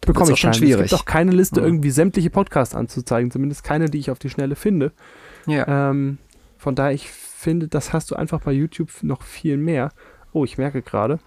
bekomme 0.01 0.33
ich 0.33 0.41
schon 0.41 0.55
schwierig. 0.55 0.87
Es 0.87 0.91
gibt 0.91 1.03
auch 1.03 1.05
keine 1.05 1.33
Liste, 1.33 1.61
ja. 1.61 1.67
irgendwie 1.67 1.91
sämtliche 1.91 2.31
Podcasts 2.31 2.75
anzuzeigen, 2.75 3.31
zumindest 3.31 3.63
keine, 3.63 3.91
die 3.91 3.99
ich 3.99 4.11
auf 4.11 4.19
die 4.19 4.31
Schnelle 4.31 4.57
finde. 4.57 4.93
Ja. 5.47 5.91
Ähm, 5.91 6.17
von 6.57 6.75
daher, 6.75 6.95
ich 6.95 7.11
finde, 7.11 7.69
das 7.69 7.93
hast 7.93 8.11
du 8.11 8.17
einfach 8.17 8.41
bei 8.41 8.53
YouTube 8.53 8.91
noch 9.03 9.23
viel 9.23 9.59
mehr. 9.59 9.93
Oh, 10.33 10.45
ich 10.45 10.57
merke 10.57 10.81
gerade, 10.81 11.21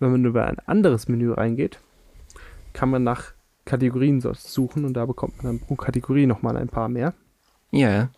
wenn 0.00 0.10
man 0.10 0.24
über 0.24 0.46
ein 0.46 0.58
anderes 0.66 1.08
Menü 1.08 1.32
reingeht, 1.32 1.80
kann 2.72 2.90
man 2.90 3.02
nach 3.02 3.34
Kategorien 3.64 4.20
suchen 4.20 4.84
und 4.84 4.94
da 4.94 5.06
bekommt 5.06 5.36
man 5.36 5.46
dann 5.46 5.60
pro 5.60 5.76
Kategorie 5.76 6.26
nochmal 6.26 6.56
ein 6.56 6.68
paar 6.68 6.88
mehr. 6.88 7.14
Ja. 7.70 8.10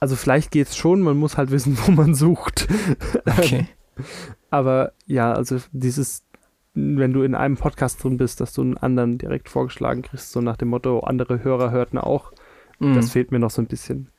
Also 0.00 0.14
vielleicht 0.14 0.52
geht 0.52 0.68
es 0.68 0.76
schon, 0.76 1.00
man 1.00 1.16
muss 1.16 1.36
halt 1.36 1.50
wissen, 1.50 1.76
wo 1.86 1.92
man 1.92 2.14
sucht. 2.14 2.68
Okay. 3.26 3.66
Aber 4.50 4.92
ja, 5.06 5.32
also 5.32 5.58
dieses, 5.72 6.22
wenn 6.74 7.12
du 7.12 7.22
in 7.22 7.34
einem 7.34 7.56
Podcast 7.56 8.02
drin 8.02 8.16
bist, 8.16 8.40
dass 8.40 8.52
du 8.52 8.62
einen 8.62 8.78
anderen 8.78 9.18
direkt 9.18 9.48
vorgeschlagen 9.48 10.02
kriegst, 10.02 10.30
so 10.30 10.40
nach 10.40 10.56
dem 10.56 10.68
Motto, 10.68 11.00
andere 11.00 11.42
Hörer 11.42 11.70
hörten 11.70 11.98
auch, 11.98 12.32
mhm. 12.78 12.94
das 12.94 13.10
fehlt 13.10 13.32
mir 13.32 13.40
noch 13.40 13.50
so 13.50 13.60
ein 13.60 13.66
bisschen. 13.66 14.10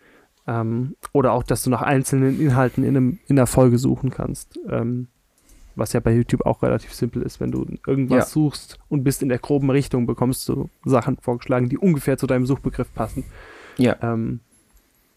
Ähm, 0.46 0.96
oder 1.14 1.32
auch, 1.32 1.44
dass 1.44 1.64
du 1.64 1.70
nach 1.70 1.82
einzelnen 1.82 2.40
Inhalten 2.40 2.84
in, 2.84 2.98
einem, 2.98 3.20
in 3.28 3.38
einer 3.40 3.48
Folge 3.48 3.78
suchen 3.78 4.10
kannst. 4.10 4.60
Ähm, 4.68 5.08
was 5.80 5.94
ja 5.94 6.00
bei 6.00 6.14
YouTube 6.14 6.46
auch 6.46 6.62
relativ 6.62 6.94
simpel 6.94 7.22
ist, 7.22 7.40
wenn 7.40 7.52
du 7.52 7.66
irgendwas 7.88 8.18
ja. 8.18 8.26
suchst 8.26 8.78
und 8.90 9.04
bist 9.04 9.24
in 9.24 9.30
der 9.30 9.40
groben 9.40 9.70
Richtung, 9.70 10.06
bekommst 10.06 10.48
du 10.50 10.70
Sachen 10.86 11.18
vorgeschlagen, 11.18 11.70
die 11.70 11.78
ungefähr 11.78 12.18
zu 12.18 12.28
deinem 12.28 12.46
Suchbegriff 12.46 12.94
passen. 12.94 13.24
Ja. 13.78 13.96
Ähm, 14.02 14.42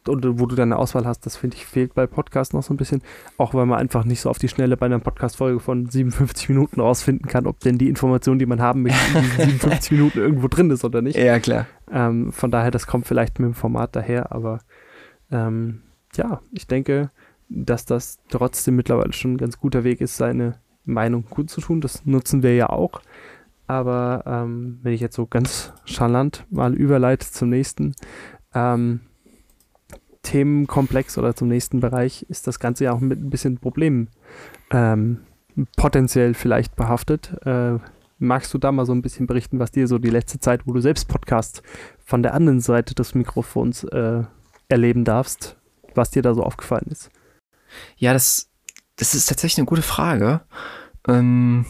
und 0.08 0.40
wo 0.40 0.46
du 0.46 0.56
dann 0.56 0.72
eine 0.72 0.80
Auswahl 0.80 1.06
hast, 1.06 1.26
das 1.26 1.36
finde 1.36 1.56
ich 1.56 1.66
fehlt 1.66 1.94
bei 1.94 2.06
Podcasts 2.06 2.52
noch 2.52 2.62
so 2.62 2.74
ein 2.74 2.76
bisschen. 2.76 3.02
Auch 3.38 3.54
weil 3.54 3.66
man 3.66 3.78
einfach 3.78 4.04
nicht 4.04 4.20
so 4.20 4.30
auf 4.30 4.38
die 4.38 4.48
Schnelle 4.48 4.76
bei 4.76 4.86
einer 4.86 4.98
Podcast-Folge 4.98 5.60
von 5.60 5.88
57 5.88 6.48
Minuten 6.48 6.80
rausfinden 6.80 7.28
kann, 7.28 7.46
ob 7.46 7.60
denn 7.60 7.78
die 7.78 7.88
Information, 7.88 8.38
die 8.38 8.46
man 8.46 8.60
haben 8.60 8.82
möchte, 8.82 9.18
in 9.18 9.22
diesen 9.22 9.38
57 9.38 9.90
Minuten 9.92 10.18
irgendwo 10.18 10.48
drin 10.48 10.70
ist 10.70 10.84
oder 10.84 11.02
nicht. 11.02 11.16
Ja, 11.16 11.38
klar. 11.38 11.66
Ähm, 11.90 12.32
von 12.32 12.50
daher, 12.50 12.72
das 12.72 12.86
kommt 12.86 13.06
vielleicht 13.06 13.38
mit 13.38 13.46
dem 13.46 13.54
Format 13.54 13.94
daher, 13.94 14.32
aber 14.32 14.58
ähm, 15.30 15.82
ja, 16.16 16.40
ich 16.50 16.66
denke, 16.66 17.10
dass 17.54 17.84
das 17.84 18.18
trotzdem 18.28 18.76
mittlerweile 18.76 19.12
schon 19.12 19.34
ein 19.34 19.38
ganz 19.38 19.58
guter 19.58 19.84
Weg 19.84 20.00
ist, 20.00 20.16
seine 20.16 20.60
Meinung 20.84 21.24
gut 21.28 21.50
zu 21.50 21.60
tun. 21.60 21.80
Das 21.80 22.04
nutzen 22.06 22.42
wir 22.42 22.54
ja 22.54 22.68
auch. 22.68 23.02
Aber 23.66 24.24
ähm, 24.26 24.80
wenn 24.82 24.92
ich 24.92 25.00
jetzt 25.00 25.16
so 25.16 25.26
ganz 25.26 25.72
charlant 25.84 26.44
mal 26.50 26.74
überleite 26.74 27.30
zum 27.30 27.50
nächsten, 27.50 27.94
ähm, 28.54 29.00
Themenkomplex 30.22 31.18
oder 31.18 31.34
zum 31.34 31.48
nächsten 31.48 31.80
Bereich 31.80 32.24
ist 32.28 32.46
das 32.46 32.58
Ganze 32.58 32.84
ja 32.84 32.92
auch 32.92 33.00
mit 33.00 33.20
ein 33.20 33.30
bisschen 33.30 33.58
Problemen 33.58 34.08
ähm, 34.70 35.20
potenziell 35.76 36.34
vielleicht 36.34 36.76
behaftet. 36.76 37.34
Äh, 37.44 37.78
magst 38.18 38.54
du 38.54 38.58
da 38.58 38.70
mal 38.70 38.86
so 38.86 38.92
ein 38.92 39.02
bisschen 39.02 39.26
berichten, 39.26 39.58
was 39.58 39.72
dir 39.72 39.88
so 39.88 39.98
die 39.98 40.10
letzte 40.10 40.38
Zeit, 40.38 40.66
wo 40.66 40.72
du 40.72 40.80
selbst 40.80 41.08
Podcast 41.08 41.62
von 42.04 42.22
der 42.22 42.34
anderen 42.34 42.60
Seite 42.60 42.94
des 42.94 43.14
Mikrofons 43.14 43.84
äh, 43.84 44.22
erleben 44.68 45.04
darfst, 45.04 45.56
was 45.94 46.10
dir 46.10 46.22
da 46.22 46.32
so 46.34 46.42
aufgefallen 46.42 46.86
ist? 46.90 47.10
Ja, 47.96 48.12
das, 48.12 48.50
das 48.96 49.14
ist 49.14 49.26
tatsächlich 49.26 49.58
eine 49.58 49.66
gute 49.66 49.82
Frage. 49.82 50.42
Ähm, 51.08 51.66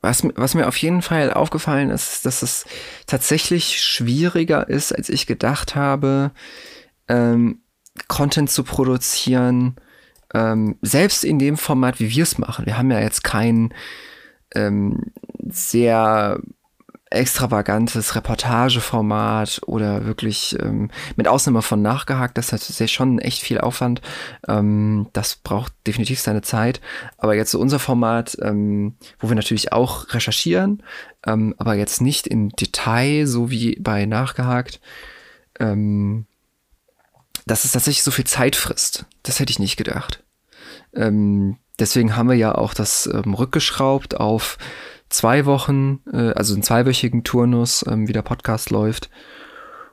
was, 0.00 0.24
was 0.34 0.54
mir 0.54 0.66
auf 0.66 0.76
jeden 0.78 1.00
Fall 1.00 1.32
aufgefallen 1.32 1.90
ist, 1.90 2.26
dass 2.26 2.42
es 2.42 2.66
tatsächlich 3.06 3.80
schwieriger 3.80 4.68
ist, 4.68 4.92
als 4.92 5.08
ich 5.08 5.26
gedacht 5.26 5.76
habe, 5.76 6.32
ähm, 7.08 7.62
Content 8.08 8.50
zu 8.50 8.64
produzieren, 8.64 9.76
ähm, 10.34 10.76
selbst 10.82 11.24
in 11.24 11.38
dem 11.38 11.56
Format, 11.56 12.00
wie 12.00 12.10
wir 12.10 12.22
es 12.24 12.38
machen. 12.38 12.66
Wir 12.66 12.78
haben 12.78 12.90
ja 12.90 13.00
jetzt 13.00 13.22
kein 13.22 13.72
ähm, 14.54 15.12
sehr 15.38 16.40
extravagantes 17.12 18.14
Reportageformat 18.14 19.60
oder 19.66 20.04
wirklich 20.06 20.56
ähm, 20.60 20.90
mit 21.16 21.28
Ausnahme 21.28 21.62
von 21.62 21.82
nachgehakt, 21.82 22.38
das 22.38 22.46
ist 22.46 22.52
natürlich 22.52 22.92
schon 22.92 23.18
echt 23.18 23.42
viel 23.42 23.58
Aufwand. 23.58 24.00
Ähm, 24.48 25.08
das 25.12 25.36
braucht 25.36 25.72
definitiv 25.86 26.20
seine 26.20 26.42
Zeit. 26.42 26.80
Aber 27.18 27.34
jetzt 27.34 27.50
so 27.50 27.60
unser 27.60 27.78
Format, 27.78 28.36
ähm, 28.42 28.94
wo 29.18 29.28
wir 29.28 29.36
natürlich 29.36 29.72
auch 29.72 30.12
recherchieren, 30.14 30.82
ähm, 31.26 31.54
aber 31.58 31.74
jetzt 31.74 32.00
nicht 32.00 32.26
im 32.26 32.50
Detail, 32.50 33.26
so 33.26 33.50
wie 33.50 33.76
bei 33.80 34.06
nachgehakt, 34.06 34.80
ähm, 35.60 36.26
dass 37.46 37.64
es 37.64 37.72
tatsächlich 37.72 38.02
so 38.02 38.10
viel 38.10 38.26
Zeit 38.26 38.56
frisst. 38.56 39.06
Das 39.22 39.40
hätte 39.40 39.50
ich 39.50 39.58
nicht 39.58 39.76
gedacht. 39.76 40.22
Ähm, 40.94 41.58
deswegen 41.78 42.16
haben 42.16 42.28
wir 42.28 42.36
ja 42.36 42.54
auch 42.54 42.74
das 42.74 43.08
rückgeschraubt 43.08 44.16
auf 44.16 44.58
zwei 45.12 45.46
Wochen, 45.46 46.00
äh, 46.12 46.32
also 46.32 46.54
einen 46.54 46.62
zweiwöchigen 46.62 47.22
Turnus, 47.24 47.84
ähm, 47.86 48.08
wie 48.08 48.12
der 48.12 48.22
Podcast 48.22 48.70
läuft. 48.70 49.10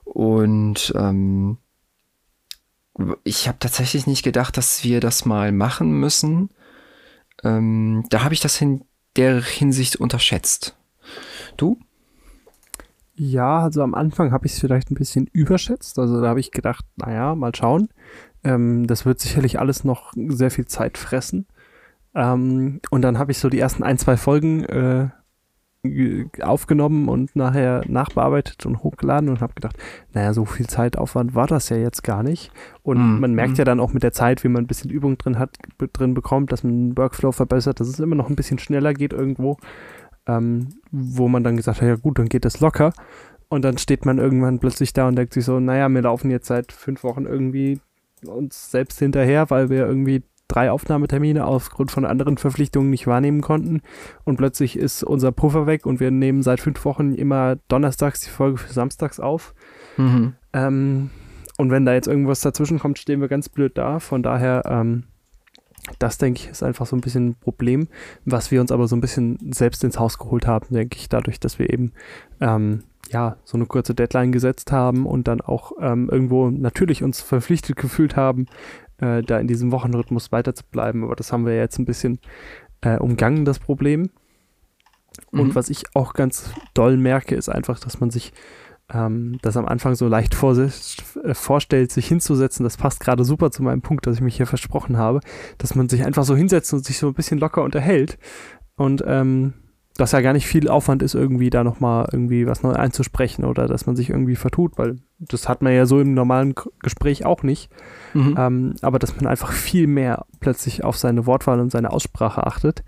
Und 0.03 0.93
ähm, 0.95 1.57
ich 3.24 3.47
habe 3.47 3.59
tatsächlich 3.59 4.07
nicht 4.07 4.24
gedacht, 4.24 4.57
dass 4.57 4.84
wir 4.84 4.99
das 4.99 5.26
mal 5.26 5.51
machen 5.51 5.91
müssen. 5.91 6.49
Ähm, 7.43 8.05
da 8.09 8.24
habe 8.24 8.34
ich 8.34 8.39
das 8.39 8.59
in 8.61 8.84
der 9.15 9.41
Hinsicht 9.41 9.97
unterschätzt. 9.97 10.76
Du? 11.57 11.78
Ja, 13.15 13.59
also 13.63 13.84
am 13.84 13.95
Anfang 13.95 14.32
habe 14.32 14.45
ich 14.45 14.53
es 14.53 14.59
vielleicht 14.59 14.91
ein 14.91 14.95
bisschen 14.95 15.28
überschätzt. 15.28 15.99
Also 15.99 16.22
da 16.22 16.30
habe 16.30 16.39
ich 16.39 16.51
gedacht, 16.51 16.86
naja, 16.95 17.36
mal 17.36 17.53
schauen. 17.53 17.89
Ähm, 18.43 18.88
das 18.88 19.05
wird 19.05 19.20
sicherlich 19.20 19.59
alles 19.59 19.84
noch 19.84 20.13
sehr 20.15 20.51
viel 20.51 20.65
Zeit 20.65 20.97
fressen. 20.97 21.45
Ähm, 22.16 22.82
und 22.89 23.01
dann 23.01 23.18
habe 23.18 23.32
ich 23.32 23.39
so 23.39 23.49
die 23.49 23.60
ersten 23.60 23.84
ein, 23.84 23.97
zwei 23.97 24.18
Folgen 24.18 24.66
äh, 24.66 25.10
aufgenommen 26.41 27.07
und 27.07 27.36
nachher 27.38 27.84
nachbearbeitet 27.88 28.66
und 28.66 28.84
hochgeladen 28.84 29.30
und 29.30 29.39
habe 29.39 29.53
gedacht, 29.53 29.78
naja, 30.14 30.34
so 30.34 30.43
viel 30.43 30.68
Zeitaufwand 30.68 31.36
war 31.36 31.47
das 31.47 31.70
ja 31.70 31.78
jetzt 31.78 32.03
gar 32.03 32.22
nicht. 32.22 32.51
Und 32.84 32.97
mm, 32.97 33.20
man 33.22 33.34
merkt 33.34 33.53
mm. 33.53 33.60
ja 33.60 33.66
dann 33.66 33.80
auch 33.80 33.93
mit 33.93 34.03
der 34.03 34.12
Zeit, 34.12 34.43
wie 34.43 34.49
man 34.49 34.64
ein 34.64 34.68
bisschen 34.68 34.91
Übung 34.91 35.18
drin 35.18 35.39
hat, 35.39 35.55
drin 35.93 36.14
bekommt, 36.14 36.51
dass 36.51 36.64
man 36.64 36.89
den 36.89 36.97
Workflow 36.97 37.32
verbessert, 37.32 37.80
dass 37.80 37.88
es 37.88 37.99
immer 37.99 38.16
noch 38.16 38.30
ein 38.30 38.36
bisschen 38.36 38.60
schneller 38.60 38.93
geht 38.93 39.14
irgendwo, 39.14 39.55
ähm, 40.28 40.68
wo 40.91 41.30
man 41.30 41.45
dann 41.45 41.55
gesagt 41.55 41.82
hat, 41.82 41.88
ja 41.88 41.95
gut, 41.95 42.20
dann 42.20 42.28
geht 42.28 42.43
das 42.43 42.60
locker. 42.60 42.91
Und 43.47 43.64
dann 43.64 43.78
steht 43.78 44.05
man 44.05 44.18
irgendwann 44.18 44.60
plötzlich 44.60 44.91
da 44.91 45.07
und 45.07 45.16
denkt 45.16 45.34
sich 45.34 45.45
so, 45.45 45.62
naja, 45.62 45.88
wir 45.88 46.01
laufen 46.01 46.30
jetzt 46.30 46.47
seit 46.47 46.74
fünf 46.74 47.03
Wochen 47.03 47.26
irgendwie 47.26 47.80
uns 48.28 48.70
selbst 48.70 48.99
hinterher, 48.99 49.49
weil 49.49 49.70
wir 49.70 49.88
irgendwie 49.88 50.24
drei 50.50 50.72
Aufnahmetermine 50.72 51.45
aufgrund 51.45 51.91
von 51.91 52.06
anderen 52.06 52.38
Verpflichtungen 52.38 52.89
nicht 52.89 53.08
wahrnehmen 53.08 53.39
konnten. 53.39 53.82
Und 54.26 54.36
plötzlich 54.36 54.78
ist 54.78 55.04
unser 55.04 55.32
Puffer 55.32 55.66
weg 55.66 55.86
und 55.86 56.02
wir 56.02 56.12
nehmen 56.12 56.43
seit 56.43 56.60
fünf 56.60 56.84
Wochen 56.84 57.14
immer 57.14 57.56
donnerstags 57.70 58.20
die 58.22 58.30
Folge 58.30 58.58
für 58.58 58.74
samstags 58.74 59.22
auf. 59.22 59.54
Mhm. 59.95 60.34
Ähm, 60.52 61.10
und 61.58 61.72
wenn 61.72 61.86
da 61.86 61.93
jetzt 61.93 62.08
irgendwas 62.08 62.41
dazwischen 62.41 62.80
kommt, 62.80 63.00
stehen 63.00 63.22
wir 63.22 63.28
ganz 63.28 63.47
blöd 63.47 63.78
da. 63.78 64.00
Von 64.00 64.24
daher, 64.24 64.64
ähm, 64.66 65.04
das 66.00 66.18
denke 66.18 66.41
ich, 66.41 66.50
ist 66.50 66.64
einfach 66.64 66.86
so 66.86 66.95
ein 66.95 67.02
bisschen 67.02 67.30
ein 67.30 67.36
Problem, 67.36 67.88
was 68.26 68.52
wir 68.52 68.60
uns 68.60 68.72
aber 68.72 68.88
so 68.88 68.95
ein 68.95 69.02
bisschen 69.02 69.38
selbst 69.54 69.84
ins 69.84 70.00
Haus 70.00 70.18
geholt 70.18 70.47
haben, 70.47 70.74
denke 70.74 70.97
ich, 70.97 71.10
dadurch, 71.10 71.39
dass 71.39 71.60
wir 71.60 71.70
eben 71.72 71.93
ähm, 72.41 72.84
ja, 73.12 73.38
so 73.43 73.58
eine 73.58 73.66
kurze 73.66 73.93
Deadline 73.93 74.32
gesetzt 74.32 74.72
haben 74.72 75.06
und 75.06 75.28
dann 75.28 75.41
auch 75.41 75.74
ähm, 75.80 76.10
irgendwo 76.12 76.50
natürlich 76.50 77.04
uns 77.04 77.22
verpflichtet 77.22 77.76
gefühlt 77.76 78.16
haben, 78.16 78.45
äh, 79.02 79.22
da 79.22 79.39
in 79.39 79.47
diesem 79.47 79.72
Wochenrhythmus 79.72 80.32
weiter 80.32 80.56
zu 80.56 80.64
bleiben. 80.70 81.04
Aber 81.04 81.16
das 81.16 81.32
haben 81.32 81.45
wir 81.45 81.56
jetzt 81.56 81.80
ein 81.80 81.86
bisschen 81.86 82.20
äh, 82.82 82.97
umgangen, 82.97 83.45
das 83.45 83.60
Problem. 83.60 84.10
Mhm. 85.32 85.39
Und 85.39 85.56
was 85.56 85.70
ich 85.70 85.84
auch 85.95 86.14
ganz 86.14 86.52
doll 86.74 86.97
merke, 86.97 87.36
ist 87.36 87.50
einfach, 87.50 87.80
dass 87.80 88.00
man 88.00 88.10
sich 88.10 88.34
ähm, 88.91 89.38
das 89.41 89.58
am 89.58 89.66
Anfang 89.66 89.95
so 89.95 90.08
leicht 90.08 90.36
vor, 90.36 90.58
äh, 90.58 90.70
vorstellt, 91.34 91.91
sich 91.91 92.08
hinzusetzen. 92.08 92.64
Das 92.64 92.78
passt 92.78 93.00
gerade 93.00 93.24
super 93.24 93.52
zu 93.52 93.64
meinem 93.64 93.82
Punkt, 93.82 94.08
dass 94.08 94.16
ich 94.16 94.22
mich 94.22 94.38
hier 94.38 94.47
versprochen 94.47 94.97
habe, 94.97 95.20
dass 95.58 95.76
man 95.76 95.89
sich 95.89 96.06
einfach 96.06 96.24
so 96.24 96.36
hinsetzt 96.36 96.74
und 96.74 96.86
sich 96.86 96.97
so 96.97 97.08
ein 97.08 97.14
bisschen 97.14 97.39
locker 97.39 97.64
unterhält. 97.64 98.18
Und 98.76 99.04
ähm, 99.06 99.54
dass 100.00 100.14
ja 100.14 100.22
gar 100.22 100.34
nicht 100.34 100.47
viel 100.47 100.70
Aufwand 100.70 101.04
ist, 101.04 101.14
irgendwie 101.14 101.50
da 101.50 101.64
nochmal 101.64 102.08
irgendwie 102.12 102.47
was 102.47 102.64
neu 102.64 102.72
einzusprechen 102.72 103.43
oder 103.43 103.68
dass 103.68 103.86
man 103.86 103.97
sich 103.97 104.10
irgendwie 104.10 104.38
vertut, 104.38 104.78
weil 104.78 104.95
das 105.20 105.50
hat 105.50 105.62
man 105.62 105.74
ja 105.74 105.86
so 105.86 106.00
im 106.00 106.14
normalen 106.14 106.56
Gespräch 106.82 107.26
auch 107.26 107.43
nicht. 107.43 107.70
Mhm. 108.14 108.36
Ähm, 108.38 108.76
aber 108.82 108.97
dass 108.97 109.16
man 109.18 109.28
einfach 109.28 109.52
viel 109.52 109.88
mehr 109.88 110.26
plötzlich 110.39 110.86
auf 110.86 110.97
seine 110.97 111.26
Wortwahl 111.26 111.60
und 111.60 111.70
seine 111.72 111.91
Aussprache 111.91 112.47
achtet. 112.47 112.84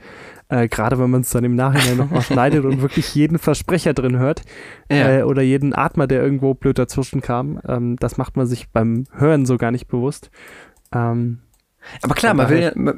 Äh, 0.47 0.69
Gerade 0.69 0.99
wenn 0.99 1.09
man 1.09 1.21
es 1.21 1.31
dann 1.31 1.43
im 1.43 1.55
Nachhinein 1.55 1.97
nochmal 1.97 2.21
schneidet 2.21 2.63
und 2.63 2.81
wirklich 2.81 3.13
jeden 3.13 3.37
Versprecher 3.37 3.93
drin 3.93 4.17
hört 4.17 4.43
ja. 4.89 5.19
äh, 5.19 5.23
oder 5.23 5.41
jeden 5.41 5.75
Atmer, 5.75 6.07
der 6.07 6.23
irgendwo 6.23 6.53
blöd 6.53 6.79
dazwischen 6.79 7.21
kam. 7.21 7.59
Ähm, 7.67 7.97
das 7.97 8.17
macht 8.17 8.37
man 8.37 8.47
sich 8.47 8.71
beim 8.71 9.03
Hören 9.11 9.45
so 9.45 9.57
gar 9.57 9.71
nicht 9.71 9.87
bewusst. 9.87 10.31
Ähm, 10.93 11.39
aber 12.01 12.15
klar, 12.15 12.33
man 12.33 12.49
will 12.49 12.61
ja. 12.61 12.93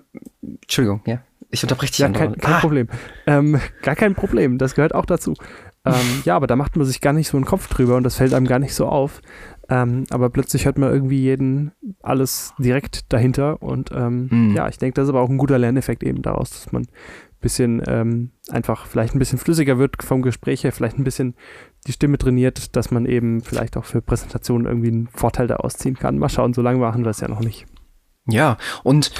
Entschuldigung, 0.62 1.02
ja. 1.06 1.22
Ich 1.50 1.62
unterbreche 1.62 1.92
dich 1.92 2.00
ja, 2.00 2.10
kein, 2.10 2.36
kein 2.36 2.54
ah. 2.56 2.60
Problem. 2.60 2.88
Ähm, 3.28 3.60
gar 3.84 3.96
kein 3.96 4.16
Problem, 4.16 4.58
das 4.58 4.74
gehört 4.74 4.96
auch 4.96 5.06
dazu. 5.06 5.36
Ähm, 5.86 5.94
ja, 6.26 6.36
aber 6.36 6.48
da 6.48 6.56
macht 6.56 6.76
man 6.76 6.86
sich 6.86 7.00
gar 7.00 7.14
nicht 7.14 7.28
so 7.28 7.38
einen 7.38 7.46
Kopf 7.46 7.68
drüber 7.68 7.96
und 7.96 8.04
das 8.04 8.16
fällt 8.16 8.34
einem 8.34 8.48
gar 8.48 8.60
nicht 8.60 8.74
so 8.74 8.88
auf. 8.88 9.22
Ähm, 9.70 10.06
aber 10.10 10.30
plötzlich 10.30 10.66
hört 10.66 10.78
man 10.78 10.92
irgendwie 10.92 11.20
jeden 11.20 11.72
alles 12.02 12.54
direkt 12.58 13.14
dahinter 13.14 13.62
und 13.62 13.92
ähm, 13.94 14.28
mhm. 14.30 14.56
ja, 14.56 14.68
ich 14.68 14.78
denke, 14.78 14.96
das 14.96 15.06
ist 15.06 15.10
aber 15.10 15.22
auch 15.22 15.30
ein 15.30 15.38
guter 15.38 15.58
Lerneffekt 15.58 16.04
eben 16.04 16.22
daraus, 16.22 16.50
dass 16.50 16.72
man 16.72 16.84
ein 16.84 16.88
bisschen 17.40 17.82
ähm, 17.88 18.32
einfach 18.50 18.88
vielleicht 18.88 19.16
ein 19.16 19.20
bisschen 19.20 19.40
flüssiger 19.40 19.78
wird 19.78 20.04
vom 20.04 20.22
Gespräch 20.22 20.64
her, 20.64 20.74
vielleicht 20.74 20.98
ein 20.98 21.06
bisschen 21.06 21.36
die 21.88 21.94
Stimme 21.94 22.18
trainiert, 22.18 22.76
dass 22.76 22.92
man 22.92 23.06
eben 23.06 23.42
vielleicht 23.42 23.78
auch 23.78 23.86
für 23.86 24.02
Präsentationen 24.02 24.68
irgendwie 24.68 24.90
einen 24.90 25.08
Vorteil 25.08 25.48
daraus 25.48 25.76
ziehen 25.76 25.96
kann. 25.96 26.18
Mal 26.18 26.30
schauen, 26.30 26.54
so 26.54 26.62
lange 26.62 26.80
machen 26.80 27.04
wir 27.04 27.12
es 27.12 27.22
ja 27.22 27.30
noch 27.30 27.42
nicht. 27.42 27.66
Ja, 28.28 28.58
und 28.84 29.12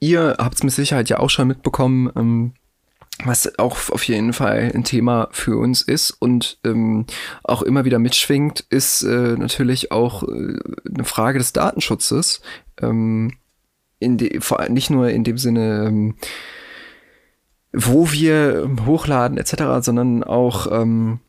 ihr 0.00 0.36
habt 0.38 0.54
es 0.54 0.62
mit 0.62 0.72
Sicherheit 0.72 1.08
ja 1.08 1.18
auch 1.18 1.30
schon 1.30 1.48
mitbekommen, 1.48 2.10
ähm, 2.16 2.52
was 3.24 3.58
auch 3.58 3.90
auf 3.90 4.04
jeden 4.04 4.32
Fall 4.32 4.72
ein 4.74 4.84
Thema 4.84 5.28
für 5.32 5.58
uns 5.58 5.82
ist 5.82 6.10
und 6.10 6.58
ähm, 6.64 7.06
auch 7.44 7.62
immer 7.62 7.84
wieder 7.84 7.98
mitschwingt, 7.98 8.64
ist 8.70 9.02
äh, 9.02 9.36
natürlich 9.36 9.92
auch 9.92 10.22
äh, 10.24 10.58
eine 10.88 11.04
Frage 11.04 11.38
des 11.38 11.52
Datenschutzes. 11.52 12.40
Ähm, 12.80 13.36
in 13.98 14.18
de, 14.18 14.40
vor, 14.40 14.68
nicht 14.68 14.90
nur 14.90 15.10
in 15.10 15.24
dem 15.24 15.38
Sinne, 15.38 15.84
ähm, 15.86 16.14
wo 17.72 18.10
wir 18.10 18.68
hochladen 18.84 19.38
etc., 19.38 19.84
sondern 19.84 20.24
auch 20.24 20.66
ähm, 20.70 21.20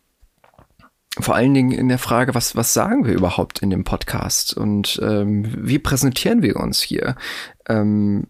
vor 1.20 1.36
allen 1.36 1.54
Dingen 1.54 1.72
in 1.72 1.90
der 1.90 2.00
Frage, 2.00 2.34
was, 2.34 2.56
was 2.56 2.74
sagen 2.74 3.06
wir 3.06 3.14
überhaupt 3.14 3.60
in 3.60 3.70
dem 3.70 3.84
Podcast 3.84 4.56
und 4.56 5.00
ähm, 5.04 5.46
wie 5.56 5.80
präsentieren 5.80 6.42
wir 6.42 6.58
uns 6.58 6.82
hier? 6.82 7.16
Ähm, 7.68 8.28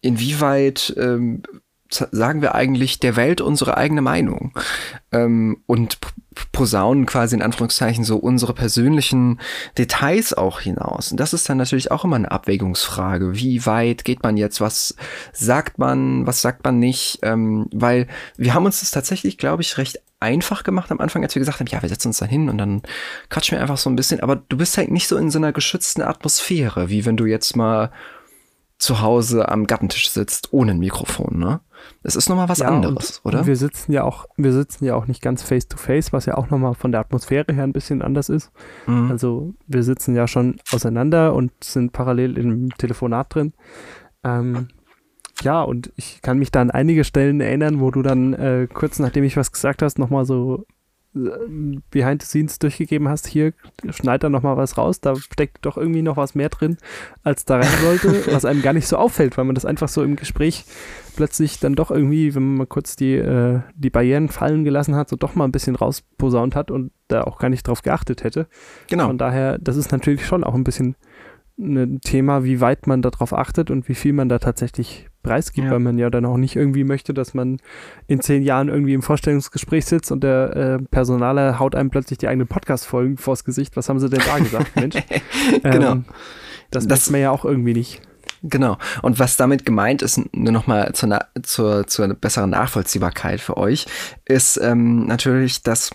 inwieweit 0.00 0.94
ähm, 0.96 1.42
sagen 1.90 2.42
wir 2.42 2.54
eigentlich 2.54 2.98
der 2.98 3.16
Welt 3.16 3.40
unsere 3.40 3.76
eigene 3.76 4.02
Meinung 4.02 4.52
ähm, 5.12 5.62
und 5.66 5.98
posaunen 6.52 7.06
quasi 7.06 7.36
in 7.36 7.42
Anführungszeichen 7.42 8.04
so 8.04 8.16
unsere 8.16 8.54
persönlichen 8.54 9.40
Details 9.78 10.34
auch 10.34 10.60
hinaus. 10.60 11.10
Und 11.10 11.20
das 11.20 11.32
ist 11.32 11.48
dann 11.48 11.58
natürlich 11.58 11.90
auch 11.90 12.04
immer 12.04 12.16
eine 12.16 12.30
Abwägungsfrage. 12.30 13.36
Wie 13.36 13.64
weit 13.66 14.04
geht 14.04 14.22
man 14.22 14.36
jetzt? 14.36 14.60
Was 14.60 14.96
sagt 15.32 15.78
man? 15.78 16.26
Was 16.26 16.42
sagt 16.42 16.64
man 16.64 16.78
nicht? 16.78 17.20
Ähm, 17.22 17.66
weil 17.72 18.08
wir 18.36 18.54
haben 18.54 18.66
uns 18.66 18.80
das 18.80 18.90
tatsächlich, 18.90 19.38
glaube 19.38 19.62
ich, 19.62 19.78
recht 19.78 20.00
einfach 20.24 20.64
gemacht 20.64 20.90
am 20.90 21.00
Anfang, 21.00 21.22
als 21.22 21.34
wir 21.34 21.40
gesagt 21.40 21.60
haben, 21.60 21.68
ja, 21.68 21.82
wir 21.82 21.88
setzen 21.88 22.08
uns 22.08 22.18
da 22.18 22.26
hin 22.26 22.48
und 22.48 22.58
dann 22.58 22.82
quatschen 23.28 23.56
wir 23.56 23.62
einfach 23.62 23.76
so 23.76 23.90
ein 23.90 23.96
bisschen. 23.96 24.20
Aber 24.20 24.36
du 24.36 24.56
bist 24.56 24.76
halt 24.76 24.90
nicht 24.90 25.06
so 25.06 25.16
in 25.16 25.30
so 25.30 25.38
einer 25.38 25.52
geschützten 25.52 26.02
Atmosphäre, 26.02 26.88
wie 26.88 27.04
wenn 27.04 27.16
du 27.16 27.26
jetzt 27.26 27.56
mal 27.56 27.90
zu 28.78 29.00
Hause 29.00 29.48
am 29.48 29.66
Gattentisch 29.66 30.10
sitzt 30.10 30.52
ohne 30.52 30.72
ein 30.72 30.78
Mikrofon, 30.78 31.38
ne? 31.38 31.60
Es 32.02 32.16
ist 32.16 32.28
nochmal 32.28 32.48
was 32.48 32.58
ja, 32.58 32.68
anderes, 32.68 33.18
und, 33.18 33.26
oder? 33.26 33.40
Und 33.40 33.46
wir 33.46 33.56
sitzen 33.56 33.92
ja 33.92 34.02
auch, 34.04 34.26
wir 34.36 34.52
sitzen 34.52 34.84
ja 34.84 34.94
auch 34.94 35.06
nicht 35.06 35.22
ganz 35.22 35.42
face 35.42 35.68
to 35.68 35.76
face, 35.76 36.12
was 36.12 36.26
ja 36.26 36.36
auch 36.36 36.50
nochmal 36.50 36.74
von 36.74 36.92
der 36.92 37.00
Atmosphäre 37.00 37.52
her 37.52 37.64
ein 37.64 37.72
bisschen 37.72 38.02
anders 38.02 38.28
ist. 38.28 38.50
Mhm. 38.86 39.10
Also 39.10 39.54
wir 39.66 39.82
sitzen 39.82 40.14
ja 40.14 40.26
schon 40.26 40.56
auseinander 40.72 41.34
und 41.34 41.52
sind 41.62 41.92
parallel 41.92 42.38
im 42.38 42.70
Telefonat 42.76 43.34
drin. 43.34 43.52
Ähm, 44.24 44.68
ja, 45.42 45.62
und 45.62 45.92
ich 45.96 46.22
kann 46.22 46.38
mich 46.38 46.50
da 46.50 46.60
an 46.60 46.70
einige 46.70 47.04
Stellen 47.04 47.40
erinnern, 47.40 47.80
wo 47.80 47.90
du 47.90 48.02
dann 48.02 48.34
äh, 48.34 48.68
kurz 48.72 48.98
nachdem 48.98 49.24
ich 49.24 49.36
was 49.36 49.52
gesagt 49.52 49.82
hast, 49.82 49.98
nochmal 49.98 50.24
so 50.24 50.64
behind 51.14 52.22
the 52.22 52.26
scenes 52.26 52.58
durchgegeben 52.58 53.08
hast, 53.08 53.28
hier 53.28 53.52
schneid 53.90 54.24
da 54.24 54.28
nochmal 54.28 54.56
was 54.56 54.76
raus, 54.76 55.00
da 55.00 55.14
steckt 55.14 55.64
doch 55.64 55.76
irgendwie 55.76 56.02
noch 56.02 56.16
was 56.16 56.34
mehr 56.34 56.48
drin, 56.48 56.76
als 57.22 57.44
da 57.44 57.58
rein 57.58 57.78
sollte, 57.80 58.26
was 58.32 58.44
einem 58.44 58.62
gar 58.62 58.72
nicht 58.72 58.88
so 58.88 58.96
auffällt, 58.96 59.38
weil 59.38 59.44
man 59.44 59.54
das 59.54 59.64
einfach 59.64 59.88
so 59.88 60.02
im 60.02 60.16
Gespräch 60.16 60.64
plötzlich 61.14 61.60
dann 61.60 61.76
doch 61.76 61.92
irgendwie, 61.92 62.34
wenn 62.34 62.42
man 62.42 62.56
mal 62.58 62.66
kurz 62.66 62.96
die, 62.96 63.14
äh, 63.14 63.60
die 63.76 63.90
Barrieren 63.90 64.28
fallen 64.28 64.64
gelassen 64.64 64.96
hat, 64.96 65.08
so 65.08 65.14
doch 65.14 65.36
mal 65.36 65.44
ein 65.44 65.52
bisschen 65.52 65.76
rausposaunt 65.76 66.56
hat 66.56 66.72
und 66.72 66.90
da 67.06 67.22
auch 67.22 67.38
gar 67.38 67.48
nicht 67.48 67.68
drauf 67.68 67.82
geachtet 67.82 68.24
hätte. 68.24 68.48
Genau. 68.88 69.06
Von 69.06 69.18
daher, 69.18 69.58
das 69.58 69.76
ist 69.76 69.92
natürlich 69.92 70.26
schon 70.26 70.42
auch 70.42 70.54
ein 70.54 70.64
bisschen 70.64 70.96
ein 71.58 72.00
Thema, 72.00 72.44
wie 72.44 72.60
weit 72.60 72.86
man 72.86 73.02
darauf 73.02 73.32
achtet 73.32 73.70
und 73.70 73.88
wie 73.88 73.94
viel 73.94 74.12
man 74.12 74.28
da 74.28 74.38
tatsächlich 74.38 75.08
preisgibt, 75.22 75.66
ja. 75.66 75.72
weil 75.72 75.80
man 75.80 75.98
ja 75.98 76.10
dann 76.10 76.24
auch 76.24 76.36
nicht 76.36 76.56
irgendwie 76.56 76.84
möchte, 76.84 77.14
dass 77.14 77.34
man 77.34 77.58
in 78.06 78.20
zehn 78.20 78.42
Jahren 78.42 78.68
irgendwie 78.68 78.94
im 78.94 79.02
Vorstellungsgespräch 79.02 79.86
sitzt 79.86 80.12
und 80.12 80.22
der 80.22 80.56
äh, 80.56 80.82
Personaler 80.90 81.58
haut 81.58 81.74
einem 81.74 81.90
plötzlich 81.90 82.18
die 82.18 82.28
eigenen 82.28 82.48
Podcast-Folgen 82.48 83.16
vors 83.16 83.44
Gesicht. 83.44 83.76
Was 83.76 83.88
haben 83.88 84.00
sie 84.00 84.10
denn 84.10 84.22
da 84.24 84.38
gesagt, 84.38 84.76
Mensch? 84.76 84.96
genau. 85.62 85.92
Ähm, 85.92 86.04
das, 86.70 86.86
das 86.86 87.10
man 87.10 87.20
ja 87.20 87.30
auch 87.30 87.44
irgendwie 87.44 87.74
nicht. 87.74 88.02
Genau. 88.42 88.76
Und 89.00 89.18
was 89.18 89.36
damit 89.36 89.64
gemeint 89.64 90.02
ist, 90.02 90.20
nur 90.34 90.52
nochmal 90.52 90.92
zur, 90.92 91.18
zur, 91.42 91.86
zur 91.86 92.08
besseren 92.08 92.50
Nachvollziehbarkeit 92.50 93.40
für 93.40 93.56
euch, 93.56 93.86
ist 94.26 94.58
ähm, 94.58 95.06
natürlich, 95.06 95.62
dass 95.62 95.92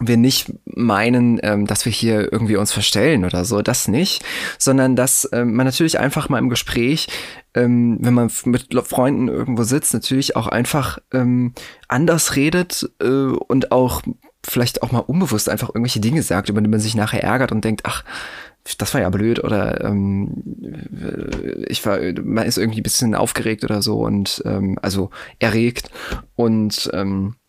wir 0.00 0.16
nicht 0.16 0.52
meinen, 0.64 1.40
ähm, 1.42 1.66
dass 1.66 1.84
wir 1.84 1.92
hier 1.92 2.32
irgendwie 2.32 2.56
uns 2.56 2.72
verstellen 2.72 3.24
oder 3.24 3.44
so, 3.44 3.62
das 3.62 3.88
nicht, 3.88 4.24
sondern 4.58 4.96
dass 4.96 5.28
ähm, 5.32 5.54
man 5.54 5.66
natürlich 5.66 5.98
einfach 5.98 6.28
mal 6.28 6.38
im 6.38 6.48
Gespräch, 6.50 7.08
ähm, 7.54 7.98
wenn 8.00 8.14
man 8.14 8.30
mit 8.44 8.68
Freunden 8.86 9.28
irgendwo 9.28 9.64
sitzt, 9.64 9.94
natürlich 9.94 10.36
auch 10.36 10.46
einfach 10.46 10.98
ähm, 11.12 11.52
anders 11.88 12.36
redet 12.36 12.90
äh, 13.00 13.06
und 13.06 13.72
auch 13.72 14.02
vielleicht 14.46 14.82
auch 14.82 14.92
mal 14.92 15.00
unbewusst 15.00 15.48
einfach 15.48 15.68
irgendwelche 15.68 16.00
Dinge 16.00 16.22
sagt, 16.22 16.48
über 16.48 16.60
die 16.60 16.68
man 16.68 16.80
sich 16.80 16.94
nachher 16.94 17.22
ärgert 17.22 17.52
und 17.52 17.64
denkt, 17.64 17.82
ach, 17.84 18.04
das 18.76 18.92
war 18.92 19.00
ja 19.00 19.08
blöd 19.08 19.42
oder 19.42 19.82
ähm, 19.82 20.42
ich 21.68 21.84
war, 21.86 21.98
man 22.22 22.46
ist 22.46 22.58
irgendwie 22.58 22.80
ein 22.80 22.82
bisschen 22.82 23.14
aufgeregt 23.14 23.64
oder 23.64 23.80
so 23.80 24.00
und 24.00 24.42
ähm, 24.44 24.78
also 24.82 25.10
erregt 25.38 25.90
und 26.36 26.90
ähm, 26.92 27.36
äh, 27.36 27.47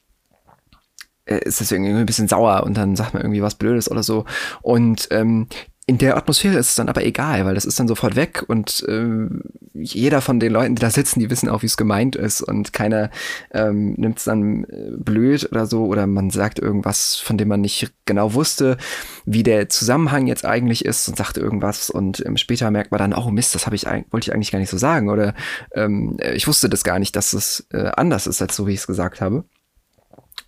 ist 1.38 1.60
deswegen 1.60 1.86
irgendwie 1.86 2.04
ein 2.04 2.08
bisschen 2.08 2.28
sauer 2.28 2.64
und 2.64 2.78
dann 2.78 2.96
sagt 2.96 3.14
man 3.14 3.24
irgendwie 3.24 3.42
was 3.42 3.56
Blödes 3.56 3.90
oder 3.90 4.04
so. 4.04 4.26
Und 4.62 5.08
ähm, 5.12 5.48
in 5.90 5.98
der 5.98 6.18
Atmosphäre 6.18 6.60
ist 6.60 6.70
es 6.70 6.76
dann 6.76 6.88
aber 6.88 7.04
egal, 7.04 7.46
weil 7.46 7.56
das 7.56 7.66
ist 7.66 7.80
dann 7.80 7.88
sofort 7.88 8.16
weg 8.16 8.44
und 8.46 8.86
äh, 8.88 9.28
jeder 9.74 10.22
von 10.22 10.40
den 10.40 10.54
Leuten, 10.54 10.76
die 10.76 10.82
da 10.82 10.92
sitzen, 10.92 11.20
die 11.20 11.32
wissen 11.32 11.50
auch, 11.50 11.64
wie 11.64 11.66
es 11.66 11.78
gemeint 11.78 12.16
ist 12.16 12.44
und 12.44 12.74
keiner 12.74 13.10
ähm, 13.50 13.96
nimmt 13.98 14.20
es 14.20 14.26
dann 14.26 14.66
äh, 14.66 14.92
blöd 14.98 15.50
oder 15.52 15.66
so 15.66 15.88
oder 15.88 16.06
man 16.06 16.30
sagt 16.30 16.60
irgendwas, 16.60 17.16
von 17.16 17.40
dem 17.40 17.48
man 17.48 17.62
nicht 17.62 17.92
genau 18.06 18.36
wusste, 18.36 18.78
wie 19.26 19.42
der 19.42 19.68
Zusammenhang 19.68 20.28
jetzt 20.28 20.46
eigentlich 20.46 20.86
ist 20.86 21.08
und 21.08 21.18
sagt 21.18 21.38
irgendwas 21.38 21.90
und 21.90 22.24
ähm, 22.24 22.38
später 22.38 22.70
merkt 22.70 22.92
man 22.92 23.00
dann, 23.00 23.14
oh 23.16 23.32
Mist, 23.32 23.56
das 23.56 23.66
habe 23.66 23.76
ich 23.76 23.88
wollte 23.88 24.30
ich 24.30 24.34
eigentlich 24.36 24.52
gar 24.52 24.60
nicht 24.60 24.70
so 24.70 24.78
sagen 24.78 25.10
oder 25.10 25.34
ähm, 25.74 26.18
ich 26.36 26.48
wusste 26.48 26.70
das 26.70 26.84
gar 26.84 27.00
nicht, 27.00 27.16
dass 27.16 27.34
es 27.34 27.66
äh, 27.74 27.90
anders 27.98 28.28
ist 28.28 28.44
als 28.44 28.56
so, 28.56 28.68
wie 28.68 28.74
ich 28.74 28.82
es 28.82 28.88
gesagt 28.88 29.22
habe. 29.22 29.44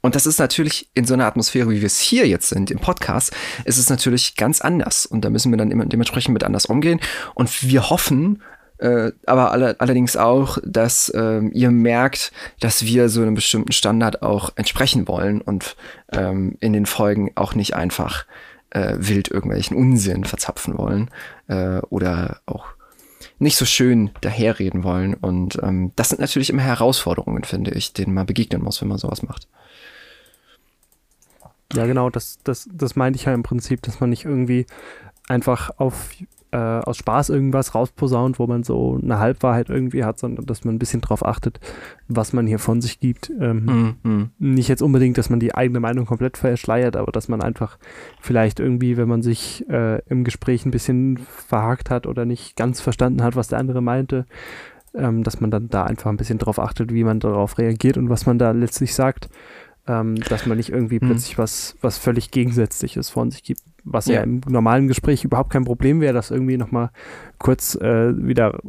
Und 0.02 0.16
das 0.16 0.26
ist 0.26 0.40
natürlich 0.40 0.90
in 0.94 1.06
so 1.06 1.14
einer 1.14 1.26
Atmosphäre, 1.26 1.70
wie 1.70 1.82
wir 1.82 1.88
es 1.88 2.00
hier 2.00 2.28
jetzt 2.28 2.50
sind, 2.50 2.72
im 2.72 2.80
Podcast, 2.80 3.34
ist 3.66 3.78
es 3.78 3.90
natürlich 3.90 4.36
ganz 4.36 4.62
anders. 4.62 5.06
Und 5.06 5.24
da 5.24 5.30
müssen 5.30 5.52
wir 5.52 5.58
dann 5.58 5.72
immer 5.72 5.86
dementsprechend 5.86 6.34
mit 6.34 6.44
anders 6.44 6.66
umgehen. 6.66 7.00
Und 7.36 7.64
wir 7.64 7.90
hoffen, 7.90 8.42
äh, 8.80 9.12
aber 9.28 9.52
alle, 9.52 9.80
allerdings 9.80 10.18
auch, 10.18 10.58
dass 10.64 11.10
äh, 11.10 11.42
ihr 11.54 11.70
merkt, 11.70 12.32
dass 12.60 12.84
wir 12.84 13.10
so 13.10 13.22
einem 13.22 13.36
bestimmten 13.36 13.72
Standard 13.72 14.24
auch 14.24 14.52
entsprechen 14.56 15.08
wollen 15.08 15.42
und 15.42 15.76
ähm, 16.12 16.58
in 16.60 16.74
den 16.74 16.88
Folgen 16.88 17.32
auch 17.36 17.54
nicht 17.54 17.76
einfach 17.76 18.26
äh, 18.72 18.96
wild 18.98 19.30
irgendwelchen 19.30 19.78
Unsinn 19.78 20.24
verzapfen 20.24 20.78
wollen 20.78 21.12
äh, 21.48 21.78
oder 21.90 22.42
auch 22.48 22.66
nicht 23.38 23.58
so 23.58 23.66
schön 23.66 24.12
daherreden 24.22 24.84
wollen. 24.84 25.14
Und 25.14 25.60
ähm, 25.62 25.92
das 25.96 26.10
sind 26.10 26.20
natürlich 26.20 26.50
immer 26.50 26.64
Herausforderungen, 26.64 27.44
finde 27.44 27.72
ich, 27.72 27.94
denen 27.94 28.14
man 28.14 28.26
begegnen 28.26 28.64
muss, 28.64 28.82
wenn 28.82 28.88
man 28.88 28.98
sowas 28.98 29.22
macht. 29.22 29.48
Ja, 31.74 31.86
genau, 31.86 32.10
das, 32.10 32.40
das, 32.44 32.70
das 32.74 32.96
meinte 32.96 33.18
ich 33.18 33.26
ja 33.26 33.34
im 33.34 33.44
Prinzip, 33.44 33.82
dass 33.82 34.00
man 34.00 34.10
nicht 34.10 34.26
irgendwie 34.26 34.66
einfach 35.28 35.72
auf, 35.78 36.10
äh, 36.52 36.58
aus 36.58 36.98
Spaß 36.98 37.30
irgendwas 37.30 37.74
rausposaunt, 37.74 38.40
wo 38.40 38.48
man 38.48 38.64
so 38.64 39.00
eine 39.02 39.20
Halbwahrheit 39.20 39.70
irgendwie 39.70 40.04
hat, 40.04 40.20
sondern 40.20 40.46
dass 40.46 40.66
man 40.66 40.76
ein 40.76 40.80
bisschen 40.80 41.02
drauf 41.02 41.26
achtet, 41.26 41.60
was 42.08 42.34
man 42.34 42.46
hier 42.46 42.60
von 42.60 42.82
sich 42.82 43.00
gibt. 43.00 43.32
Ähm, 43.40 43.98
mm, 44.04 44.10
mm. 44.10 44.32
Nicht 44.40 44.68
jetzt 44.68 44.82
unbedingt, 44.82 45.18
dass 45.18 45.30
man 45.30 45.40
die 45.40 45.56
eigene 45.56 45.80
Meinung 45.80 46.06
komplett 46.06 46.38
verschleiert, 46.38 46.98
aber 46.98 47.12
dass 47.12 47.30
man 47.30 47.42
einfach 47.42 47.78
vielleicht 48.20 48.60
irgendwie, 48.60 48.98
wenn 48.98 49.08
man 49.08 49.22
sich 49.22 49.68
äh, 49.70 50.02
im 50.10 50.24
Gespräch 50.24 50.66
ein 50.66 50.72
bisschen 50.72 51.18
verhakt 51.18 51.90
hat 51.90 52.06
oder 52.06 52.26
nicht 52.26 52.58
ganz 52.58 52.82
verstanden 52.82 53.24
hat, 53.24 53.36
was 53.36 53.48
der 53.48 53.60
andere 53.60 53.82
meinte, 53.82 54.26
ähm, 54.94 55.24
dass 55.24 55.40
man 55.40 55.52
dann 55.52 55.70
da 55.70 55.86
einfach 55.86 56.10
ein 56.10 56.18
bisschen 56.18 56.38
drauf 56.38 56.60
achtet, 56.60 56.94
wie 56.94 57.06
man 57.06 57.22
darauf 57.22 57.58
reagiert 57.58 57.98
und 57.98 58.10
was 58.10 58.26
man 58.26 58.38
da 58.38 58.52
letztlich 58.52 58.94
sagt 58.94 59.30
ähm, 59.88 60.16
dass 60.16 60.46
man 60.46 60.58
nicht 60.58 60.70
irgendwie 60.70 61.00
mhm. 61.02 61.08
plötzlich 61.08 61.38
was, 61.38 61.76
was 61.82 61.98
völlig 61.98 62.32
Gegensätzliches 62.32 63.10
von 63.10 63.32
sich 63.32 63.44
gibt. 63.44 63.62
Was 63.84 64.06
ja, 64.06 64.16
ja 64.16 64.22
im 64.24 64.42
normalen 64.48 64.88
Gespräch 64.88 65.24
überhaupt 65.24 65.52
kein 65.52 65.66
Problem 65.66 66.02
wäre, 66.02 66.14
das 66.14 66.32
irgendwie 66.32 66.58
nochmal 66.58 66.92
kurz 67.40 67.76
äh, 67.76 68.14
wieder 68.16 68.60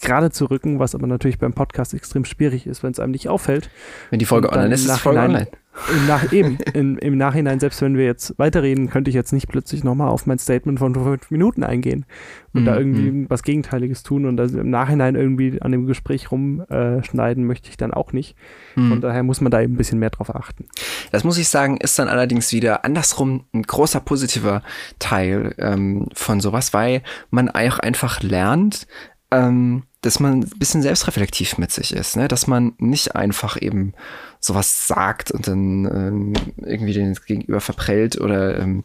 gerade 0.00 0.30
zu 0.30 0.46
rücken, 0.46 0.78
was 0.78 0.94
aber 0.94 1.06
natürlich 1.06 1.38
beim 1.38 1.52
Podcast 1.52 1.94
extrem 1.94 2.24
schwierig 2.24 2.66
ist, 2.66 2.82
wenn 2.82 2.92
es 2.92 3.00
einem 3.00 3.12
nicht 3.12 3.28
auffällt. 3.28 3.70
Wenn 4.10 4.18
die 4.18 4.24
Folge 4.24 4.50
online 4.50 4.74
ist, 4.74 4.84
ist 4.84 4.94
die 4.94 5.00
Folge 5.00 5.20
online. 5.20 5.48
Im 5.88 6.06
Nach 6.06 6.32
eben, 6.32 6.58
in, 6.74 6.98
im 6.98 7.16
Nachhinein, 7.16 7.60
selbst 7.60 7.80
wenn 7.80 7.96
wir 7.96 8.04
jetzt 8.04 8.38
weiterreden, 8.38 8.90
könnte 8.90 9.08
ich 9.08 9.14
jetzt 9.14 9.32
nicht 9.32 9.48
plötzlich 9.48 9.84
nochmal 9.84 10.08
auf 10.08 10.26
mein 10.26 10.38
Statement 10.38 10.78
von 10.78 10.94
fünf 10.94 11.30
Minuten 11.30 11.62
eingehen 11.62 12.06
und 12.52 12.62
mhm. 12.62 12.66
da 12.66 12.76
irgendwie 12.76 13.10
mhm. 13.10 13.30
was 13.30 13.42
Gegenteiliges 13.42 14.02
tun 14.02 14.26
und 14.26 14.38
also 14.40 14.58
im 14.58 14.70
Nachhinein 14.70 15.14
irgendwie 15.14 15.62
an 15.62 15.72
dem 15.72 15.86
Gespräch 15.86 16.30
rumschneiden 16.32 17.44
äh, 17.44 17.46
möchte 17.46 17.70
ich 17.70 17.76
dann 17.76 17.94
auch 17.94 18.12
nicht. 18.12 18.36
Mhm. 18.74 18.88
Von 18.88 19.00
daher 19.00 19.22
muss 19.22 19.40
man 19.40 19.52
da 19.52 19.60
eben 19.60 19.74
ein 19.74 19.78
bisschen 19.78 20.00
mehr 20.00 20.10
drauf 20.10 20.34
achten. 20.34 20.66
Das 21.12 21.24
muss 21.24 21.38
ich 21.38 21.48
sagen, 21.48 21.76
ist 21.76 21.98
dann 21.98 22.08
allerdings 22.08 22.52
wieder 22.52 22.84
andersrum 22.84 23.44
ein 23.54 23.62
großer 23.62 24.00
positiver 24.00 24.62
Teil 24.98 25.54
ähm, 25.58 26.08
von 26.14 26.40
sowas, 26.40 26.74
weil 26.74 27.02
man 27.30 27.48
auch 27.48 27.78
einfach 27.78 28.22
lernt, 28.22 28.86
ähm, 29.30 29.84
dass 30.02 30.18
man 30.18 30.40
ein 30.40 30.58
bisschen 30.58 30.80
selbstreflektiv 30.80 31.58
mit 31.58 31.70
sich 31.72 31.92
ist, 31.92 32.16
ne? 32.16 32.26
dass 32.26 32.46
man 32.46 32.72
nicht 32.78 33.14
einfach 33.16 33.60
eben 33.60 33.92
sowas 34.40 34.86
sagt 34.86 35.30
und 35.30 35.46
dann 35.46 35.84
ähm, 35.84 36.32
irgendwie 36.56 36.94
den 36.94 37.14
Gegenüber 37.26 37.60
verprellt 37.60 38.18
oder 38.18 38.58
ähm, 38.58 38.84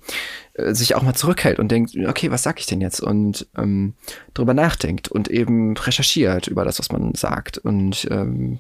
äh, 0.54 0.74
sich 0.74 0.94
auch 0.96 1.04
mal 1.04 1.14
zurückhält 1.14 1.60
und 1.60 1.72
denkt, 1.72 1.96
okay, 2.08 2.32
was 2.32 2.44
sag 2.44 2.60
ich 2.60 2.66
denn 2.66 2.82
jetzt? 2.82 3.00
Und 3.00 3.48
ähm, 3.58 3.94
drüber 4.34 4.54
nachdenkt 4.54 5.08
und 5.08 5.30
eben 5.30 5.78
recherchiert 5.78 6.48
über 6.48 6.66
das, 6.66 6.80
was 6.80 6.92
man 6.92 7.16
sagt 7.16 7.58
und 7.58 8.08
ähm, 8.12 8.60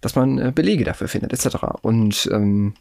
dass 0.00 0.14
man 0.14 0.38
äh, 0.38 0.52
Belege 0.54 0.84
dafür 0.84 1.08
findet, 1.08 1.32
etc. 1.32 1.56
Und 1.82 2.28
ähm, 2.32 2.74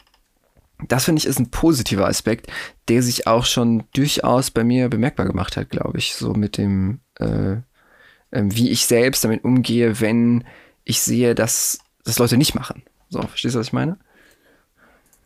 das 0.88 1.06
finde 1.06 1.20
ich 1.20 1.26
ist 1.26 1.40
ein 1.40 1.50
positiver 1.50 2.08
Aspekt, 2.08 2.52
der 2.88 3.02
sich 3.02 3.26
auch 3.26 3.46
schon 3.46 3.86
durchaus 3.94 4.52
bei 4.52 4.64
mir 4.64 4.90
bemerkbar 4.90 5.26
gemacht 5.26 5.58
hat, 5.58 5.72
glaube 5.72 5.98
ich, 5.98 6.14
so 6.14 6.34
mit 6.34 6.58
dem 6.58 7.00
äh, 7.16 7.58
wie 8.32 8.70
ich 8.70 8.86
selbst 8.86 9.24
damit 9.24 9.44
umgehe, 9.44 10.00
wenn 10.02 10.44
ich 10.84 11.02
sehe, 11.02 11.36
dass 11.36 11.80
das 12.04 12.20
Leute 12.20 12.38
nicht 12.38 12.56
machen. 12.56 12.84
So, 13.10 13.22
verstehst 13.22 13.56
du, 13.56 13.60
was 13.60 13.68
ich 13.68 13.74
meine? 13.74 13.98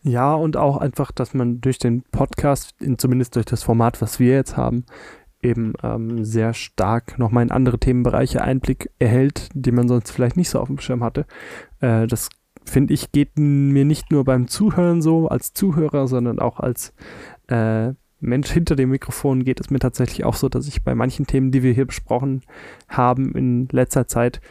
Ja, 0.04 0.34
und 0.34 0.58
auch 0.58 0.78
einfach, 0.78 1.12
dass 1.12 1.34
man 1.34 1.62
durch 1.62 1.78
den 1.78 2.02
Podcast, 2.04 2.74
in, 2.80 2.98
zumindest 2.98 3.36
durch 3.36 3.46
das 3.46 3.64
Format, 3.64 4.02
was 4.02 4.20
wir 4.20 4.34
jetzt 4.34 4.58
haben, 4.58 4.86
eben 5.44 5.74
ähm, 5.84 6.24
sehr 6.24 6.54
stark 6.54 7.18
nochmal 7.20 7.44
in 7.44 7.52
andere 7.52 7.80
Themenbereiche 7.80 8.42
Einblick 8.42 8.92
erhält, 9.00 9.50
die 9.54 9.72
man 9.72 9.88
sonst 9.88 10.12
vielleicht 10.12 10.38
nicht 10.38 10.50
so 10.50 10.60
auf 10.60 10.68
dem 10.68 10.80
Schirm 10.80 11.04
hatte. 11.04 11.26
Äh, 11.80 12.08
das 12.08 12.30
finde 12.64 12.94
ich 12.94 13.12
geht 13.12 13.38
mir 13.38 13.86
nicht 13.86 14.12
nur 14.12 14.24
beim 14.24 14.48
Zuhören 14.48 15.02
so 15.02 15.28
als 15.28 15.54
Zuhörer, 15.54 16.08
sondern 16.08 16.40
auch 16.40 16.60
als 16.60 16.94
äh, 17.48 17.94
Mensch 18.22 18.52
hinter 18.52 18.76
dem 18.76 18.90
Mikrofon 18.90 19.44
geht 19.44 19.60
es 19.60 19.70
mir 19.70 19.80
tatsächlich 19.80 20.24
auch 20.24 20.36
so, 20.36 20.48
dass 20.48 20.68
ich 20.68 20.84
bei 20.84 20.96
manchen 20.96 21.28
Themen, 21.28 21.52
die 21.52 21.64
wir 21.64 21.74
hier 21.74 21.86
besprochen 21.86 22.44
haben 22.88 23.34
in 23.34 23.68
letzter 23.72 24.08
Zeit, 24.08 24.42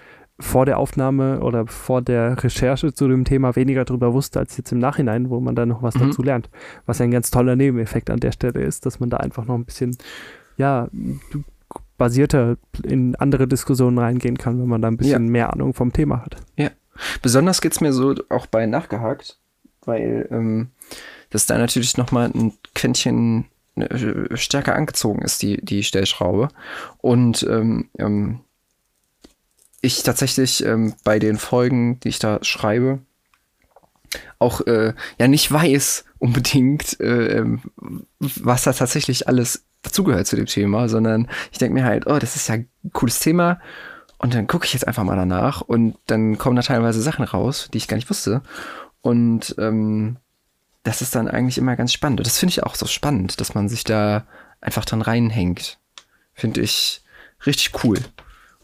vor 0.40 0.64
der 0.66 0.78
Aufnahme 0.78 1.40
oder 1.40 1.66
vor 1.66 2.02
der 2.02 2.42
Recherche 2.42 2.92
zu 2.92 3.08
dem 3.08 3.24
Thema 3.24 3.56
weniger 3.56 3.84
darüber 3.84 4.12
wusste 4.12 4.38
als 4.38 4.56
jetzt 4.56 4.72
im 4.72 4.78
Nachhinein, 4.78 5.30
wo 5.30 5.38
man 5.40 5.54
da 5.54 5.66
noch 5.66 5.82
was 5.82 5.94
mhm. 5.94 6.08
dazu 6.08 6.22
lernt. 6.22 6.48
Was 6.86 6.98
ja 6.98 7.04
ein 7.04 7.10
ganz 7.10 7.30
toller 7.30 7.56
Nebeneffekt 7.56 8.10
an 8.10 8.20
der 8.20 8.32
Stelle 8.32 8.62
ist, 8.62 8.86
dass 8.86 9.00
man 9.00 9.10
da 9.10 9.18
einfach 9.18 9.44
noch 9.44 9.54
ein 9.54 9.64
bisschen, 9.64 9.96
ja, 10.56 10.88
basierter 11.98 12.56
in 12.82 13.14
andere 13.16 13.46
Diskussionen 13.46 13.98
reingehen 13.98 14.38
kann, 14.38 14.58
wenn 14.58 14.68
man 14.68 14.80
da 14.80 14.88
ein 14.88 14.96
bisschen 14.96 15.26
ja. 15.26 15.30
mehr 15.30 15.52
Ahnung 15.52 15.74
vom 15.74 15.92
Thema 15.92 16.24
hat. 16.24 16.36
Ja. 16.56 16.70
Besonders 17.22 17.60
geht 17.60 17.72
es 17.72 17.80
mir 17.80 17.92
so 17.92 18.14
auch 18.30 18.46
bei 18.46 18.66
Nachgehakt, 18.66 19.38
weil 19.84 20.26
ähm, 20.30 20.70
das 21.28 21.46
da 21.46 21.58
natürlich 21.58 21.96
nochmal 21.96 22.30
ein 22.34 22.54
Quäntchen 22.74 23.46
stärker 24.34 24.74
angezogen 24.74 25.22
ist, 25.22 25.42
die, 25.42 25.64
die 25.64 25.82
Stellschraube. 25.82 26.48
Und 26.98 27.42
ähm, 27.48 27.88
ähm, 27.98 28.40
ich 29.80 30.02
tatsächlich 30.02 30.64
ähm, 30.64 30.94
bei 31.04 31.18
den 31.18 31.38
Folgen, 31.38 32.00
die 32.00 32.08
ich 32.08 32.18
da 32.18 32.38
schreibe, 32.42 33.00
auch 34.38 34.60
äh, 34.66 34.94
ja 35.18 35.28
nicht 35.28 35.50
weiß 35.50 36.04
unbedingt, 36.18 37.00
äh, 37.00 37.38
ähm, 37.38 37.62
was 38.18 38.64
da 38.64 38.72
tatsächlich 38.72 39.28
alles 39.28 39.64
dazugehört 39.82 40.26
zu 40.26 40.36
dem 40.36 40.46
Thema, 40.46 40.88
sondern 40.88 41.28
ich 41.52 41.58
denke 41.58 41.74
mir 41.74 41.84
halt, 41.84 42.06
oh, 42.06 42.18
das 42.18 42.36
ist 42.36 42.48
ja 42.48 42.56
ein 42.56 42.68
cooles 42.92 43.20
Thema. 43.20 43.60
Und 44.18 44.34
dann 44.34 44.46
gucke 44.46 44.66
ich 44.66 44.74
jetzt 44.74 44.86
einfach 44.86 45.04
mal 45.04 45.16
danach 45.16 45.62
und 45.62 45.96
dann 46.06 46.36
kommen 46.36 46.56
da 46.56 46.60
teilweise 46.60 47.00
Sachen 47.00 47.24
raus, 47.24 47.70
die 47.72 47.78
ich 47.78 47.88
gar 47.88 47.96
nicht 47.96 48.10
wusste. 48.10 48.42
Und 49.00 49.54
ähm, 49.58 50.18
das 50.82 51.02
ist 51.02 51.14
dann 51.14 51.28
eigentlich 51.28 51.58
immer 51.58 51.76
ganz 51.76 51.92
spannend. 51.92 52.20
Und 52.20 52.26
das 52.26 52.38
finde 52.38 52.52
ich 52.52 52.62
auch 52.62 52.74
so 52.74 52.86
spannend, 52.86 53.40
dass 53.40 53.54
man 53.54 53.68
sich 53.68 53.84
da 53.84 54.26
einfach 54.60 54.84
dran 54.84 55.02
reinhängt. 55.02 55.78
Finde 56.32 56.60
ich 56.60 57.02
richtig 57.46 57.84
cool. 57.84 57.98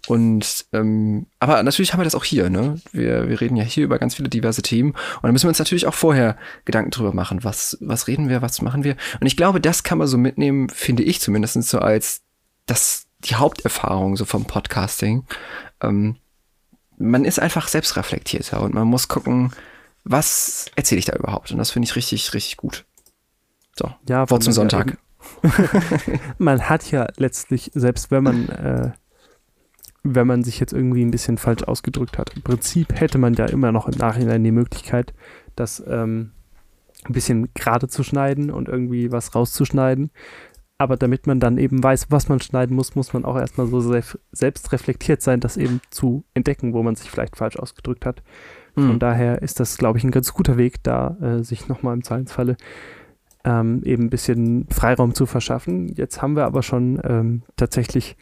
Und 0.06 0.66
ähm, 0.72 1.26
aber 1.40 1.62
natürlich 1.62 1.92
haben 1.92 2.00
wir 2.00 2.04
das 2.04 2.14
auch 2.14 2.24
hier, 2.24 2.48
ne? 2.48 2.80
Wir, 2.92 3.28
wir 3.28 3.40
reden 3.40 3.56
ja 3.56 3.64
hier 3.64 3.84
über 3.84 3.98
ganz 3.98 4.14
viele 4.14 4.28
diverse 4.28 4.62
Themen 4.62 4.90
und 4.90 5.22
da 5.24 5.32
müssen 5.32 5.44
wir 5.44 5.48
uns 5.48 5.58
natürlich 5.58 5.86
auch 5.86 5.94
vorher 5.94 6.36
Gedanken 6.64 6.92
drüber 6.92 7.12
machen, 7.12 7.42
was, 7.42 7.76
was 7.80 8.06
reden 8.06 8.28
wir, 8.28 8.40
was 8.40 8.62
machen 8.62 8.84
wir. 8.84 8.96
Und 9.20 9.26
ich 9.26 9.36
glaube, 9.36 9.60
das 9.60 9.82
kann 9.82 9.98
man 9.98 10.06
so 10.06 10.16
mitnehmen, 10.16 10.68
finde 10.68 11.02
ich 11.02 11.20
zumindest 11.20 11.60
so 11.64 11.80
als 11.80 12.22
das 12.66 13.06
die 13.24 13.34
Haupterfahrung 13.34 14.16
so 14.16 14.24
vom 14.24 14.44
Podcasting. 14.44 15.24
Ähm, 15.80 16.16
man 16.98 17.24
ist 17.24 17.40
einfach 17.40 17.66
selbstreflektierter 17.66 18.60
und 18.60 18.74
man 18.74 18.86
muss 18.86 19.08
gucken, 19.08 19.52
was 20.08 20.66
erzähle 20.76 21.00
ich 21.00 21.04
da 21.04 21.16
überhaupt? 21.16 21.50
Und 21.50 21.58
das 21.58 21.70
finde 21.70 21.86
ich 21.86 21.96
richtig, 21.96 22.32
richtig 22.32 22.56
gut. 22.56 22.86
So, 23.74 23.90
ja, 24.08 24.28
Wort 24.30 24.42
zum 24.42 24.52
Sonntag. 24.52 24.98
man 26.38 26.68
hat 26.68 26.90
ja 26.90 27.08
letztlich, 27.16 27.70
selbst 27.74 28.10
wenn 28.10 28.22
man 28.22 28.48
äh, 28.48 28.92
wenn 30.14 30.26
man 30.26 30.44
sich 30.44 30.60
jetzt 30.60 30.72
irgendwie 30.72 31.04
ein 31.04 31.10
bisschen 31.10 31.38
falsch 31.38 31.64
ausgedrückt 31.64 32.18
hat. 32.18 32.30
Im 32.36 32.42
Prinzip 32.42 32.98
hätte 32.98 33.18
man 33.18 33.34
ja 33.34 33.46
immer 33.46 33.72
noch 33.72 33.88
im 33.88 33.98
Nachhinein 33.98 34.44
die 34.44 34.52
Möglichkeit, 34.52 35.12
das 35.56 35.82
ähm, 35.86 36.32
ein 37.04 37.12
bisschen 37.12 37.52
gerade 37.54 37.88
zu 37.88 38.02
schneiden 38.02 38.50
und 38.50 38.68
irgendwie 38.68 39.12
was 39.12 39.34
rauszuschneiden. 39.34 40.10
Aber 40.78 40.96
damit 40.96 41.26
man 41.26 41.40
dann 41.40 41.56
eben 41.56 41.82
weiß, 41.82 42.06
was 42.10 42.28
man 42.28 42.40
schneiden 42.40 42.76
muss, 42.76 42.94
muss 42.94 43.14
man 43.14 43.24
auch 43.24 43.36
erstmal 43.36 43.66
so 43.66 43.98
selbst 44.30 44.72
reflektiert 44.72 45.22
sein, 45.22 45.40
das 45.40 45.56
eben 45.56 45.80
zu 45.90 46.24
entdecken, 46.34 46.74
wo 46.74 46.82
man 46.82 46.96
sich 46.96 47.10
vielleicht 47.10 47.36
falsch 47.36 47.56
ausgedrückt 47.56 48.04
hat. 48.04 48.22
Von 48.76 48.94
mhm. 48.94 48.98
daher 48.98 49.40
ist 49.40 49.58
das, 49.58 49.78
glaube 49.78 49.98
ich, 49.98 50.04
ein 50.04 50.10
ganz 50.10 50.34
guter 50.34 50.58
Weg, 50.58 50.82
da 50.82 51.16
äh, 51.22 51.42
sich 51.42 51.66
nochmal 51.66 51.94
im 51.94 52.04
Zweifelsfalle 52.04 52.58
ähm, 53.42 53.82
eben 53.84 54.04
ein 54.04 54.10
bisschen 54.10 54.66
Freiraum 54.68 55.14
zu 55.14 55.24
verschaffen. 55.24 55.88
Jetzt 55.94 56.20
haben 56.20 56.36
wir 56.36 56.44
aber 56.44 56.62
schon 56.62 57.00
ähm, 57.04 57.42
tatsächlich 57.56 58.16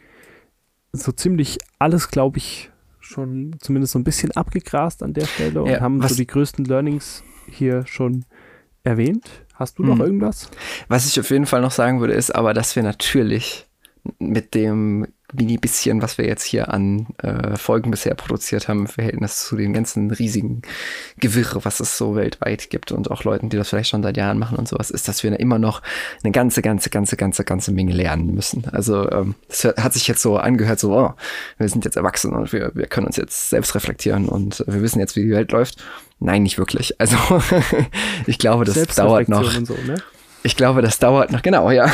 so 0.93 1.11
ziemlich 1.11 1.57
alles, 1.77 2.09
glaube 2.09 2.37
ich, 2.37 2.71
schon 3.01 3.57
zumindest 3.59 3.93
so 3.93 3.99
ein 3.99 4.05
bisschen 4.05 4.31
abgegrast 4.31 5.03
an 5.03 5.13
der 5.13 5.25
Stelle 5.25 5.61
und 5.61 5.69
ja, 5.69 5.81
haben 5.81 6.01
so 6.07 6.15
die 6.15 6.25
größten 6.25 6.63
Learnings 6.65 7.23
hier 7.47 7.85
schon 7.85 8.23
erwähnt. 8.83 9.29
Hast 9.55 9.77
du 9.77 9.83
noch 9.83 9.99
hm. 9.99 10.05
irgendwas? 10.05 10.49
Was 10.87 11.05
ich 11.05 11.19
auf 11.19 11.29
jeden 11.31 11.45
Fall 11.45 11.61
noch 11.61 11.71
sagen 11.71 11.99
würde, 11.99 12.13
ist 12.13 12.33
aber, 12.33 12.53
dass 12.53 12.75
wir 12.75 12.83
natürlich 12.83 13.67
mit 14.19 14.53
dem 14.53 15.07
mini 15.33 15.57
bisschen, 15.57 16.01
was 16.01 16.17
wir 16.17 16.25
jetzt 16.25 16.43
hier 16.43 16.71
an 16.71 17.07
äh, 17.17 17.57
Folgen 17.57 17.91
bisher 17.91 18.13
produziert 18.15 18.67
haben, 18.67 18.81
im 18.81 18.87
Verhältnis 18.87 19.45
zu 19.45 19.55
dem 19.55 19.73
ganzen 19.73 20.11
riesigen 20.11 20.61
Gewirr, 21.19 21.59
was 21.63 21.79
es 21.79 21.97
so 21.97 22.15
weltweit 22.15 22.69
gibt 22.69 22.91
und 22.91 23.11
auch 23.11 23.23
Leuten, 23.23 23.49
die 23.49 23.57
das 23.57 23.69
vielleicht 23.69 23.89
schon 23.89 24.03
seit 24.03 24.17
Jahren 24.17 24.37
machen 24.37 24.57
und 24.57 24.67
sowas, 24.67 24.91
ist, 24.91 25.07
dass 25.07 25.23
wir 25.23 25.37
immer 25.39 25.59
noch 25.59 25.81
eine 26.23 26.31
ganze, 26.31 26.61
ganze, 26.61 26.89
ganze, 26.89 27.17
ganze, 27.17 27.43
ganze 27.43 27.71
Menge 27.71 27.93
lernen 27.93 28.33
müssen. 28.33 28.65
Also 28.71 29.09
ähm, 29.11 29.35
es 29.49 29.65
hat 29.65 29.93
sich 29.93 30.07
jetzt 30.07 30.21
so 30.21 30.37
angehört, 30.37 30.79
so, 30.79 30.95
oh, 30.95 31.13
wir 31.57 31.69
sind 31.69 31.85
jetzt 31.85 31.97
erwachsen 31.97 32.33
und 32.33 32.53
wir, 32.53 32.71
wir 32.75 32.87
können 32.87 33.07
uns 33.07 33.17
jetzt 33.17 33.49
selbst 33.49 33.75
reflektieren 33.75 34.29
und 34.29 34.63
wir 34.67 34.81
wissen 34.81 34.99
jetzt, 34.99 35.15
wie 35.15 35.23
die 35.23 35.31
Welt 35.31 35.51
läuft. 35.51 35.83
Nein, 36.19 36.43
nicht 36.43 36.57
wirklich. 36.57 36.99
Also 36.99 37.17
ich 38.27 38.37
glaube, 38.37 38.63
das 38.65 38.85
dauert 38.95 39.27
noch. 39.27 39.51
So, 39.51 39.75
ne? 39.85 39.95
Ich 40.45 40.55
glaube, 40.55 40.83
das 40.83 40.99
dauert 40.99 41.31
noch, 41.31 41.41
genau, 41.41 41.71
ja. 41.71 41.91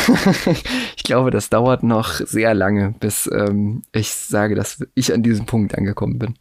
ich 0.97 1.04
glaube, 1.04 1.32
das 1.32 1.49
dauert 1.49 1.84
noch 1.84 2.16
sehr 2.16 2.54
lange, 2.54 2.93
bis 2.99 3.30
ähm, 3.32 3.82
ich 3.93 4.12
sage, 4.12 4.56
dass 4.56 4.86
ich 4.93 5.14
an 5.14 5.24
diesem 5.24 5.45
Punkt 5.45 5.78
angekommen 5.78 6.20
bin. 6.20 6.36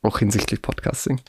Auch 0.00 0.20
hinsichtlich 0.20 0.62
Podcasting. 0.62 1.20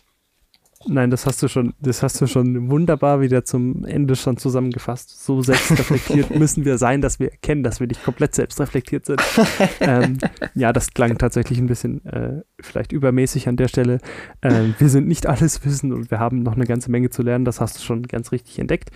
Nein, 0.87 1.09
das 1.09 1.25
hast 1.25 1.41
du 1.41 1.47
schon, 1.47 1.73
das 1.79 2.03
hast 2.03 2.19
du 2.19 2.27
schon 2.27 2.69
wunderbar 2.69 3.21
wieder 3.21 3.45
zum 3.45 3.85
Ende 3.85 4.15
schon 4.15 4.37
zusammengefasst. 4.37 5.23
So 5.23 5.41
selbstreflektiert 5.41 6.29
müssen 6.37 6.65
wir 6.65 6.77
sein, 6.77 7.01
dass 7.01 7.19
wir 7.19 7.31
erkennen, 7.31 7.63
dass 7.63 7.79
wir 7.79 7.87
nicht 7.87 8.03
komplett 8.03 8.35
selbstreflektiert 8.35 9.05
sind. 9.05 9.21
ähm, 9.79 10.17
ja, 10.55 10.73
das 10.73 10.93
klang 10.93 11.17
tatsächlich 11.17 11.59
ein 11.59 11.67
bisschen 11.67 12.05
äh, 12.05 12.41
vielleicht 12.59 12.91
übermäßig 12.91 13.47
an 13.47 13.55
der 13.55 13.67
Stelle. 13.67 13.99
Ähm, 14.41 14.75
wir 14.77 14.89
sind 14.89 15.07
nicht 15.07 15.25
alles 15.27 15.65
wissen 15.65 15.93
und 15.93 16.11
wir 16.11 16.19
haben 16.19 16.43
noch 16.43 16.55
eine 16.55 16.65
ganze 16.65 16.91
Menge 16.91 17.09
zu 17.09 17.21
lernen. 17.21 17.45
Das 17.45 17.61
hast 17.61 17.77
du 17.77 17.81
schon 17.81 18.03
ganz 18.03 18.31
richtig 18.31 18.59
entdeckt. 18.59 18.89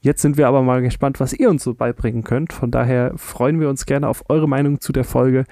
Jetzt 0.00 0.22
sind 0.22 0.36
wir 0.36 0.48
aber 0.48 0.62
mal 0.62 0.82
gespannt, 0.82 1.20
was 1.20 1.32
ihr 1.32 1.50
uns 1.50 1.64
so 1.64 1.74
beibringen 1.74 2.24
könnt. 2.24 2.52
Von 2.52 2.70
daher 2.70 3.12
freuen 3.16 3.60
wir 3.60 3.68
uns 3.68 3.86
gerne 3.86 4.08
auf 4.08 4.24
eure 4.28 4.48
Meinung 4.48 4.80
zu 4.80 4.92
der 4.92 5.04
Folge 5.04 5.44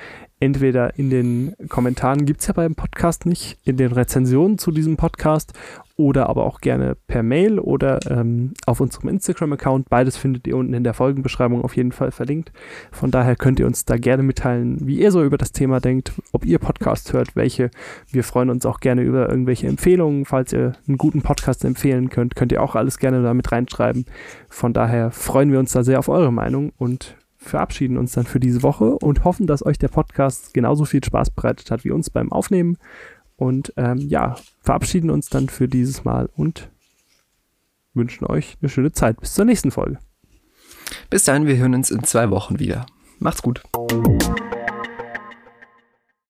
entweder 0.42 0.98
in 0.98 1.08
den 1.08 1.54
Kommentaren, 1.68 2.26
gibt 2.26 2.40
es 2.40 2.48
ja 2.48 2.52
beim 2.52 2.74
Podcast 2.74 3.26
nicht, 3.26 3.58
in 3.64 3.76
den 3.76 3.92
Rezensionen 3.92 4.58
zu 4.58 4.72
diesem 4.72 4.96
Podcast 4.96 5.52
oder 5.96 6.28
aber 6.28 6.44
auch 6.44 6.60
gerne 6.60 6.96
per 7.06 7.22
Mail 7.22 7.60
oder 7.60 8.00
ähm, 8.10 8.52
auf 8.66 8.80
unserem 8.80 9.08
Instagram-Account. 9.08 9.88
Beides 9.88 10.16
findet 10.16 10.48
ihr 10.48 10.56
unten 10.56 10.74
in 10.74 10.82
der 10.82 10.94
Folgenbeschreibung 10.94 11.62
auf 11.62 11.76
jeden 11.76 11.92
Fall 11.92 12.10
verlinkt. 12.10 12.50
Von 12.90 13.12
daher 13.12 13.36
könnt 13.36 13.60
ihr 13.60 13.66
uns 13.68 13.84
da 13.84 13.96
gerne 13.96 14.24
mitteilen, 14.24 14.78
wie 14.84 14.98
ihr 14.98 15.12
so 15.12 15.22
über 15.22 15.38
das 15.38 15.52
Thema 15.52 15.78
denkt, 15.78 16.12
ob 16.32 16.44
ihr 16.44 16.58
Podcasts 16.58 17.12
hört, 17.12 17.36
welche. 17.36 17.70
Wir 18.10 18.24
freuen 18.24 18.50
uns 18.50 18.66
auch 18.66 18.80
gerne 18.80 19.02
über 19.02 19.28
irgendwelche 19.28 19.68
Empfehlungen. 19.68 20.24
Falls 20.24 20.52
ihr 20.52 20.72
einen 20.88 20.98
guten 20.98 21.22
Podcast 21.22 21.64
empfehlen 21.64 22.10
könnt, 22.10 22.34
könnt 22.34 22.50
ihr 22.50 22.64
auch 22.64 22.74
alles 22.74 22.98
gerne 22.98 23.22
da 23.22 23.32
mit 23.32 23.52
reinschreiben. 23.52 24.06
Von 24.48 24.72
daher 24.72 25.12
freuen 25.12 25.52
wir 25.52 25.60
uns 25.60 25.70
da 25.70 25.84
sehr 25.84 26.00
auf 26.00 26.08
eure 26.08 26.32
Meinung 26.32 26.72
und 26.78 27.14
verabschieden 27.42 27.96
uns 27.98 28.12
dann 28.12 28.24
für 28.24 28.40
diese 28.40 28.62
Woche 28.62 28.96
und 28.98 29.24
hoffen, 29.24 29.46
dass 29.46 29.64
euch 29.64 29.78
der 29.78 29.88
Podcast 29.88 30.54
genauso 30.54 30.84
viel 30.84 31.04
Spaß 31.04 31.30
bereitet 31.30 31.70
hat 31.70 31.84
wie 31.84 31.90
uns 31.90 32.10
beim 32.10 32.32
Aufnehmen. 32.32 32.78
Und 33.36 33.72
ähm, 33.76 33.98
ja, 33.98 34.36
verabschieden 34.60 35.10
uns 35.10 35.28
dann 35.28 35.48
für 35.48 35.68
dieses 35.68 36.04
Mal 36.04 36.28
und 36.36 36.70
wünschen 37.94 38.26
euch 38.26 38.56
eine 38.60 38.68
schöne 38.68 38.92
Zeit. 38.92 39.20
Bis 39.20 39.34
zur 39.34 39.44
nächsten 39.44 39.70
Folge. 39.70 39.98
Bis 41.10 41.24
dahin, 41.24 41.46
wir 41.46 41.56
hören 41.56 41.74
uns 41.74 41.90
in 41.90 42.04
zwei 42.04 42.30
Wochen 42.30 42.58
wieder. 42.58 42.86
Macht's 43.18 43.42
gut. 43.42 43.62